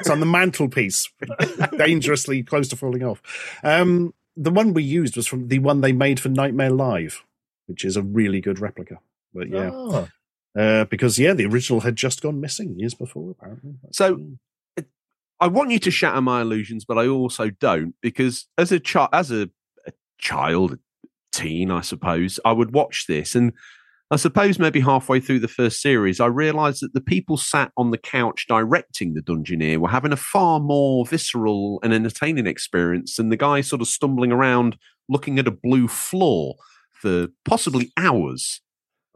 [0.00, 1.08] it's on the mantelpiece,
[1.78, 3.22] dangerously close to falling off.
[3.64, 7.24] Um, the one we used was from the one they made for Knightmare Live,
[7.66, 8.98] which is a really good replica.
[9.32, 10.08] But yeah, Ah.
[10.58, 13.74] Uh, because yeah, the original had just gone missing years before, apparently.
[13.92, 14.20] So-
[15.38, 19.10] I want you to shatter my illusions, but I also don't because as a child,
[19.12, 19.50] as a,
[19.86, 20.78] a child, a
[21.34, 23.52] teen, I suppose, I would watch this, and
[24.10, 27.90] I suppose maybe halfway through the first series, I realised that the people sat on
[27.90, 33.28] the couch directing the Dungeoneer were having a far more visceral and entertaining experience than
[33.30, 34.78] the guy sort of stumbling around
[35.08, 36.54] looking at a blue floor
[36.92, 38.60] for possibly hours.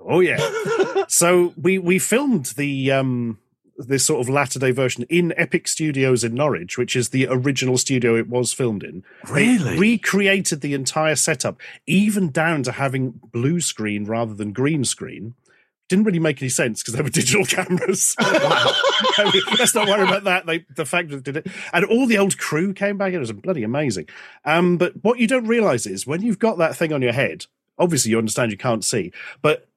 [0.04, 0.38] Oh yeah.
[1.08, 3.38] so we we filmed the um
[3.86, 7.78] this sort of latter day version in Epic Studios in Norwich, which is the original
[7.78, 9.04] studio it was filmed in.
[9.32, 15.34] They recreated the entire setup, even down to having blue screen rather than green screen.
[15.88, 18.14] Didn't really make any sense because they were digital cameras.
[18.20, 20.46] I mean, let's not worry about that.
[20.46, 23.12] They, the fact that they did it, and all the old crew came back.
[23.12, 24.08] It was bloody amazing.
[24.44, 27.46] Um, but what you don't realize is when you've got that thing on your head,
[27.78, 29.12] obviously you understand you can't see,
[29.42, 29.69] but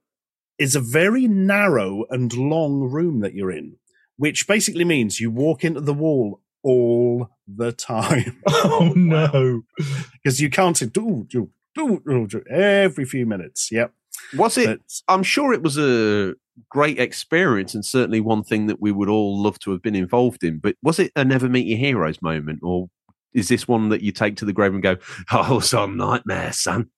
[0.57, 3.77] it's a very narrow and long room that you're in,
[4.17, 9.63] which basically means you walk into the wall all the time oh no.
[10.13, 13.69] because you can't say do do do do do every few minutes.
[13.71, 13.91] Yep.
[14.37, 14.67] Was it?
[14.67, 16.35] But- I'm sure it was a
[16.69, 20.43] great experience and certainly one thing that we would all love to have been involved
[20.43, 20.59] in.
[20.59, 22.89] But was it a never meet your heroes moment, or
[23.33, 24.97] is this one that you take to the grave and go,
[25.31, 26.91] "Oh, some nightmare, son"?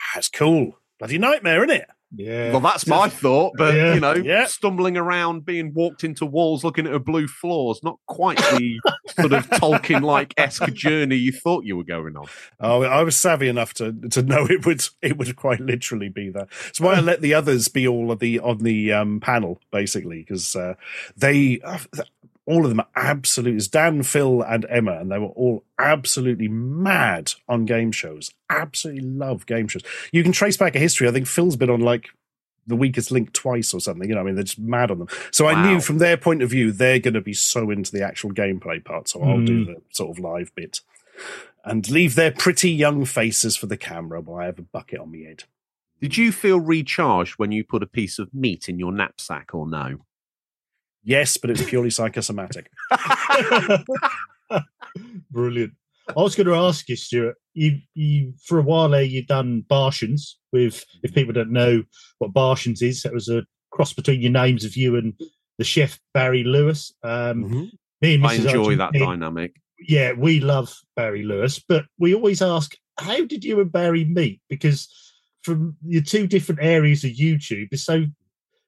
[0.00, 0.78] Ah, That's cool.
[1.00, 1.88] Bloody nightmare, isn't it?
[2.16, 2.50] Yeah.
[2.52, 3.52] Well, that's my thought.
[3.56, 3.94] But Yeah.
[3.94, 4.46] you know, Yeah.
[4.46, 8.78] stumbling around, being walked into walls, looking at a blue floor is not quite the
[9.20, 12.26] sort of Tolkien-like esque journey you thought you were going on.
[12.60, 16.30] Oh, I was savvy enough to to know it would it would quite literally be
[16.30, 16.48] that.
[16.72, 20.20] So why I let the others be all of the on the um, panel basically
[20.20, 20.74] because uh,
[21.16, 21.78] they uh,
[22.46, 23.56] all of them are absolute.
[23.56, 28.32] It's Dan, Phil, and Emma, and they were all absolutely mad on game shows.
[28.48, 29.82] Absolutely love game shows.
[30.12, 31.08] You can trace back a history.
[31.08, 32.10] I think Phil's been on like
[32.66, 34.08] the weakest link twice or something.
[34.08, 35.08] You know, I mean, they're just mad on them.
[35.30, 38.02] So I knew from their point of view, they're going to be so into the
[38.02, 39.08] actual gameplay part.
[39.08, 39.66] So I'll do mm.
[39.66, 40.80] the sort of live bit
[41.64, 45.10] and leave their pretty young faces for the camera while I have a bucket on
[45.10, 45.44] my head.
[46.00, 49.66] Did you feel recharged when you put a piece of meat in your knapsack, or
[49.66, 49.98] no?
[51.06, 52.68] Yes, but it's purely psychosomatic.
[55.30, 55.72] Brilliant.
[56.08, 57.36] I was going to ask you, Stuart.
[57.54, 60.32] You, you for a while there, you've done Barshens.
[60.52, 61.84] With if people don't know
[62.18, 65.14] what Barshens is, that was a cross between your names of you and
[65.58, 66.92] the chef Barry Lewis.
[67.04, 67.70] Um,
[68.02, 68.46] me and I Mrs.
[68.46, 69.56] enjoy that Argentine- dynamic.
[69.78, 74.40] yeah, we love Barry Lewis, but we always ask, how did you and Barry meet?
[74.48, 74.88] Because
[75.42, 78.06] from your two different areas of YouTube is so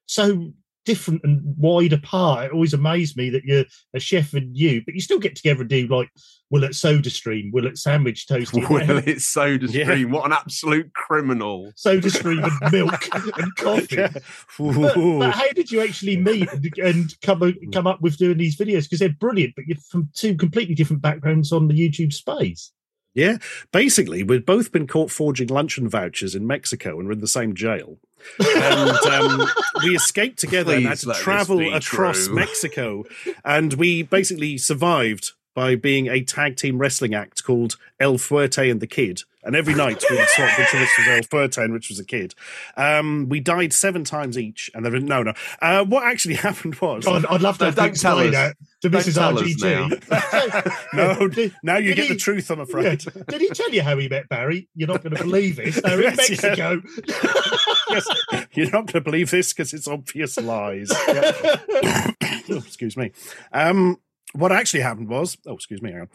[0.05, 0.51] so
[0.85, 2.45] different and wide apart.
[2.45, 5.61] It always amazed me that you're a chef and you, but you still get together
[5.61, 6.09] and do like
[6.51, 9.85] Will at Soda Stream, Will at Sandwich Toasty, Well, it's Soda Yeah.
[9.85, 10.11] Stream.
[10.11, 11.71] What an absolute criminal.
[11.75, 13.95] Soda Stream and milk and coffee.
[13.97, 14.09] Yeah.
[14.57, 17.73] But, but how did you actually meet and, and come mm.
[17.73, 18.83] come up with doing these videos?
[18.83, 22.71] Because they're brilliant, but you're from two completely different backgrounds on the YouTube space.
[23.13, 23.37] Yeah,
[23.71, 27.55] basically, we'd both been caught forging luncheon vouchers in Mexico and were in the same
[27.55, 27.97] jail.
[28.39, 29.47] And um,
[29.83, 32.35] we escaped together and had to travel across true.
[32.35, 33.03] Mexico.
[33.43, 38.79] And we basically survived by being a tag team wrestling act called El Fuerte and
[38.79, 39.23] the Kid.
[39.43, 41.99] And every night we would swap which of us was El Fuerte and which was
[41.99, 42.33] a kid.
[42.77, 44.69] Um, we died seven times each.
[44.73, 45.33] And there was, no, no.
[45.61, 47.03] Uh, what actually happened was.
[47.05, 48.33] God, I'd love to No, have don't tell explain us.
[48.33, 49.13] that to Don't Mrs.
[49.15, 50.93] tell us RGT.
[50.93, 52.63] no, Did- now you did get he- the truth, I'm yeah.
[52.63, 52.99] afraid.
[53.27, 54.69] Did he tell you how he met Barry?
[54.75, 55.73] You're not going to believe it.
[55.83, 56.75] They're in Yes, yeah.
[56.75, 56.81] Mexico.
[57.89, 58.07] Yes.
[58.53, 60.89] You're not going to believe this because it's obvious lies.
[61.07, 61.31] Yeah.
[62.51, 63.11] Oh, excuse me.
[63.53, 63.99] Um,
[64.33, 66.09] what actually happened was, oh, excuse me, hang on.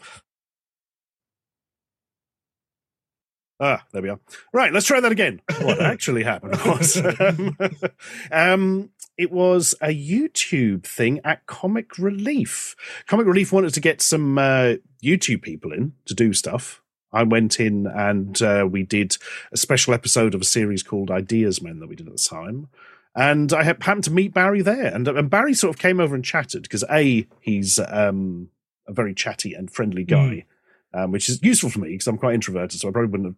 [3.59, 4.19] Ah, there we are.
[4.53, 5.41] Right, let's try that again.
[5.61, 7.57] What actually happened was, um,
[8.31, 12.75] um, it was a YouTube thing at Comic Relief.
[13.07, 16.81] Comic Relief wanted to get some uh, YouTube people in to do stuff.
[17.13, 19.15] I went in and uh, we did
[19.53, 22.67] a special episode of a series called Ideas Men that we did at the time.
[23.15, 24.93] And I happened to meet Barry there.
[24.93, 28.49] And, and Barry sort of came over and chatted because, A, he's um,
[28.87, 30.45] a very chatty and friendly guy,
[30.93, 32.79] um, which is useful for me because I'm quite introverted.
[32.79, 33.35] So I probably wouldn't have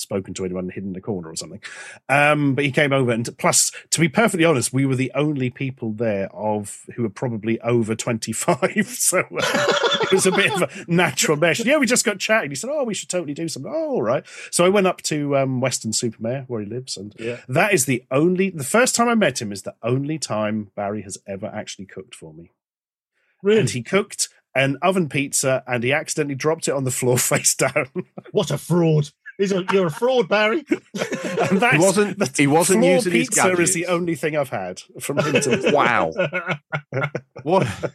[0.00, 1.60] spoken to anyone hidden in a corner or something.
[2.08, 3.10] Um, but he came over.
[3.12, 7.08] And plus, to be perfectly honest, we were the only people there of who were
[7.10, 8.60] probably over 25.
[9.00, 9.66] So uh,
[10.02, 11.60] it was a bit of a natural mesh.
[11.64, 12.50] Yeah, we just got chatting.
[12.50, 13.72] He said, Oh, we should totally do something.
[13.74, 14.24] Oh, all right.
[14.50, 16.96] So I went up to um, Weston-super-Mare where he lives.
[16.96, 17.40] And Yeah.
[17.48, 21.02] that is the only, the first time I met him is the only time Barry
[21.02, 22.50] has ever actually cooked for me.
[23.42, 23.60] Really?
[23.60, 27.54] And he cooked an oven pizza and he accidentally dropped it on the floor face
[27.54, 27.86] down.
[28.32, 29.10] What a fraud.
[29.40, 30.64] He's a, you're a fraud, Barry.
[30.70, 34.36] and that's, He wasn't- that he wasn't floor using his pizza is the only thing
[34.36, 36.12] I've had from him to Wow.
[37.42, 37.66] What?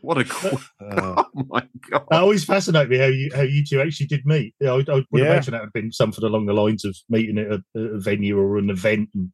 [0.00, 0.24] What a.
[0.28, 2.04] qu- Uh, Oh my god.
[2.10, 4.54] That always fascinate me how you how you two actually did meet.
[4.62, 5.26] I, I would Yeah.
[5.26, 7.46] imagine that would have been something along the lines of meeting at
[7.80, 9.10] a, a venue or an event.
[9.14, 9.30] And,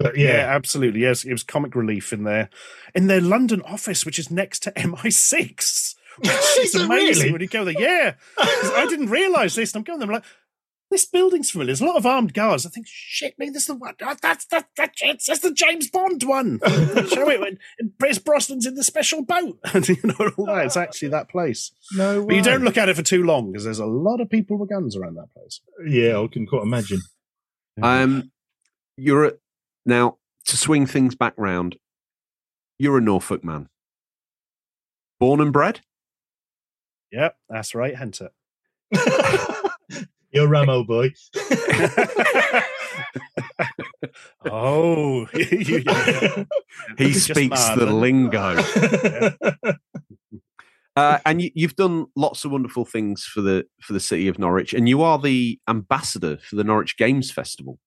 [0.00, 0.28] but yeah.
[0.28, 1.00] yeah, absolutely.
[1.02, 2.48] Yes, it was comic relief in their
[2.96, 5.94] in their London office, which is next to MI6.
[6.18, 7.32] Which is Is amazing really?
[7.32, 7.74] when you go there.
[7.80, 10.08] Yeah, I didn't realise this, and I'm going there.
[10.08, 10.24] I'm like,
[10.92, 11.68] this building's familiar.
[11.68, 12.64] There's a lot of armed guards.
[12.64, 13.94] I think, shit, me, this is the one.
[14.02, 16.60] oh, That's that, that, that's, that's the James Bond one.
[16.66, 17.58] Show it when
[17.98, 20.66] Chris Brosnan's in the special boat, and you know all that.
[20.66, 21.72] It's actually that place.
[21.94, 24.30] no, But you don't look at it for too long because there's a lot of
[24.30, 25.60] people with guns around that place.
[25.86, 27.00] Yeah, I can quite imagine.
[27.82, 28.30] Um,
[28.96, 29.32] you're a,
[29.86, 31.76] now to swing things back round.
[32.78, 33.68] You're a Norfolk man,
[35.18, 35.80] born and bred.
[37.12, 38.30] Yep, that's right, Hunter.
[40.32, 41.12] You're a Ramo boy.
[44.50, 45.26] oh,
[46.98, 48.00] He speaks mad, the then.
[48.00, 48.56] lingo.
[50.94, 54.38] Uh, and you, you've done lots of wonderful things for the for the city of
[54.38, 57.78] Norwich, and you are the ambassador for the Norwich Games Festival.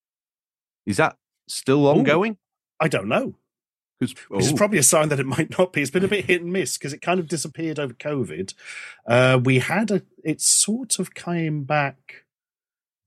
[0.86, 1.18] Is that
[1.48, 2.38] still ongoing?
[2.80, 3.36] I don't know.
[4.00, 5.82] Because Which is probably a sign that it might not be.
[5.82, 8.54] It's been a bit hit and miss because it kind of disappeared over COVID.
[9.08, 12.25] Uh, we had a, it sort of came back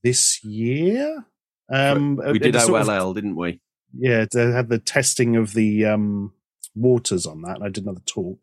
[0.03, 1.25] this year.
[1.71, 3.61] Um, we did it sort of- OLL, didn't we?
[3.97, 6.33] yeah, they had the testing of the um,
[6.75, 8.39] waters on that, and I did another talk.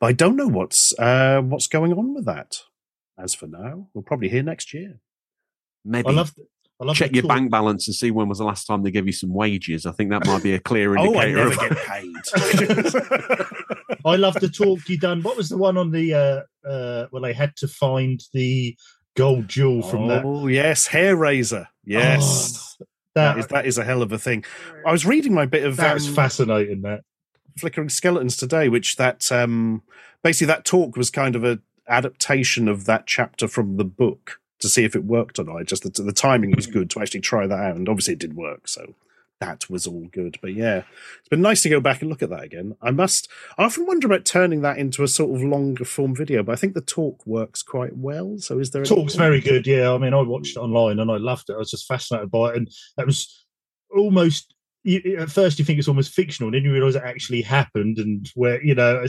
[0.00, 2.60] But I don't know what's uh, what's going on with that.
[3.18, 5.00] As for now, we'll probably hear next year.
[5.84, 6.34] Maybe I love.
[6.78, 8.90] I love check your talk- bank balance and see when was the last time they
[8.90, 9.86] gave you some wages.
[9.86, 11.16] I think that might be a clear indicator.
[11.16, 12.14] Oh, I never of, get paid.
[14.04, 15.22] I love the talk you done.
[15.22, 18.76] What was the one on the uh uh where they had to find the
[19.16, 20.24] gold jewel from that?
[20.24, 21.68] oh yes, Hareraiser.
[21.84, 22.84] Yes, Oh,
[23.14, 24.44] that that is that is a hell of a thing.
[24.86, 26.82] I was reading my bit of that's um, fascinating.
[26.82, 27.02] That
[27.58, 29.82] flickering skeletons today, which that um,
[30.22, 34.68] basically that talk was kind of a adaptation of that chapter from the book to
[34.68, 35.64] see if it worked or not.
[35.64, 38.36] Just the, the timing was good to actually try that out, and obviously it did
[38.36, 38.68] work.
[38.68, 38.94] So
[39.40, 40.38] that was all good.
[40.40, 40.82] But yeah,
[41.18, 42.74] it's been nice to go back and look at that again.
[42.82, 43.28] I must.
[43.58, 46.56] I often wonder about turning that into a sort of longer form video, but I
[46.56, 48.38] think the talk works quite well.
[48.38, 49.66] So is there talk's very good.
[49.66, 51.54] Yeah, I mean, I watched it online and I loved it.
[51.54, 53.46] I was just fascinated by it, and that was
[53.94, 54.52] almost.
[54.84, 57.98] You, at first, you think it's almost fictional, and then you realise it actually happened.
[57.98, 59.04] And where you know,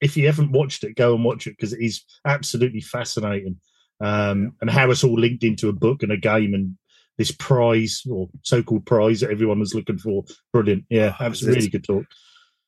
[0.00, 3.60] if you haven't watched it, go and watch it because it is absolutely fascinating.
[4.00, 6.78] Um, and how it's all linked into a book and a game and
[7.18, 10.24] this prize or so-called prize that everyone was looking for.
[10.52, 10.84] Brilliant.
[10.88, 12.06] Yeah, absolutely really good talk.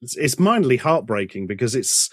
[0.03, 2.11] it's, it's mindly heartbreaking because it's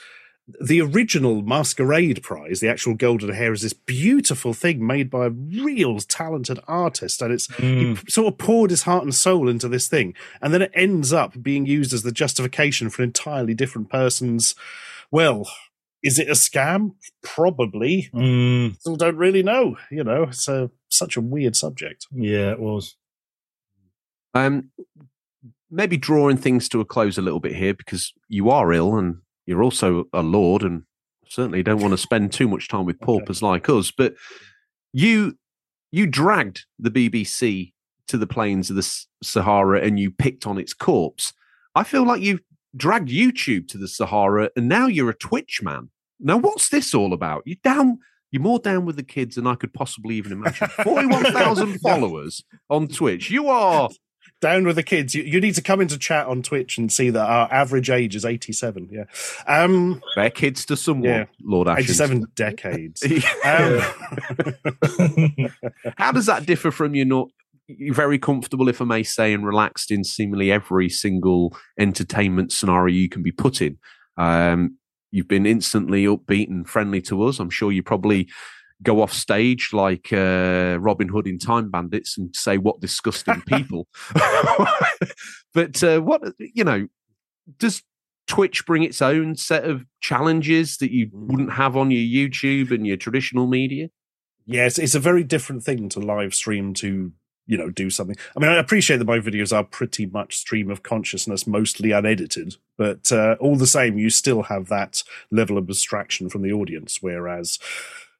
[0.61, 5.29] the original Masquerade Prize, the actual Golden Hare, is this beautiful thing made by a
[5.29, 8.09] real talented artist, and it's he mm.
[8.09, 11.41] sort of poured his heart and soul into this thing, and then it ends up
[11.41, 14.55] being used as the justification for an entirely different person's.
[15.11, 15.49] Well,
[16.07, 16.91] is it a scam?
[17.21, 18.09] Probably.
[18.15, 19.75] Mm, Still don't really know.
[19.91, 22.07] You know, it's a, such a weird subject.
[22.11, 22.95] yeah, it was.
[24.33, 24.71] Um,
[25.69, 29.17] maybe drawing things to a close a little bit here because you are ill and
[29.45, 30.83] you're also a lord and
[31.27, 33.91] certainly don't want to spend too much time with paupers like us.
[33.91, 34.15] But
[34.93, 35.37] you
[35.91, 37.73] you dragged the BBC
[38.07, 41.33] to the plains of the Sahara and you picked on its corpse.
[41.75, 42.41] I feel like you've
[42.75, 45.89] dragged YouTube to the Sahara and now you're a Twitch man.
[46.19, 47.43] Now, what's this all about?
[47.45, 47.99] You're down.
[48.31, 50.67] You're more down with the kids than I could possibly even imagine.
[50.83, 53.29] Forty-one thousand followers on Twitch.
[53.31, 53.89] You are
[54.41, 55.15] Down with the kids.
[55.15, 58.15] You, you need to come into chat on Twitch and see that our average age
[58.15, 58.89] is 87.
[58.91, 59.05] Yeah.
[59.47, 61.25] Um, they're kids to someone, Yeah.
[61.41, 61.79] Lord Ashens.
[61.79, 63.03] 87 decades.
[63.45, 63.81] Um,
[64.29, 65.49] Um,
[65.97, 67.29] How does that differ from your not?
[67.67, 72.95] You're very comfortable, if I may say, and relaxed in seemingly every single entertainment scenario
[72.95, 73.77] you can be put in.
[74.17, 74.77] Um,
[75.11, 77.39] you've been instantly upbeat and friendly to us.
[77.39, 78.29] I'm sure you probably
[78.83, 83.87] go off stage like uh, Robin Hood in Time Bandits and say, "What disgusting people!"
[85.53, 86.87] but uh, what you know,
[87.57, 87.83] does
[88.27, 92.85] Twitch bring its own set of challenges that you wouldn't have on your YouTube and
[92.85, 93.89] your traditional media?
[94.45, 97.11] Yes, it's a very different thing to live stream to,
[97.47, 98.15] you know, do something.
[98.35, 102.57] I mean, I appreciate that my videos are pretty much stream of consciousness, mostly unedited,
[102.77, 107.01] but uh, all the same, you still have that level of distraction from the audience.
[107.01, 107.57] Whereas,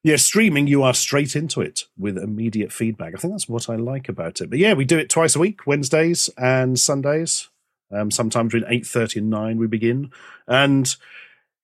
[0.02, 3.14] yeah, streaming, you are straight into it with immediate feedback.
[3.14, 4.50] I think that's what I like about it.
[4.50, 7.48] But yeah, we do it twice a week, Wednesdays and Sundays.
[7.90, 10.10] Um, sometimes between eight thirty and nine we begin,
[10.46, 10.94] and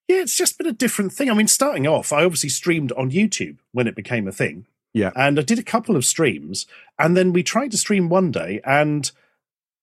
[0.09, 1.31] yeah, it's just been a different thing.
[1.31, 4.67] I mean, starting off, I obviously streamed on YouTube when it became a thing.
[4.95, 5.11] Yeah.
[5.17, 6.67] And I did a couple of streams,
[6.99, 9.11] and then we tried to stream one day, and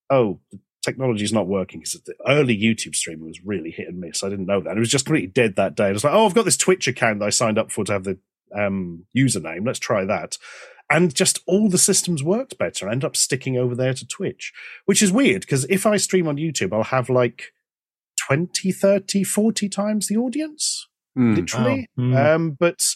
[0.10, 4.24] oh, the technology's not working because the early YouTube streaming was really hit and miss.
[4.24, 4.76] I didn't know that.
[4.76, 5.86] It was just completely dead that day.
[5.88, 7.94] I was like, oh, I've got this Twitch account that I signed up for to
[7.94, 8.18] have the
[8.56, 9.66] um, username.
[9.66, 10.38] Let's try that.
[10.90, 12.90] And just all the systems worked better.
[12.90, 14.52] I ended up sticking over there to Twitch,
[14.86, 17.54] which is weird because if I stream on YouTube, I'll have like
[18.28, 21.34] 20, 30, 40 times the audience, Hmm.
[21.36, 21.90] literally.
[21.96, 22.04] Wow.
[22.04, 22.36] Mm.
[22.36, 22.96] Um, but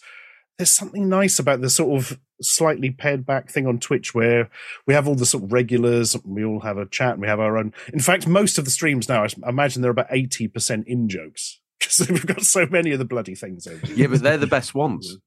[0.57, 4.49] there's something nice about the sort of slightly pared back thing on Twitch where
[4.87, 7.39] we have all the sort of regulars, we all have a chat, and we have
[7.39, 7.73] our own.
[7.93, 12.07] In fact, most of the streams now, I imagine they're about 80% in jokes because
[12.09, 13.85] we've got so many of the bloody things over.
[13.93, 15.17] Yeah, but they're the best ones.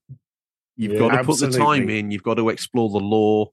[0.77, 2.11] You've Yeah, got to put the time in.
[2.11, 3.47] You've got to explore the law,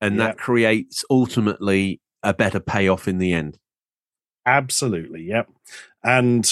[0.00, 0.26] and Yeah.
[0.28, 3.58] that creates ultimately a better payoff in the end.
[4.46, 5.48] Absolutely, yep.
[6.02, 6.50] And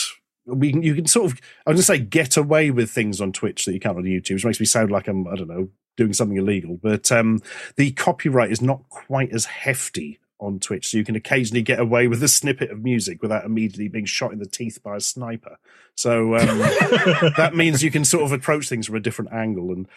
[0.48, 3.20] we can, you can sort of, I was going to say, get away with things
[3.20, 5.48] on Twitch that you can't on YouTube, which makes me sound like I'm, I don't
[5.48, 6.78] know, doing something illegal.
[6.82, 7.40] But um,
[7.76, 12.06] the copyright is not quite as hefty on Twitch, so you can occasionally get away
[12.06, 15.58] with a snippet of music without immediately being shot in the teeth by a sniper.
[15.96, 16.58] So um,
[17.36, 19.72] that means you can sort of approach things from a different angle.
[19.72, 19.88] And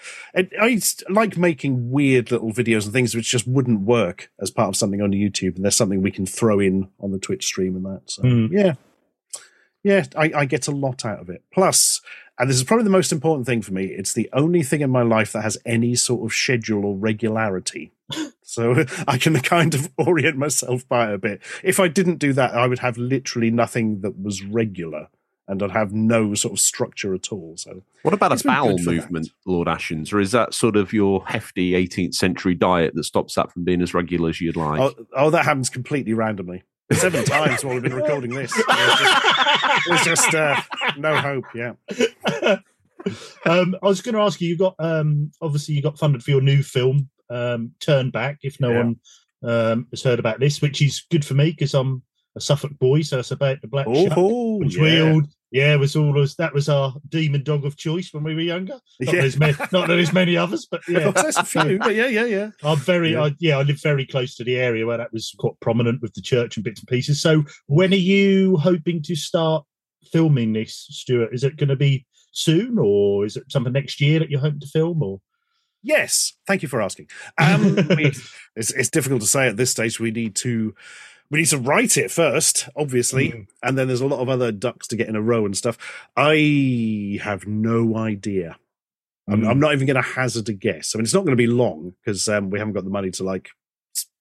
[0.59, 4.75] I like making weird little videos and things which just wouldn't work as part of
[4.75, 5.55] something on YouTube.
[5.57, 8.01] And there's something we can throw in on the Twitch stream and that.
[8.07, 8.47] So Hmm.
[8.51, 8.73] yeah,
[9.83, 11.43] yeah, I, I get a lot out of it.
[11.53, 12.01] Plus,
[12.39, 14.89] and this is probably the most important thing for me, it's the only thing in
[14.89, 17.91] my life that has any sort of schedule or regularity.
[18.43, 21.41] So I can kind of orient myself by it a bit.
[21.63, 25.07] If I didn't do that, I would have literally nothing that was regular
[25.47, 27.55] and I'd have no sort of structure at all.
[27.57, 28.95] So What about a been bowel good for that.
[28.95, 33.35] movement, Lord Ashens, or is that sort of your hefty 18th century diet that stops
[33.35, 34.79] that from being as regular as you'd like?
[34.79, 36.63] Oh, oh, that happens completely randomly.
[36.93, 38.51] Seven times while we've been recording this.
[39.87, 40.61] There's just, just uh,
[40.97, 41.45] no hope.
[41.55, 41.73] Yeah.
[43.45, 44.49] um, I was going to ask you.
[44.49, 48.39] You got um, obviously you got funded for your new film, um, Turn Back.
[48.43, 48.77] If no Yeah.
[48.77, 48.99] one
[49.43, 52.03] um, has heard about this, which is good for me because I'm
[52.35, 54.81] a Suffolk boy, so it's about the Black Shuck, Oh, which yeah.
[54.83, 55.21] we all
[55.51, 56.35] yeah was all us.
[56.35, 58.79] That was our demon dog of choice when we were younger.
[59.01, 59.21] Not, Yeah.
[59.21, 61.11] there's many, not that there's many others, but yeah.
[61.15, 62.49] There's a few, but yeah, yeah, yeah.
[62.63, 63.23] I'm very, Yeah.
[63.23, 66.13] I, yeah, I live very close to the area where that was quite prominent with
[66.13, 67.21] the church and bits and pieces.
[67.21, 69.65] So, when are you hoping to start
[70.11, 71.33] filming this, Stuart?
[71.33, 74.61] Is it going to be soon, or is it something next year that you're hoping
[74.61, 75.03] to film?
[75.03, 75.19] Or
[75.83, 77.07] Yes, thank you for asking.
[77.37, 77.75] Um,
[78.55, 79.99] it's, it's difficult to say at this stage.
[79.99, 80.75] We need to
[81.31, 83.47] we need to write it first, obviously, Mm.
[83.63, 85.77] and then there's a lot of other ducks to get in a row and stuff.
[86.17, 88.57] I have no idea.
[89.27, 89.49] I'm, Mm.
[89.49, 90.93] I'm not even going to hazard a guess.
[90.93, 93.11] I mean, it's not going to be long because um, we haven't got the money
[93.11, 93.49] to like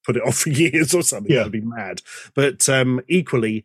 [0.06, 1.30] put it off for years or something.
[1.32, 1.38] Yeah.
[1.38, 2.00] That'd be mad.
[2.34, 3.64] But um, equally,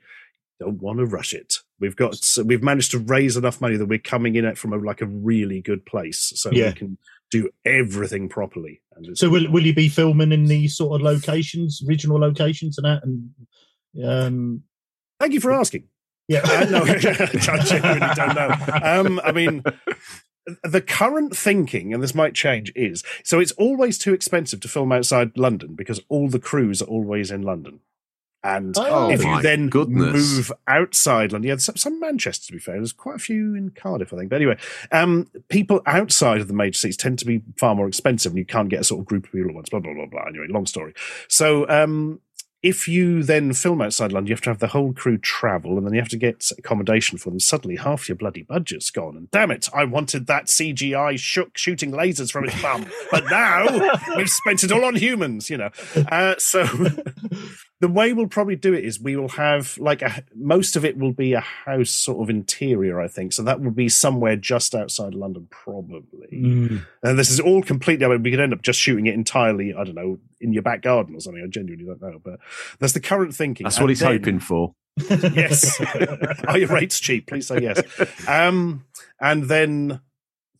[0.59, 1.59] don't want to rush it.
[1.79, 4.77] We've got we've managed to raise enough money that we're coming in at from a,
[4.77, 6.67] like a really good place, so Yeah.
[6.69, 6.97] we can
[7.31, 8.81] do everything properly.
[9.13, 13.03] So, will will you be filming in these sort of locations, regional locations, and that?
[13.03, 14.63] And um,
[15.19, 15.87] Thank you for asking.
[16.27, 16.97] yeah, Uh, no, I
[17.65, 18.55] genuinely don't know.
[18.83, 19.63] Um, I mean,
[20.63, 24.91] the current thinking, and this might change, is so it's always too expensive to film
[24.91, 27.79] outside London because all the crews are always in London.
[28.45, 30.13] And Oh, if you then goodness.
[30.37, 33.71] move outside London, yeah, some, some Manchester to be fair, there's quite a few in
[33.71, 34.29] Cardiff, I think.
[34.29, 34.57] But anyway,
[34.91, 38.45] um, people outside of the major cities tend to be far more expensive, and you
[38.45, 39.69] can't get a sort of group of people at once.
[39.69, 40.25] Blah blah blah blah.
[40.27, 40.93] Anyway, long story.
[41.27, 42.21] So um,
[42.61, 45.85] if you then film outside London, you have to have the whole crew travel, and
[45.87, 47.39] then you have to get accommodation for them.
[47.39, 49.17] Suddenly, half your bloody budget's gone.
[49.17, 53.65] And damn it, I wanted that CGI Shuck shooting lasers from its bum, but now
[54.17, 55.49] we've spent it all on humans.
[55.49, 55.69] You know,
[56.11, 56.67] uh, so.
[57.81, 60.97] The way we'll probably do it is we will have like a, most of it
[60.97, 63.33] will be a house sort of interior, I think.
[63.33, 66.29] So that would be somewhere just outside London, probably.
[66.31, 66.85] Mm.
[67.03, 68.05] And this is all completely.
[68.05, 69.73] I mean, we could end up just shooting it entirely.
[69.73, 71.43] I don't know in your back garden or something.
[71.43, 72.39] I genuinely don't know, but
[72.79, 73.65] that's the current thinking.
[73.65, 74.73] That's And what he's then- hoping for.
[75.09, 75.77] yes.
[76.47, 77.27] Are your rates cheap?
[77.27, 77.81] Please say yes.
[78.29, 78.85] Um,
[79.19, 79.99] and then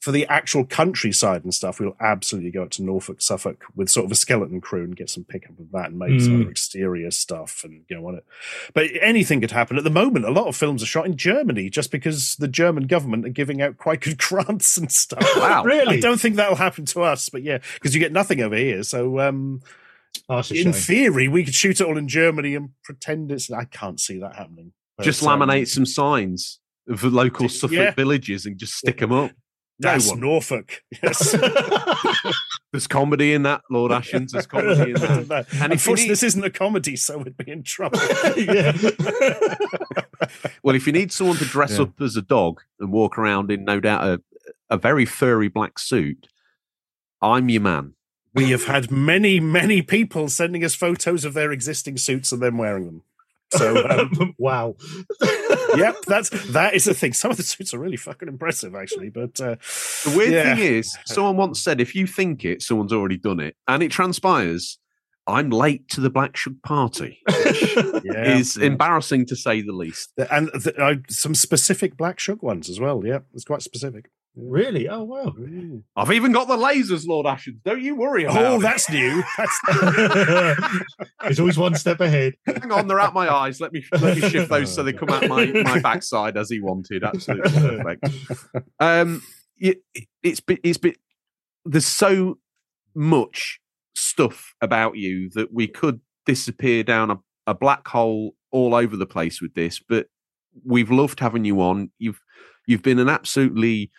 [0.06, 4.06] for the actual countryside and stuff, we'll absolutely go up to Norfolk, Suffolk with sort
[4.06, 6.42] of a skeleton crew and get some pickup of that and make some Mm.
[6.42, 8.24] other exterior stuff and go on it.
[8.76, 9.80] But anything could happen.
[9.80, 12.86] At the moment, a lot of films are shot in Germany just because the German
[12.86, 15.28] government are giving out quite good grants and stuff.
[15.38, 15.64] Wow.
[15.64, 15.98] Really?
[15.98, 18.84] I don't think that'll happen to us, but yeah, because you get nothing over here.
[18.84, 19.64] So, um,
[20.30, 20.72] Oh, in shame.
[20.72, 23.52] theory, we could shoot it all in Germany and pretend it's.
[23.52, 24.72] I can't see that happening.
[24.98, 27.92] But, Just um, laminate some signs of the local Suffolk yeah.
[27.92, 29.32] villages and just stick them up.
[29.80, 30.22] No That's one.
[30.22, 30.84] Norfolk.
[31.04, 31.32] Yes.
[32.72, 34.32] There's comedy in that, Lord Ashens.
[34.32, 35.26] There's comedy in that.
[35.30, 35.36] No.
[35.36, 38.00] And if you Unfortunately, need- this isn't a comedy, so we'd be in trouble.
[38.38, 38.72] yeah.
[40.64, 41.84] Well, if you need someone to dress Yeah.
[41.84, 44.22] up as a dog and walk around in, no doubt, a,
[44.70, 46.28] a very furry black suit,
[47.22, 47.94] I'm your man.
[48.34, 52.58] we have had many, many people sending us photos of their existing suits and them
[52.58, 53.02] wearing them.
[53.58, 54.76] So, um, wow.
[55.76, 57.14] yep, that's that is the thing.
[57.14, 59.10] Some of the suits are really fucking impressive, actually.
[59.10, 59.56] But uh,
[60.04, 60.56] The weird yeah.
[60.56, 63.56] thing is, someone once said, if you think it, someone's already done it.
[63.68, 64.80] And it transpires,
[65.28, 67.20] I'm late to the Black Shuck party.
[68.04, 70.12] yeah, is embarrassing to say the least.
[70.32, 73.06] and th- uh, some specific Black Shuck ones as well.
[73.06, 74.10] Yeah, it's quite specific.
[74.36, 74.88] Really?
[74.90, 75.34] Oh, wow.
[75.96, 77.62] I've even got the lasers, Lord Ashens.
[77.64, 78.62] Don't you worry about Oh, it.
[78.62, 79.24] that's new.
[79.38, 79.60] That's
[81.22, 82.34] There's always one step ahead.
[82.46, 83.60] Hang on, they're out my eyes.
[83.62, 86.60] Let me let me shift those so they come out my, my backside as he
[86.60, 87.04] wanted.
[87.04, 88.06] Absolutely perfect.
[88.80, 89.22] Um,
[89.58, 89.80] it,
[90.22, 90.96] it's been, it's been,
[91.64, 92.38] there's so
[92.94, 93.60] much
[93.96, 97.18] stuff about you that we could disappear down a,
[97.48, 100.08] a black hole all over the place with this, but
[100.66, 101.92] we've loved having you on.
[102.00, 102.20] You've
[102.68, 103.92] you've been an absolutely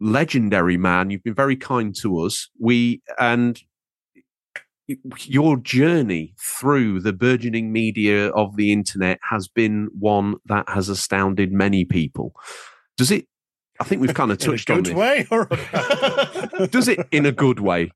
[0.00, 1.10] legendary man.
[1.10, 2.48] You've been very kind to us.
[2.58, 3.60] We and
[5.26, 11.52] your journey through the burgeoning media of the internet has been one that has astounded
[11.52, 12.34] many people.
[12.96, 13.26] Does it?
[13.80, 14.94] I think we've kind of touched on good this.
[14.94, 15.26] way.
[15.30, 17.90] Or a Does it in a good way,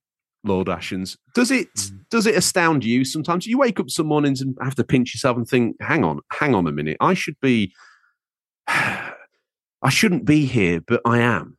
[0.44, 1.16] Lord Ashens?
[1.34, 1.68] Does it?
[1.76, 1.96] Hmm.
[2.10, 3.46] Does it astound you sometimes?
[3.46, 6.54] You wake up some mornings and have to pinch yourself and think, "Hang on, hang
[6.54, 6.98] on a minute.
[7.00, 7.72] I should be.
[8.68, 11.56] I shouldn't be here, but I am."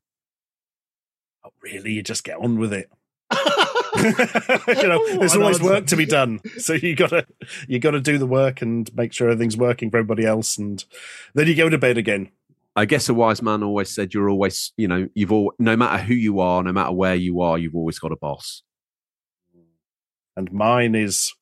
[1.63, 2.89] Really, you just get on with it.
[4.03, 7.25] you know, there's always work to be done, so you gotta
[7.67, 10.83] you gotta do the work and make sure everything's working for everybody else, and
[11.33, 12.29] then you go to bed again.
[12.75, 16.03] I guess a wise man always said, "You're always, you know, you've all, no matter
[16.03, 18.63] who you are, no matter where you are, you've always got a boss."
[20.35, 21.33] And mine is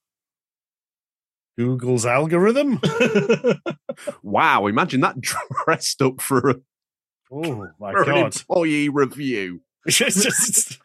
[1.57, 2.81] Google's algorithm.
[4.21, 4.67] Wow!
[4.67, 6.55] Imagine that dressed up for, a,
[7.31, 8.35] Oh my for an god!
[8.35, 9.61] employee review.
[9.87, 10.79] It's just,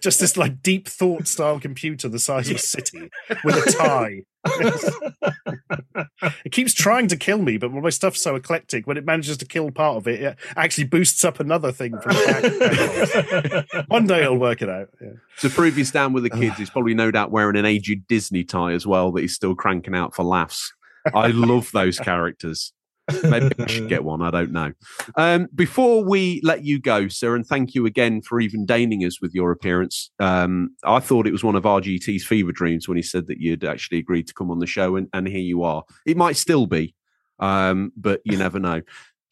[0.00, 3.10] just this like deep thought style computer the size of a city
[3.42, 4.22] with a tie.
[6.44, 8.86] it keeps trying to kill me, but my stuff's so eclectic.
[8.86, 12.12] When it manages to kill part of it, it actually boosts up another thing from
[12.12, 13.84] the.
[13.88, 14.90] One day I'll work it out.
[15.00, 15.14] Yeah.
[15.40, 18.44] To prove he's down with the kids, he's probably no doubt wearing an aged Disney
[18.44, 20.72] tie as well that he's still cranking out for laughs.
[21.12, 22.72] I love those characters.
[23.22, 24.22] Maybe I should get one.
[24.22, 24.72] I don't know.
[25.16, 29.20] Um, before we let you go, sir, and thank you again for even deigning us
[29.20, 30.10] with your appearance.
[30.18, 33.64] Um, I thought it was one of RGT's fever dreams when he said that you'd
[33.64, 35.84] actually agreed to come on the show, and, and here you are.
[36.06, 36.94] It might still be,
[37.38, 38.82] um, but you never know.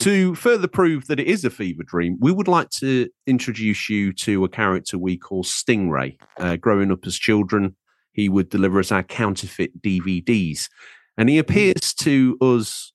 [0.01, 4.12] To further prove that it is a fever dream, we would like to introduce you
[4.15, 6.19] to a character we call Stingray.
[6.39, 7.74] Uh, growing up as children,
[8.12, 10.69] he would deliver us our counterfeit DVDs,
[11.16, 12.93] and he appears to us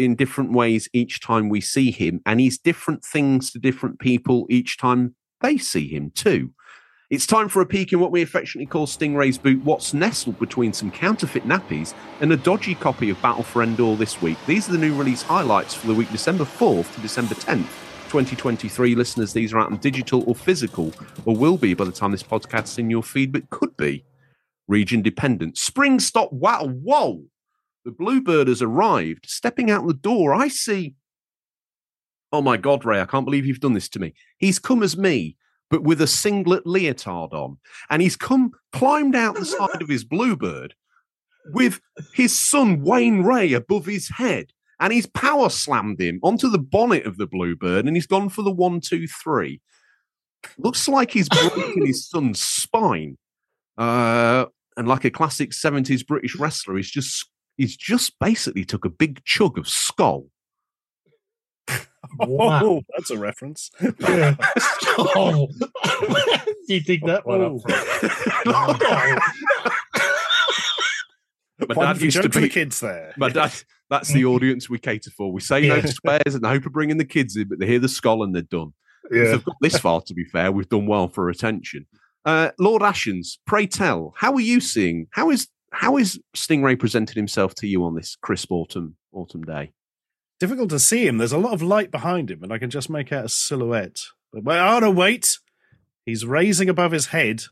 [0.00, 4.46] in different ways each time we see him, and he's different things to different people
[4.48, 6.52] each time they see him too.
[7.10, 9.64] It's time for a peek in what we affectionately call Stingray's boot.
[9.64, 14.22] What's nestled between some counterfeit nappies and a dodgy copy of Battle for Endor this
[14.22, 14.38] week.
[14.46, 17.66] These are the new release highlights for the week December 4th to December 10th.
[18.10, 20.92] 2023 listeners, these are out in digital or physical,
[21.24, 24.04] or will be by the time this podcast's in your feed, but could be
[24.68, 25.58] region dependent.
[25.58, 26.32] Spring stop.
[26.32, 27.24] Wow, whoa.
[27.84, 29.26] The Bluebird has arrived.
[29.28, 30.94] Stepping out the door, I see.
[32.32, 34.14] Oh my God, Ray, I can't believe you've done this to me.
[34.38, 35.36] He's come as me,
[35.68, 37.58] but with a singlet leotard on.
[37.88, 40.74] And he's come, climbed out the side of his Bluebird
[41.52, 41.80] with
[42.14, 44.52] his son, Wayne Ray, above his head.
[44.78, 48.42] And he's power slammed him onto the bonnet of the Bluebird and he's gone for
[48.42, 49.60] the one, two, three.
[50.56, 53.18] Looks like he's broken his son's spine.
[53.76, 54.46] Uh,
[54.76, 57.28] and like a classic 70s British wrestler, he's just
[57.60, 60.26] he's just basically took a big chug of skull.
[62.18, 62.60] Wow.
[62.64, 63.70] Oh, that's a reference.
[64.00, 64.34] Yeah.
[64.98, 65.46] oh.
[66.66, 67.60] Do you think that one up?
[71.68, 73.12] My One dad used to joke for the kids there.
[73.18, 73.52] my dad.
[73.90, 75.30] That's the audience we cater for.
[75.30, 75.80] We say no Yeah.
[75.82, 78.22] to squares and the hope of bringing the kids in, but they hear the skull
[78.22, 78.72] and they're done.
[79.10, 79.30] If Yeah.
[79.32, 81.86] they've got this far, to be fair, we've done well for attention.
[82.24, 85.06] Uh, Lord Ashens, pray tell, how are you seeing?
[85.10, 89.72] How is how is Stingray presented himself to you on this crisp autumn autumn day?
[90.38, 91.18] Difficult to see him.
[91.18, 94.00] There's a lot of light behind him, and I can just make out a silhouette.
[94.32, 95.38] But wait, oh no, wait!
[96.06, 97.44] He's raising above his head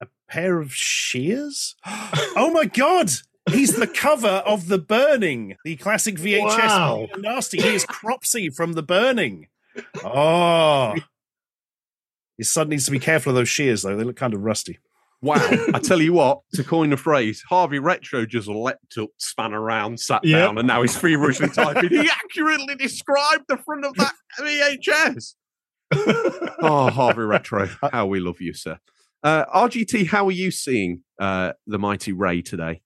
[0.00, 1.76] a pair of shears.
[1.86, 3.10] oh my god!
[3.50, 7.08] He's the cover of The Burning, the classic VHS Wow.
[7.18, 7.60] nasty.
[7.60, 9.48] He is Cropsy from The Burning.
[10.04, 10.94] Oh.
[12.38, 13.96] His son needs to be careful of those shears, though.
[13.96, 14.78] They look kind of rusty.
[15.22, 15.36] Wow!
[15.74, 19.98] I tell you what, to coin a phrase, Harvey Retro just leapt up, span around,
[20.00, 20.38] sat Yep.
[20.38, 21.90] down, and now he's feverishly typing.
[21.90, 25.34] He accurately described the front of that VHS.
[26.62, 28.78] oh, Harvey Retro, how we love you, sir.
[29.22, 32.82] Uh, RGT, how are you seeing uh, the mighty Ray today?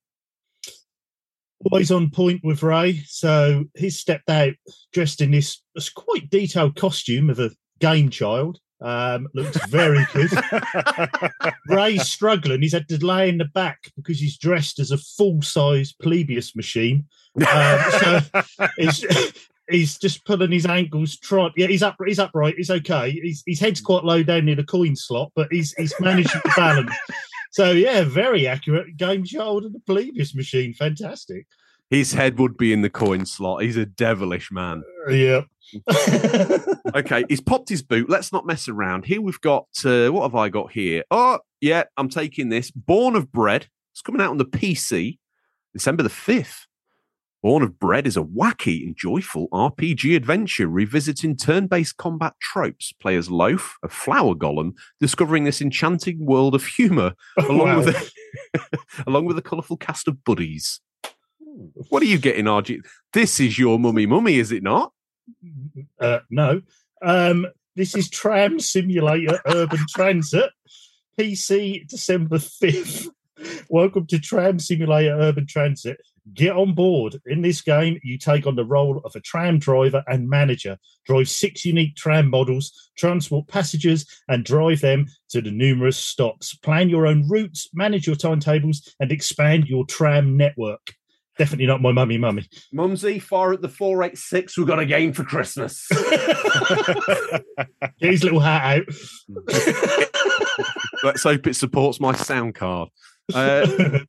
[1.70, 3.02] always on point with Ray.
[3.06, 4.52] So he's stepped out
[4.92, 7.50] dressed in this, this quite detailed costume of a
[7.80, 8.58] game child.
[8.80, 10.30] Um, looks very good.
[11.68, 12.62] Ray's struggling.
[12.62, 16.54] He's had to lay in the back because he's dressed as a full size Plebeius
[16.54, 17.06] machine.
[17.36, 18.20] Um, so
[18.76, 19.04] he's,
[19.70, 21.16] he's just pulling his ankles.
[21.16, 21.96] Trying, yeah, he's up.
[22.04, 22.56] He's upright.
[22.56, 23.10] He's okay.
[23.10, 26.52] He's, his head's quite low down near the coin slot, but he's he's managing to
[26.56, 26.92] balance.
[27.52, 30.74] So yeah, very accurate game child and the Plebeius machine.
[30.74, 31.46] Fantastic.
[31.90, 33.62] His head would be in the coin slot.
[33.62, 34.82] He's a devilish man.
[35.08, 35.42] Yeah.
[36.94, 38.08] Okay, he's popped his boot.
[38.08, 39.04] Let's not mess around.
[39.04, 41.02] Here we've got, uh, what have I got here?
[41.10, 42.70] Oh, yeah, I'm taking this.
[42.70, 43.66] Born of Bread.
[43.92, 45.18] It's coming out on the PC
[45.74, 46.60] December the 5th.
[47.42, 52.92] Born of Bread is a wacky and joyful RPG adventure revisiting turn based combat tropes.
[53.00, 57.76] Players Loaf, a flour golem, discovering this enchanting world of humour along, Wow.
[57.78, 57.88] with
[58.54, 60.80] a, along with a colourful cast of buddies.
[61.88, 62.84] What are you getting, RG?
[63.14, 64.92] This is your mummy mummy, is it not?
[65.98, 66.60] Uh, no.
[67.00, 70.50] Um, this is Tram Simulator Urban Transit,
[71.18, 73.08] PC December 5th.
[73.70, 75.98] Welcome to Tram Simulator Urban Transit.
[76.34, 77.20] Get on board.
[77.24, 80.76] In this game, you take on the role of a tram driver and manager,
[81.06, 86.54] drive six unique tram models, transport passengers, and drive them to the numerous stops.
[86.56, 90.94] Plan your own routes, manage your timetables, and expand your tram network.
[91.38, 92.48] Definitely not my mummy mummy.
[92.72, 94.56] Mumsy, fire at the 486.
[94.56, 95.86] We've got a game for Christmas.
[95.90, 97.42] Get
[98.00, 98.84] his little hat out.
[101.02, 102.88] Let's hope it supports my sound card.
[103.34, 103.66] Uh,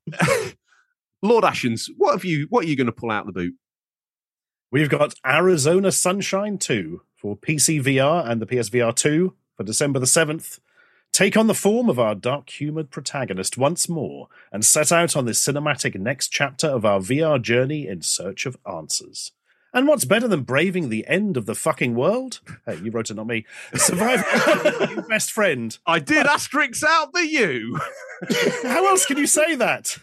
[1.22, 2.48] Lord Ashens, what have you?
[2.50, 3.56] What are you going to pull out the boot?
[4.72, 10.06] We've got Arizona Sunshine 2 for PC VR and the PSVR 2 for December the
[10.06, 10.60] 7th.
[11.18, 15.26] Take on the form of our dark humored protagonist once more and set out on
[15.26, 19.32] this cinematic next chapter of our VR journey in search of answers.
[19.78, 22.40] And what's better than braving the end of the fucking world?
[22.66, 23.46] Hey, you wrote it, not me.
[23.76, 24.26] Survive
[24.90, 25.78] your best friend.
[25.86, 27.80] I did asterisk out the U.
[28.64, 30.00] How else can you say that?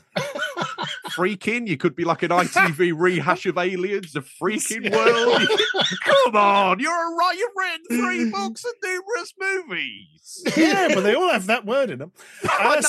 [1.11, 5.43] Freaking, you could be like an ITV rehash of aliens, the freaking world.
[6.05, 7.37] Come on, you're a right.
[7.37, 10.45] You've written three books and numerous movies.
[10.57, 12.13] Yeah, but they all have that word in them.
[12.45, 12.81] Uh,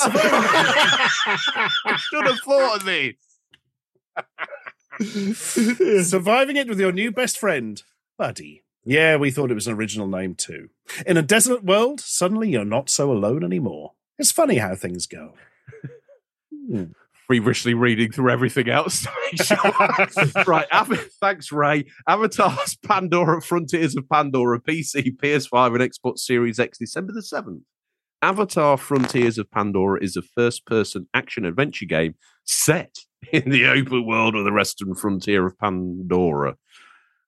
[1.84, 3.14] I should have thought of this.
[5.00, 6.00] Mm-hmm.
[6.02, 7.82] Surviving it with your new best friend,
[8.18, 8.62] Buddy.
[8.84, 10.68] Yeah, we thought it was an original name too.
[11.06, 13.92] In a desolate world, suddenly you're not so alone anymore.
[14.18, 15.34] It's funny how things go.
[17.28, 19.04] Feverishly reading through everything else.
[20.46, 20.66] right,
[21.20, 21.86] thanks, Ray.
[22.08, 27.62] Avatar's Pandora Frontiers of Pandora, PC, PS5, and Xbox Series X, December the 7th.
[28.22, 32.14] Avatar Frontiers of Pandora is a first person action adventure game
[32.44, 32.98] set
[33.32, 36.56] in the open world of the western frontier of Pandora.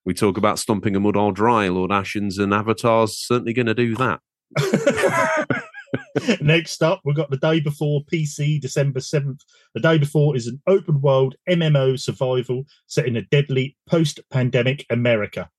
[0.04, 3.74] We talk about stomping a mud all dry, Lord Ashens, and Avatar's certainly going to
[3.74, 4.20] do that.
[6.40, 9.40] Next up, we've got the day before PC, December 7th.
[9.74, 14.86] The day before is an open world MMO survival set in a deadly post pandemic
[14.90, 15.50] America.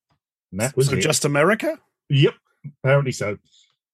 [0.51, 1.01] And that was So it.
[1.01, 1.77] just America?
[2.09, 2.33] Yep,
[2.83, 3.37] apparently so.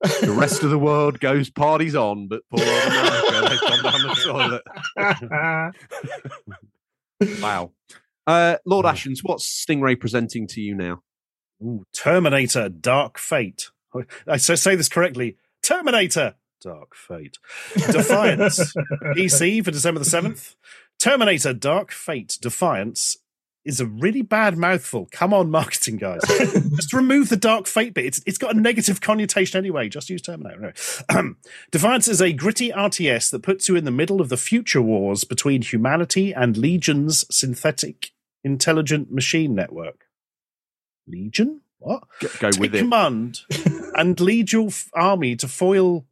[0.01, 4.01] The rest of the world goes parties on, but poor old America, they've gone down
[4.01, 4.61] the
[4.97, 5.71] toilet.
[7.41, 7.71] Wow.
[8.27, 11.01] Uh, Lord Ashens, what's Stingray presenting to you now?
[11.63, 13.69] Ooh, Terminator Dark Fate.
[14.27, 15.37] I say say this correctly.
[15.63, 17.37] Terminator Dark Fate.
[17.75, 18.59] Defiance.
[19.17, 20.55] EC for December the 7th.
[20.99, 23.17] Terminator Dark Fate Defiance
[23.65, 25.07] is a really bad mouthful.
[25.11, 26.21] Come on, marketing guys.
[26.75, 28.05] Just remove the Dark Fate bit.
[28.05, 29.89] It's, it's got a negative connotation anyway.
[29.89, 30.73] Just use Terminator.
[31.09, 31.33] Anyway.
[31.71, 35.23] Defiance is a gritty RTS that puts you in the middle of the future wars
[35.23, 38.11] between humanity and Legion's synthetic
[38.43, 40.05] intelligent machine network.
[41.07, 41.61] Legion?
[41.79, 42.03] What?
[42.21, 42.79] Go, go Take with it.
[42.79, 43.41] command
[43.95, 46.05] and lead your f- army to foil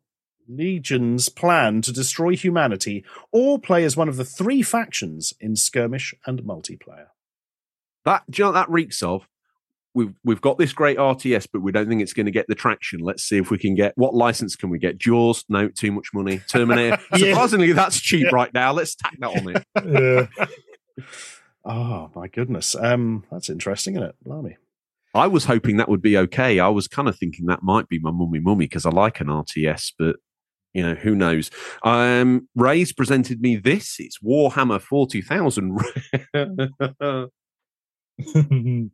[0.48, 6.14] Legion's plan to destroy humanity, or play as one of the three factions in skirmish
[6.26, 7.08] and multiplayer.
[8.06, 9.28] That do you know that reeks of?
[9.96, 12.56] We've we've got this great RTS, but we don't think it's going to get the
[12.56, 13.00] traction.
[13.00, 14.98] Let's see if we can get what license can we get?
[14.98, 15.46] Jaws?
[15.50, 16.42] No, too much money.
[16.50, 16.98] Terminator.
[17.16, 17.30] Yeah.
[17.34, 18.32] Surprisingly, that's cheap Yeah.
[18.34, 18.72] right now.
[18.74, 20.28] Let's tack that on it.
[20.38, 21.06] Yeah.
[21.66, 24.16] Oh my goodness, um, that's interesting, isn't it?
[24.24, 24.58] Blimey.
[25.16, 26.60] I was hoping that would be okay.
[26.60, 29.28] I was kind of thinking that might be my mummy mummy because I like an
[29.28, 30.16] RTS, but
[30.74, 31.52] you know who knows.
[31.84, 33.96] Um, Ray's presented me this.
[34.00, 35.80] It's Warhammer forty thousand.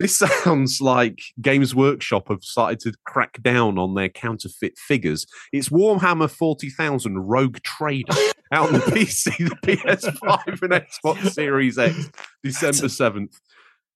[0.00, 5.24] This sounds like Games Workshop have started to crack down on their counterfeit figures.
[5.52, 8.12] It's Warhammer 40,000 Rogue Trader
[8.50, 12.10] out on the PC, the PS5 and Xbox Series X,
[12.42, 13.36] December 7th.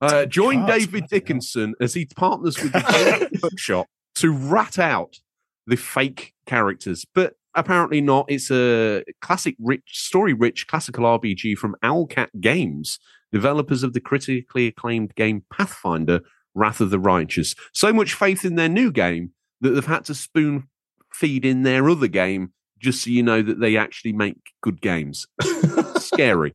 [0.01, 1.09] Uh, join David.
[1.09, 5.19] Dickinson as he partners with the Games Workshop to rat out
[5.67, 8.27] the fake characters, but apparently not.
[8.29, 13.01] It's a classic, rich, story rich classical RPG from Owlcat Games
[13.33, 16.21] developers of the critically acclaimed game Pathfinder
[16.55, 17.55] Wrath of the Righteous.
[17.73, 20.69] So much faith in their new game that they've had to spoon
[21.13, 25.27] feed in their other game just so you know that they actually make good games.
[25.97, 26.55] Scary.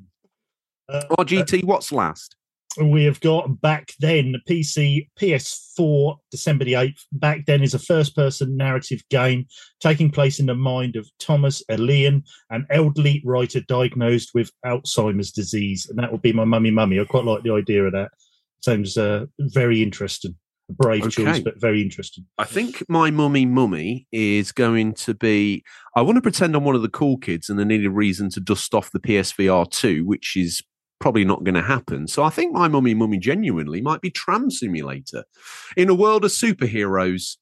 [0.90, 2.36] Uh, RGT, what's last?
[2.82, 7.02] We have got back then PC PS4 December the 8th.
[7.12, 9.46] Back then is a first person narrative game
[9.80, 15.88] taking place in the mind of Thomas Elian, an elderly writer diagnosed with Alzheimer's disease.
[15.90, 17.00] And that would be my mummy mummy.
[17.00, 18.12] I quite like the idea of that.
[18.62, 20.36] Sounds uh, very interesting.
[20.70, 22.26] A brave choice, but very interesting.
[22.38, 25.62] I think my mummy mummy is going to be.
[25.94, 28.30] I want to pretend I'm one of the cool kids and I need a reason
[28.30, 30.64] to dust off the PSVR 2, which is
[31.04, 32.08] probably not going to happen.
[32.08, 35.26] So I think my mummy mummy genuinely might be Tram Simulator.
[35.76, 37.36] In a world of superheroes,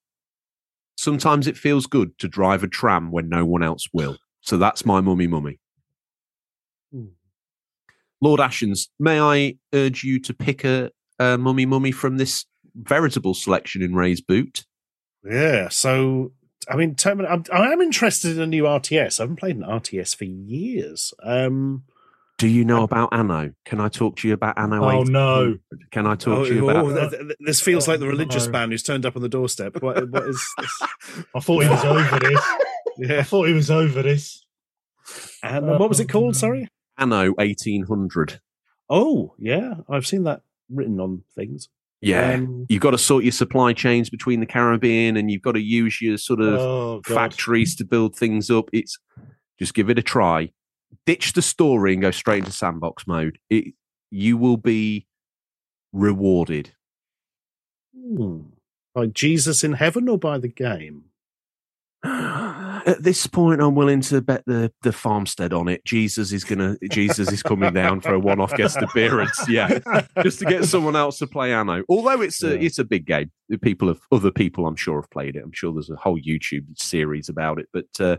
[0.98, 4.18] sometimes it feels good to drive a tram when no one else will.
[4.42, 5.60] So that's my mummy mummy.
[6.92, 7.14] Hmm.
[8.20, 10.90] Lord Ashens, may I urge you to pick a,
[11.20, 14.66] a mummy mummy from this veritable selection in Ray's boot?
[15.24, 16.32] Yeah, so
[16.68, 19.20] I mean, Termin- I'm, I am interested in a new RTS.
[19.20, 21.14] I haven't played an RTS for years.
[21.22, 21.84] Um,
[22.42, 23.54] Do you know about Anno?
[23.66, 24.84] Can I talk to you about Anno?
[24.84, 25.14] Oh, 18?
[25.14, 25.58] no.
[25.92, 26.86] Can I talk oh, to you about?
[26.86, 28.52] oh, th- th- this feels like the Oh, religious no.
[28.54, 29.80] man who's turned up on the doorstep.
[29.80, 30.82] What, what is this?
[31.36, 32.42] I thought he was over this.
[32.98, 33.20] Yeah.
[33.20, 34.44] I thought he was over this.
[35.44, 36.36] And uh, what was it called?
[36.36, 36.68] Sorry.
[36.98, 38.40] Anno eighteen hundred.
[38.90, 41.70] Oh, yeah, I've seen that written on things.
[42.02, 45.52] Yeah, Um, you've got to sort your supply chains between the Caribbean, and you've got
[45.52, 48.66] to use your sort of Oh, factories to build things up.
[48.74, 48.98] It's
[49.60, 50.52] just give it a try.
[51.06, 53.40] Ditch the story and go straight into sandbox mode.
[53.50, 53.74] It
[54.12, 55.08] you will be
[55.94, 56.72] rewarded.
[57.96, 58.42] hmm.
[58.94, 61.06] By Jesus in heaven or by the game?
[62.04, 65.86] At this point, I'm willing to bet the the farmstead on it.
[65.86, 66.76] Jesus is gonna.
[66.90, 69.40] Jesus is coming down for a one-off guest appearance.
[69.48, 69.80] Yeah,
[70.24, 71.84] just to get someone else to play Anno.
[71.88, 72.66] Although it's a Yeah.
[72.66, 73.32] it's a big game.
[73.62, 75.44] People have other people, I'm sure, have played it.
[75.44, 77.70] I'm sure there's a whole YouTube series about it.
[77.72, 78.18] But uh,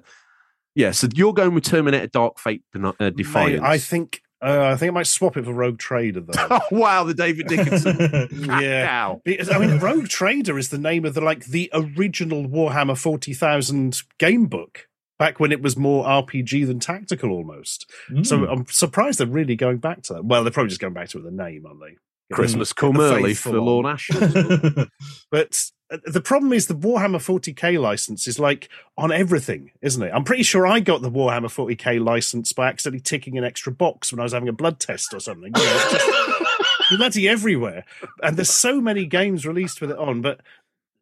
[0.74, 3.62] yeah, so you're going with Terminator Dark Fate uh, Mate, Defiance.
[3.62, 6.46] I think uh, I think I might swap it for Rogue Trader though.
[6.50, 8.28] oh wow, the David Dickinson.
[8.60, 8.86] yeah.
[8.86, 9.20] Wow.
[9.24, 13.34] Because, I mean, Rogue Trader is the name of the like the original Warhammer Forty
[13.34, 14.88] Thousand game book
[15.18, 17.88] back when it was more RPG than tactical almost.
[18.24, 18.52] So Mm.
[18.52, 20.24] I'm surprised they're really going back to that.
[20.24, 21.96] Well, they're probably just going back to it with the name, aren't they?
[22.34, 23.64] Christmas come early faithful for on.
[23.66, 24.88] Lord Asher.
[25.30, 25.64] But
[26.04, 30.10] the problem is the Warhammer 40k license is like on everything, isn't it?
[30.14, 34.12] I'm pretty sure I got the Warhammer 40k license by accidentally ticking an extra box
[34.12, 35.52] when I was having a blood test or something.
[35.54, 37.84] You know, it's just bloody everywhere.
[38.22, 40.40] And there's so many games released with it on, but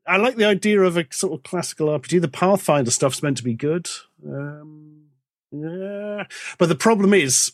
[0.06, 2.20] I like the idea of a sort of classical RPG.
[2.20, 3.88] The Pathfinder stuff's meant to be good.
[4.26, 5.04] Um,
[5.52, 6.24] yeah,
[6.58, 7.52] but the problem is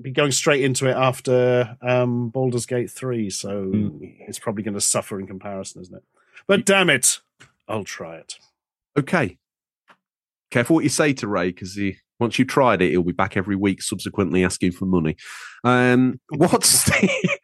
[0.00, 3.72] be going straight into it after um, Baldur's Gate three, so
[4.02, 6.04] it's probably going to suffer in comparison, isn't it?
[6.48, 7.20] But damn it,
[7.68, 8.34] I'll try it.
[8.98, 9.38] Okay.
[10.50, 13.36] Careful what you say to Ray because he once you've tried it, he'll be back
[13.36, 15.16] every week, subsequently asking for money.
[15.64, 17.38] Um, what's the?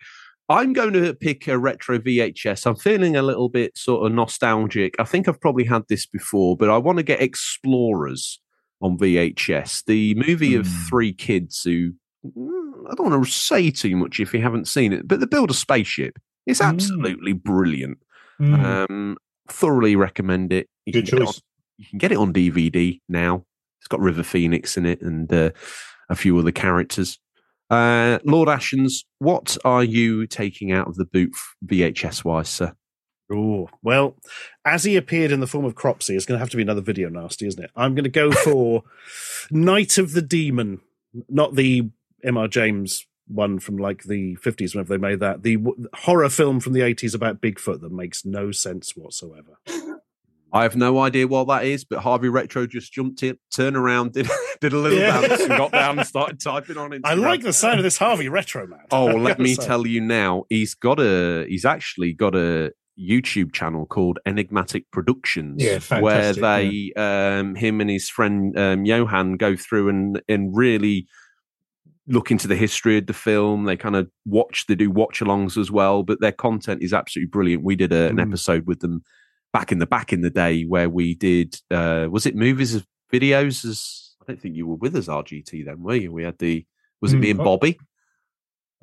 [0.49, 2.67] I'm going to pick a retro VHS.
[2.67, 4.95] I'm feeling a little bit sort of nostalgic.
[4.99, 8.41] I think I've probably had this before, but I want to get Explorers
[8.81, 11.93] on VHS, the movie of three kids who
[12.27, 15.27] mm, I don't want to say too much if you haven't seen it, but they
[15.27, 16.19] build a spaceship.
[16.47, 16.69] It's Mm.
[16.69, 17.99] absolutely brilliant.
[18.41, 18.89] Mm.
[18.91, 19.17] Um,
[19.49, 20.69] thoroughly recommend it.
[20.87, 21.37] You Good can get it choice.
[21.37, 21.43] on-
[21.79, 23.45] you can get it on DVD now.
[23.81, 25.51] It's got River Phoenix in it and uh,
[26.09, 27.19] a few other characters.
[27.71, 31.33] Uh, Lord Ashens, what are you taking out of the boot
[31.67, 32.75] VHS wise, sir?
[33.33, 34.17] Oh, well,
[34.65, 36.83] as he appeared in the form of Cropsy, it's going to have to be another
[36.83, 37.71] video nasty, isn't it?
[37.75, 38.83] I'm going to go for
[39.51, 40.81] Night of the Demon,
[41.29, 41.89] not the
[42.25, 45.43] MR James one from like the 50s, whenever they made that.
[45.43, 49.59] The w- horror film from the 80s about Bigfoot that makes no sense whatsoever.
[50.55, 54.13] I have no idea what that is, but Harvey Retro just jumped in, turned around,
[54.13, 54.29] did,
[54.61, 55.21] did a little Yeah.
[55.27, 57.01] dance, and got down and started typing on it.
[57.05, 58.81] I like the sound of this Harvey Retro man.
[58.91, 59.65] Oh, I let me say.
[59.65, 65.63] tell you now, he's got a he's actually got a YouTube channel called Enigmatic Productions,
[65.63, 70.55] Yeah, where fantastic, they um him and his friend um Johan go through and and
[70.55, 71.07] really
[72.09, 73.65] look into the history of the film.
[73.65, 77.31] They kind of watch they do watch alongs as well, but their content is absolutely
[77.31, 77.63] brilliant.
[77.65, 78.23] We did a, an Mm.
[78.23, 79.03] episode with them
[79.53, 82.85] back in the back in the day where we did uh was it movies as
[83.13, 86.13] videos as I don't think you were with us RGT then, were you?
[86.13, 86.65] We had the
[87.01, 87.21] was it Mm.
[87.21, 87.39] me and.
[87.39, 87.79] Bobby?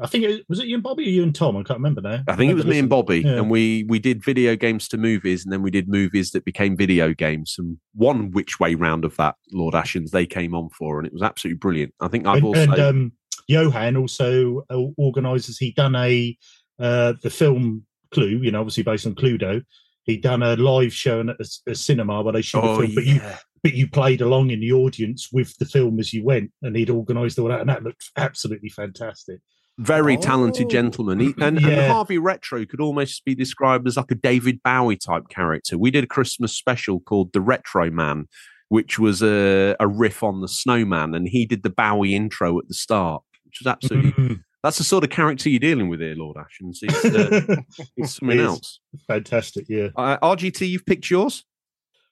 [0.02, 1.58] I think it was it you and Bobby or you and Tom?
[1.58, 2.24] I can't remember now.
[2.28, 3.38] I think it was me and Bobby, Yeah.
[3.38, 6.78] and we we did video games to movies, and then we did movies that became
[6.78, 7.56] video games.
[7.58, 11.14] And one which way round of that, Lord Ashens, they came on for, and it
[11.14, 11.94] was absolutely brilliant.
[12.00, 13.12] I think I've and, also and um,
[13.48, 15.58] Johan also uh, organises.
[15.58, 16.38] He done a
[16.80, 19.64] uh, the film Clue, you know, obviously based on Cluedo.
[20.04, 22.96] He done a live show at a, a cinema where they showed oh the film,
[22.96, 23.22] but you
[23.64, 26.90] but you played along in the audience with the film as you went, and he'd
[26.90, 29.40] organised all that, and that looked absolutely fantastic.
[29.80, 30.22] Very Oh.
[30.22, 31.20] talented gentleman.
[31.20, 35.30] He, and, and Harvey Retro could almost be described as like a David Bowie type
[35.30, 35.78] character.
[35.78, 38.26] We did a Christmas special called The Retro Man,
[38.68, 42.68] which was a, a riff on the Snowman, and he did the Bowie intro at
[42.68, 44.12] the start, which was absolutely.
[44.12, 46.80] Mm, That's the sort of character you're dealing with here, Lord Ashens.
[46.82, 47.56] It's, uh,
[47.98, 48.80] it's something It else.
[49.08, 49.88] fantastic, yeah.
[49.96, 51.46] Uh, RGT, you've picked yours.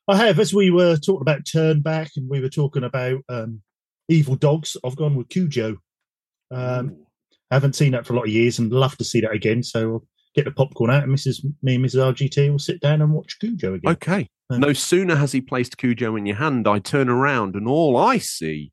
[0.07, 3.61] I have, as we were talking about Turn Back, and we were talking about um,
[4.07, 4.77] Evil Dogs.
[4.85, 5.77] I've gone with Cujo.
[6.49, 6.95] Um,
[7.55, 9.63] haven't seen that for a lot of years, and love to see that again.
[9.63, 11.43] So I'll get the popcorn out, and Mrs.
[11.61, 12.13] Me and Mrs.
[12.13, 13.91] RGT will sit down and watch Cujo again.
[13.93, 14.29] Okay.
[14.49, 14.57] Yeah.
[14.57, 18.17] No sooner has he placed Cujo in your hand, I turn around and all I
[18.17, 18.71] see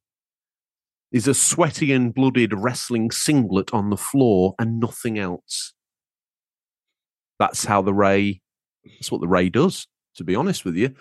[1.11, 5.73] is a sweaty and blooded wrestling singlet on the floor and nothing else.
[7.39, 8.41] That's how the Ray,
[8.85, 9.87] that's what the Ray does,
[10.17, 10.95] to be honest with you.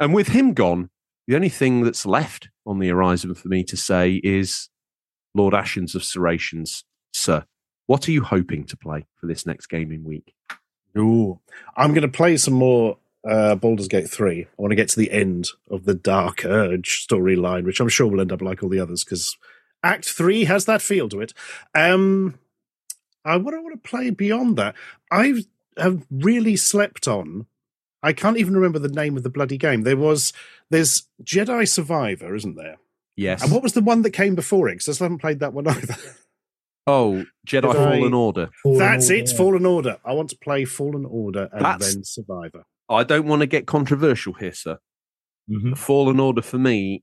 [0.00, 0.90] And with him gone,
[1.26, 4.68] the only thing that's left on the horizon for me to say is
[5.34, 6.84] Lord Ashens of Serrations,
[7.16, 7.44] sir,
[7.86, 10.34] what are you hoping to play for this next gaming week?
[10.96, 11.40] Ooh.
[11.76, 14.42] I'm going to play some more uh, Baldur's Gate 3.
[14.42, 18.06] I want to get to the end of the Dark Urge storyline, which I'm sure
[18.06, 19.36] will end up like all the others because
[19.82, 21.32] Act 3 has that feel to it.
[21.74, 22.38] Um,
[23.24, 24.74] I what I want to play beyond that.
[25.10, 25.42] I
[25.76, 27.46] have really slept on.
[28.02, 29.82] I can't even remember the name of the bloody game.
[29.82, 30.32] There was
[30.70, 32.76] there's Jedi Survivor, isn't there?
[33.16, 33.42] Yes.
[33.42, 34.74] And what was the one that came before it?
[34.74, 35.96] Because I still haven't played that one either.
[36.86, 38.48] Oh, Jedi Did I- Fallen Order.
[38.62, 39.28] Fallen That's Order, it.
[39.30, 39.98] Fallen Order.
[40.04, 42.64] I want to play Fallen Order and That's- then Survivor.
[42.88, 44.78] I don't want to get controversial here, sir.
[45.50, 45.76] Mhm.
[45.76, 47.02] Fallen Order for me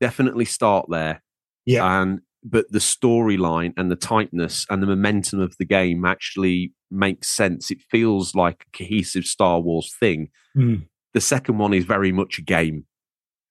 [0.00, 1.22] definitely start there.
[1.64, 2.02] Yeah.
[2.02, 7.28] And but the storyline and the tightness and the momentum of the game actually makes
[7.30, 7.70] sense.
[7.70, 10.28] It feels like a cohesive Star Wars thing.
[10.54, 10.86] Mm.
[11.14, 12.84] The second one is very much a game,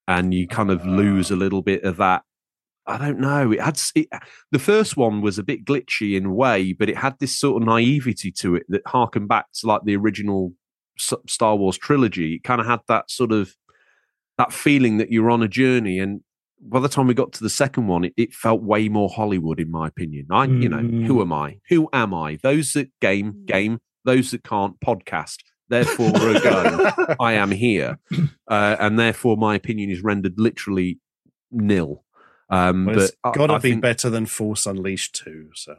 [0.07, 2.21] and you kind of lose a little bit of that.
[2.85, 3.51] I don't know.
[3.51, 4.07] It had it,
[4.51, 7.61] the first one was a bit glitchy in a way, but it had this sort
[7.61, 10.51] of naivety to it that harkened back to like the original
[10.97, 12.35] Star Wars trilogy.
[12.35, 13.55] It kind of had that sort of
[14.37, 15.99] that feeling that you're on a journey.
[15.99, 16.21] And
[16.61, 19.59] by the time we got to the second one, it, it felt way more Hollywood,
[19.59, 20.27] in my opinion.
[20.31, 21.05] I, you know, Mm.
[21.05, 21.59] who am I?
[21.69, 22.37] Who am I?
[22.43, 23.79] Those that game, game.
[24.05, 25.37] Those that can't, podcast.
[25.69, 26.11] Therefore.
[27.19, 27.97] I am here,
[28.47, 30.99] uh, and therefore my opinion is rendered literally
[31.51, 32.03] nil.
[32.49, 35.49] Um, Well, but it's I- got to be think better than Force Unleashed 2.
[35.55, 35.75] So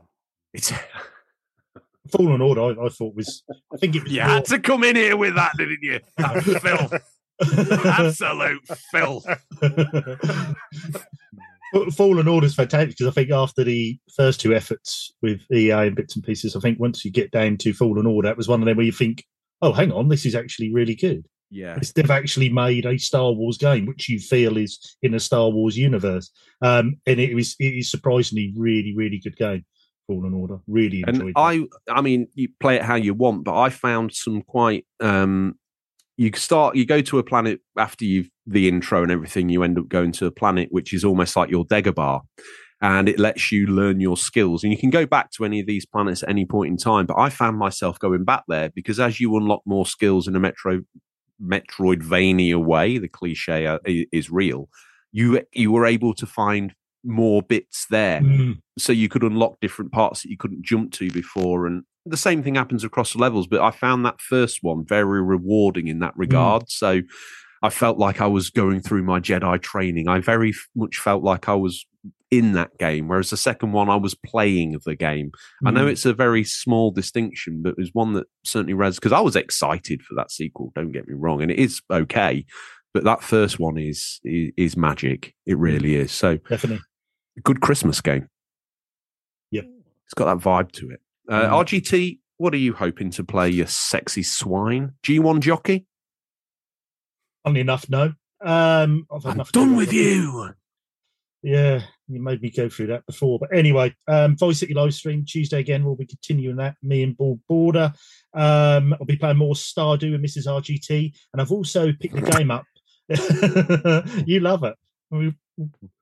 [0.52, 0.72] It's
[2.10, 3.42] Fallen Order, I, I thought was.
[3.72, 4.12] I think it was.
[4.12, 6.00] You more- had to come in here with that, didn't you?
[6.18, 7.84] That filth.
[7.84, 8.60] Absolute
[8.92, 9.26] filth.
[11.96, 15.96] Fallen Order is fantastic because I think after the first two efforts with EA and
[15.96, 18.60] bits and pieces, I think once you get down to Fallen Order, it was one
[18.62, 19.24] of them where you think,
[19.60, 21.26] oh, hang on, this is actually really good.
[21.50, 21.72] Yeah.
[21.72, 25.50] It's- They've actually made a Star Wars game, which you feel is in a Star
[25.50, 26.30] Wars universe.
[26.62, 29.64] Um, and it was it is surprisingly really, really good game.
[30.06, 30.58] Fallen Order.
[30.66, 31.34] Really enjoyed And it.
[31.36, 34.84] I, I mean, you play it how you want, but I found some quite.
[35.00, 35.54] um
[36.16, 39.48] You start, you go to a planet after you've the intro and everything.
[39.48, 42.20] You end up going to a planet which is almost like your Dagobah,
[42.82, 44.62] and it lets you learn your skills.
[44.62, 47.06] And you can go back to any of these planets at any point in time.
[47.06, 50.40] But I found myself going back there because as you unlock more skills in a
[50.40, 50.82] Metro
[51.42, 54.68] Metroidvania way, the cliche uh, is real.
[55.12, 56.74] You you were able to find
[57.04, 58.20] more bits there.
[58.20, 62.16] Mm, so you could unlock different parts that you couldn't jump to before and the
[62.16, 66.00] same thing happens across the levels but i found that first one very rewarding in
[66.00, 66.68] that regard.
[66.68, 67.02] So
[67.62, 70.08] i felt like i was going through my jedi training.
[70.08, 71.86] I very much felt like i was
[72.38, 75.30] in that game whereas the second one i was playing the game
[75.64, 75.90] i know mm.
[75.90, 79.36] it's a very small distinction but it was one that certainly res because i was
[79.36, 82.44] excited for that sequel don't get me wrong and it is okay
[82.92, 86.80] but that first one is is, is magic it really is so definitely.
[87.42, 88.28] good Christmas game.
[89.50, 89.64] Yep.
[90.04, 91.00] It's got that vibe to it.
[91.28, 91.64] Uh, Mm.
[91.64, 94.92] RGT, what are you hoping to play, you sexy swine?
[95.02, 95.86] G1 jockey?
[97.44, 98.12] Funnily enough, no.
[98.44, 100.50] Um, I've had I'm done with you.
[101.44, 103.38] Yeah, you made me go through that before.
[103.38, 105.84] But anyway, um, Voice City live stream Tuesday again.
[105.84, 106.76] We'll be continuing that.
[106.82, 107.92] Me and Ball Border.
[108.32, 110.46] Um, I'll be playing more Stardew and Mrs.
[110.46, 112.64] RGT, and I've also picked the game up.
[114.26, 114.74] you love it.
[115.10, 115.34] We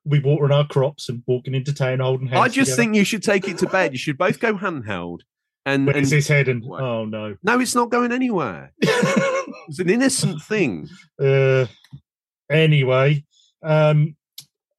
[0.05, 2.41] we watering our crops and walking into town, holding hands.
[2.41, 2.77] I just together.
[2.77, 3.91] think you should take it to bed.
[3.91, 5.23] You should both go handheld.
[5.67, 7.37] And, Where's and his head and oh no.
[7.43, 8.73] no, it's not going anywhere.
[9.69, 10.89] It's an innocent thing.
[11.23, 11.67] uh,
[12.51, 13.25] anyway,
[13.63, 14.17] um,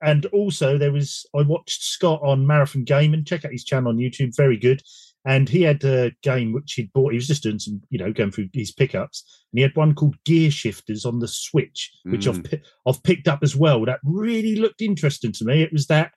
[0.04, 3.90] and also there was I watched Scott on Marathon Game and check out his channel
[3.90, 4.82] on YouTube, very good.
[5.26, 7.14] And he had a game which he'd bought.
[7.14, 9.96] He was just doing some, you know, going through his pickups, and he had one
[9.96, 12.44] called Gear Shifters on the Switch, which I've
[12.86, 13.86] I've picked up as well.
[13.86, 15.64] That really looked interesting to me.
[15.64, 16.12] It was that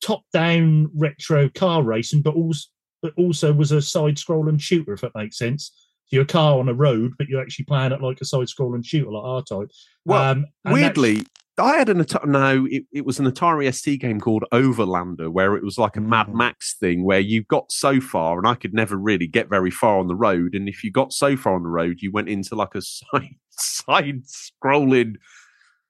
[0.00, 2.68] top-down retro car racing, but also
[3.02, 5.72] but also was a side-scrolling shooter, if that makes sense.
[6.06, 8.86] So you're a car on a road, but you're actually playing it like a side-scrolling
[8.86, 9.70] shooter, like R-Type.
[10.04, 11.24] Well, Um, Weirdly,
[11.58, 15.54] I had an Atari, no, it, it was an Atari ST game called Overlander, where
[15.54, 16.34] it was like a Mad Mhm.
[16.34, 19.98] Max thing, where you got so far, and I could never really get very far
[19.98, 20.54] on the road.
[20.54, 23.36] And if you got so far on the road, you went into like a side
[23.50, 25.16] side scrolling.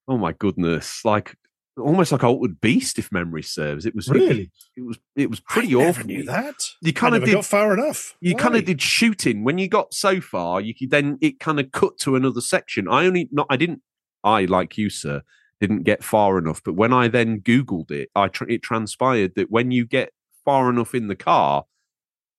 [0.08, 1.04] Oh my goodness!
[1.04, 1.36] Like
[1.78, 3.86] almost like Altered Beast, if memory serves.
[3.86, 6.04] It was really, It, was it was pretty I awful.
[6.06, 6.56] knew that.
[6.82, 8.14] You kind of did got far enough.
[8.20, 11.58] you kind of did shooting when you got so far you could then it kind
[11.60, 13.80] of cut to another section i only not i didn't
[14.22, 15.22] i like you sir
[15.62, 19.50] didn't get far enough but when i then googled it i tr- it transpired that
[19.50, 20.10] when you get
[20.44, 21.64] far enough in the car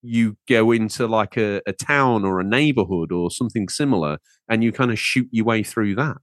[0.01, 4.17] you go into like a, a town or a neighborhood or something similar
[4.49, 6.17] and you kind of shoot your way through that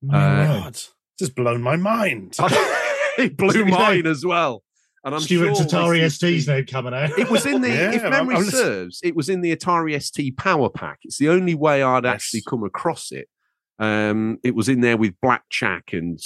[0.00, 0.46] No Uh.
[0.62, 0.80] God,
[1.18, 2.36] just blown my mind.
[3.18, 4.62] it blew mine as well
[5.04, 7.10] and i'm Stuart sure Atari ST's name coming out.
[7.18, 10.00] It was in the, Yeah, if I'm- memory I'm serves, it was in the Atari
[10.02, 10.98] ST Power Pack.
[11.02, 12.14] It's the only way I'd Yes.
[12.14, 13.28] actually come across it.
[13.78, 16.18] Um, it was in there with Blackjack and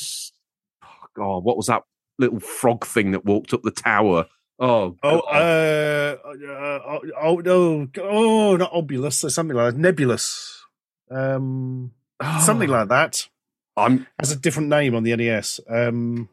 [0.85, 1.83] oh, God, what was that
[2.19, 4.27] little frog thing that walked up the tower?
[4.59, 9.81] Oh, Oh, uh, uh, oh, no, oh, not obulus or something like that.
[9.81, 10.65] Nebulus,
[11.11, 11.93] um,
[12.41, 13.29] something Oh, like that.
[13.77, 14.07] I'm.
[14.19, 15.59] Has a different name on the NES.
[15.69, 16.29] Um,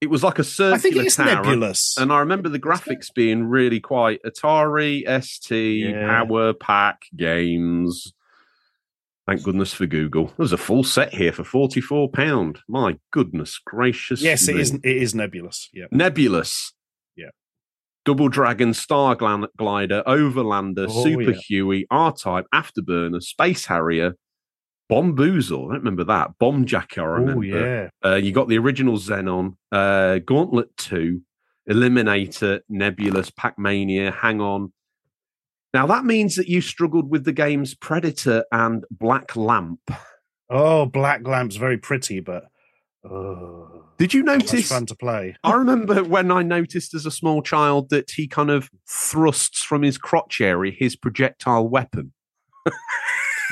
[0.00, 1.26] It was like a circular I think it is tower.
[1.26, 1.96] Nebulus.
[1.98, 6.06] And I remember the graphics being really quite Atari, ST, Yeah.
[6.24, 8.12] Power Pack games.
[9.26, 10.32] Thank goodness for Google.
[10.36, 12.58] There's a full set here for forty-four pound.
[12.68, 14.20] My goodness gracious!
[14.20, 14.60] yes, it me.
[14.60, 14.74] is.
[14.74, 15.70] It is Nebulus.
[15.72, 15.86] Yeah.
[15.90, 16.72] Nebulus.
[17.16, 17.30] Yeah.
[18.04, 21.38] Double Dragon, Star Glider, Overlander, Oh, Super yeah.
[21.48, 24.14] Huey, R Type, Afterburner, Space Harrier,
[24.92, 25.70] Bombuzal.
[25.70, 26.32] I don't remember that.
[26.38, 27.38] Bomb Jacker, I remember.
[27.38, 27.88] Oh yeah.
[28.04, 31.22] Uh, you got the original Xenon, uh, Gauntlet 2,
[31.70, 34.70] Eliminator, Nebulus, Pac Mania, Hang On.
[35.74, 39.80] Now, that means that you struggled with the games Predator and Black Lamp.
[40.48, 42.44] Oh, Black Lamp's very pretty, but
[43.04, 44.68] oh, Did you notice?
[44.68, 45.36] fun to play.
[45.42, 49.82] I remember when I noticed as a small child that he kind of thrusts from
[49.82, 52.12] his crotch area his projectile weapon.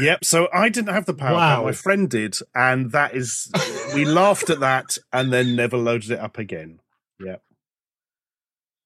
[0.00, 0.24] Yep.
[0.24, 1.56] So I didn't have the power Wow.
[1.56, 1.64] pack.
[1.66, 3.50] My friend did, and that is
[3.94, 6.78] we laughed at that and then never loaded it up again.
[7.20, 7.36] Yeah.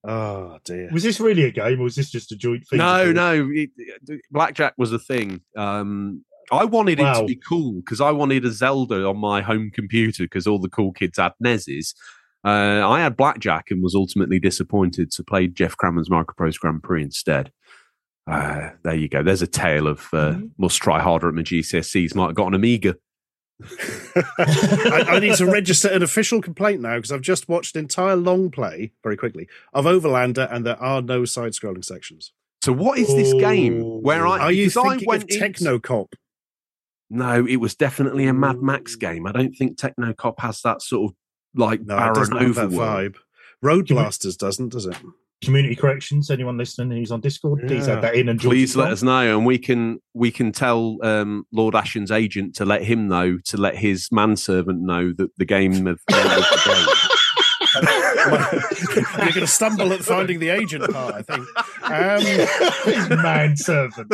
[0.07, 0.89] Oh dear.
[0.93, 2.79] Was this really a game, or was this just a joint thing?
[2.79, 3.49] No, no.
[3.53, 5.41] It, it- blackjack was a thing.
[5.57, 9.71] Um, I wanted it to be cool because I wanted a Zelda on my home
[9.75, 11.95] computer because all the cool kids had NESs.
[12.45, 17.03] Uh, I had blackjack and was ultimately disappointed, so played Geoff Crammond's Microprose Grand Prix
[17.03, 17.51] instead.
[18.29, 19.25] Uh, there you go.
[19.25, 20.47] There's a tale of uh, Mm-hmm.
[20.59, 22.15] must try harder at my GCSEs.
[22.15, 22.95] Might have got an Amiga.
[24.39, 28.17] I, I need to register an official complaint now because I've just watched an entire
[28.17, 32.33] long play very quickly of Overlander, and there are no side-scrolling sections.
[32.63, 33.99] So what is this game Oh.
[33.99, 34.39] where I?
[34.41, 36.13] Are you because I thinking went of into- Technocop?
[37.09, 39.27] No, it was definitely a Mad Max game.
[39.27, 41.17] I don't think Technocop has that sort of
[41.55, 42.79] like No, it barren doesn't have that overworld.
[43.13, 43.17] vibe.
[43.63, 44.97] Road Blasters doesn't, does it?
[45.43, 46.31] Community corrections.
[46.31, 49.45] Anyone listening who's on Discord, please add that in and Please let us know, and
[49.45, 53.77] we can we can tell um, Lord Ashen's agent to let him know to let
[53.77, 57.07] his manservant know that the game of, the
[57.77, 61.47] You're going to stumble at finding the agent part, I think.
[61.83, 64.13] Um, Man servant.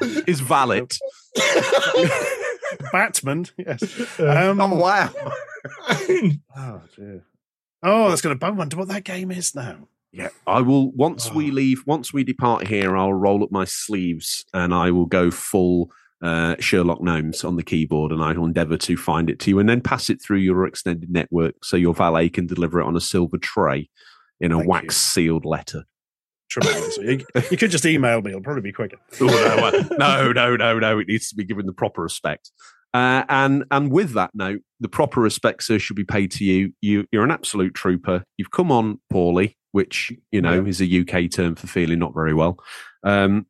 [0.00, 0.92] game is valid.
[2.92, 4.20] Batman, yes.
[4.20, 5.10] Um, wow!
[5.90, 7.24] oh, dear.
[7.82, 9.88] Oh, that's going to I wonder what that game is now.
[10.12, 10.90] Yeah, I will.
[10.92, 11.54] Once we Oh.
[11.54, 15.90] leave, once we depart here, I'll roll up my sleeves and I will go full
[16.22, 19.58] uh, Sherlock Gnomes on the keyboard, and I will endeavour to find it to you,
[19.58, 22.94] and then pass it through your extended network so your valet can deliver it on
[22.94, 23.88] a silver tray
[24.38, 25.84] in a Thank wax sealed letter.
[26.50, 26.98] Tremendous.
[26.98, 28.98] you, you could just email me; it'll probably be quicker.
[29.20, 30.98] Oh, no, no, no, no, no.
[30.98, 32.50] It needs to be given the proper respect.
[32.92, 36.72] Uh, and and with that note, the proper respect, sir, should be paid to you.
[36.82, 38.24] You you're an absolute trooper.
[38.36, 42.34] You've come on poorly, which you know is a UK term for feeling not very
[42.34, 42.58] well.
[43.04, 43.46] Um,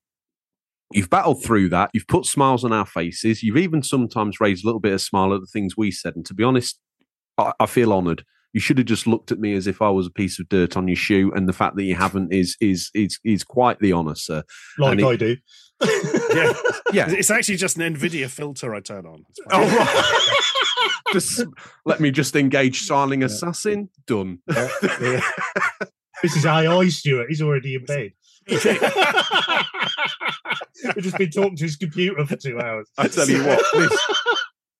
[0.92, 1.90] you've battled through that.
[1.94, 3.42] You've put smiles on our faces.
[3.42, 6.16] You've even sometimes raised a little bit of smile at the things we said.
[6.16, 6.78] And to be honest,
[7.38, 8.24] I, I feel honoured.
[8.52, 10.76] You should have just looked at me as if I was a piece of dirt
[10.76, 13.92] on your shoe, and the fact that you haven't is is is is quite the
[13.92, 14.42] honour, sir.
[14.78, 15.36] like And it- I do.
[16.34, 16.52] Yeah,
[16.92, 19.24] Yeah, it's actually just an Nvidia filter I turn on.
[19.52, 21.12] Oh, right.
[21.12, 21.46] just
[21.86, 23.88] let me just engage Silent Assassin.
[24.06, 24.40] Done.
[24.48, 25.20] Yeah.
[26.22, 27.28] This is AI, Stuart.
[27.28, 28.12] He's already in bed.
[28.48, 28.62] We've
[31.04, 32.88] just been talking to his computer for two hours.
[32.98, 33.98] I tell you what, this,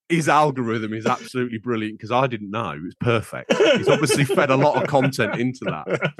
[0.09, 3.53] his algorithm is absolutely brilliant because I didn't know it was perfect.
[3.53, 6.13] He's obviously fed a lot of content into that.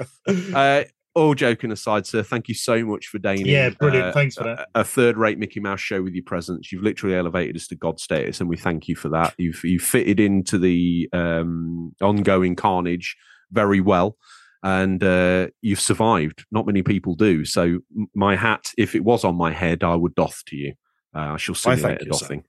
[0.54, 0.84] Uh,
[1.14, 3.46] all joking aside, sir, thank you so much for deigning.
[3.46, 4.06] Yeah, brilliant.
[4.06, 4.68] uh, Thanks for that.
[4.74, 6.72] A, a third-rate Mickey Mouse show with your presence.
[6.72, 9.34] You've literally elevated us to God status, and we thank you for that.
[9.36, 13.14] You've you fitted into the um, ongoing carnage
[13.50, 14.16] very well,
[14.62, 16.44] and uh, you've survived.
[16.50, 17.44] Not many people do.
[17.44, 17.80] So,
[18.14, 20.74] my hat, if it was on my head, I would doff to you.
[21.14, 22.42] Uh, I shall I simulate a you, sir.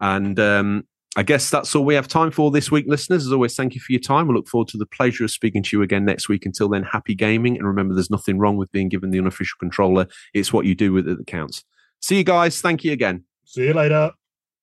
[0.00, 0.84] And um,
[1.16, 3.26] I guess that's all we have time for this week, listeners.
[3.26, 4.28] As always, thank you for your time.
[4.28, 6.46] We look forward to the pleasure of speaking to you again next week.
[6.46, 7.56] Until then, happy gaming.
[7.56, 10.06] And remember, there's nothing wrong with being given the unofficial controller.
[10.32, 11.64] It's what you do with it that counts.
[12.00, 12.60] See you guys.
[12.60, 13.24] Thank you again.
[13.44, 14.12] See you later.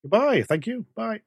[0.04, 0.44] Goodbye.
[0.44, 0.86] Thank you.
[0.96, 1.22] Bye.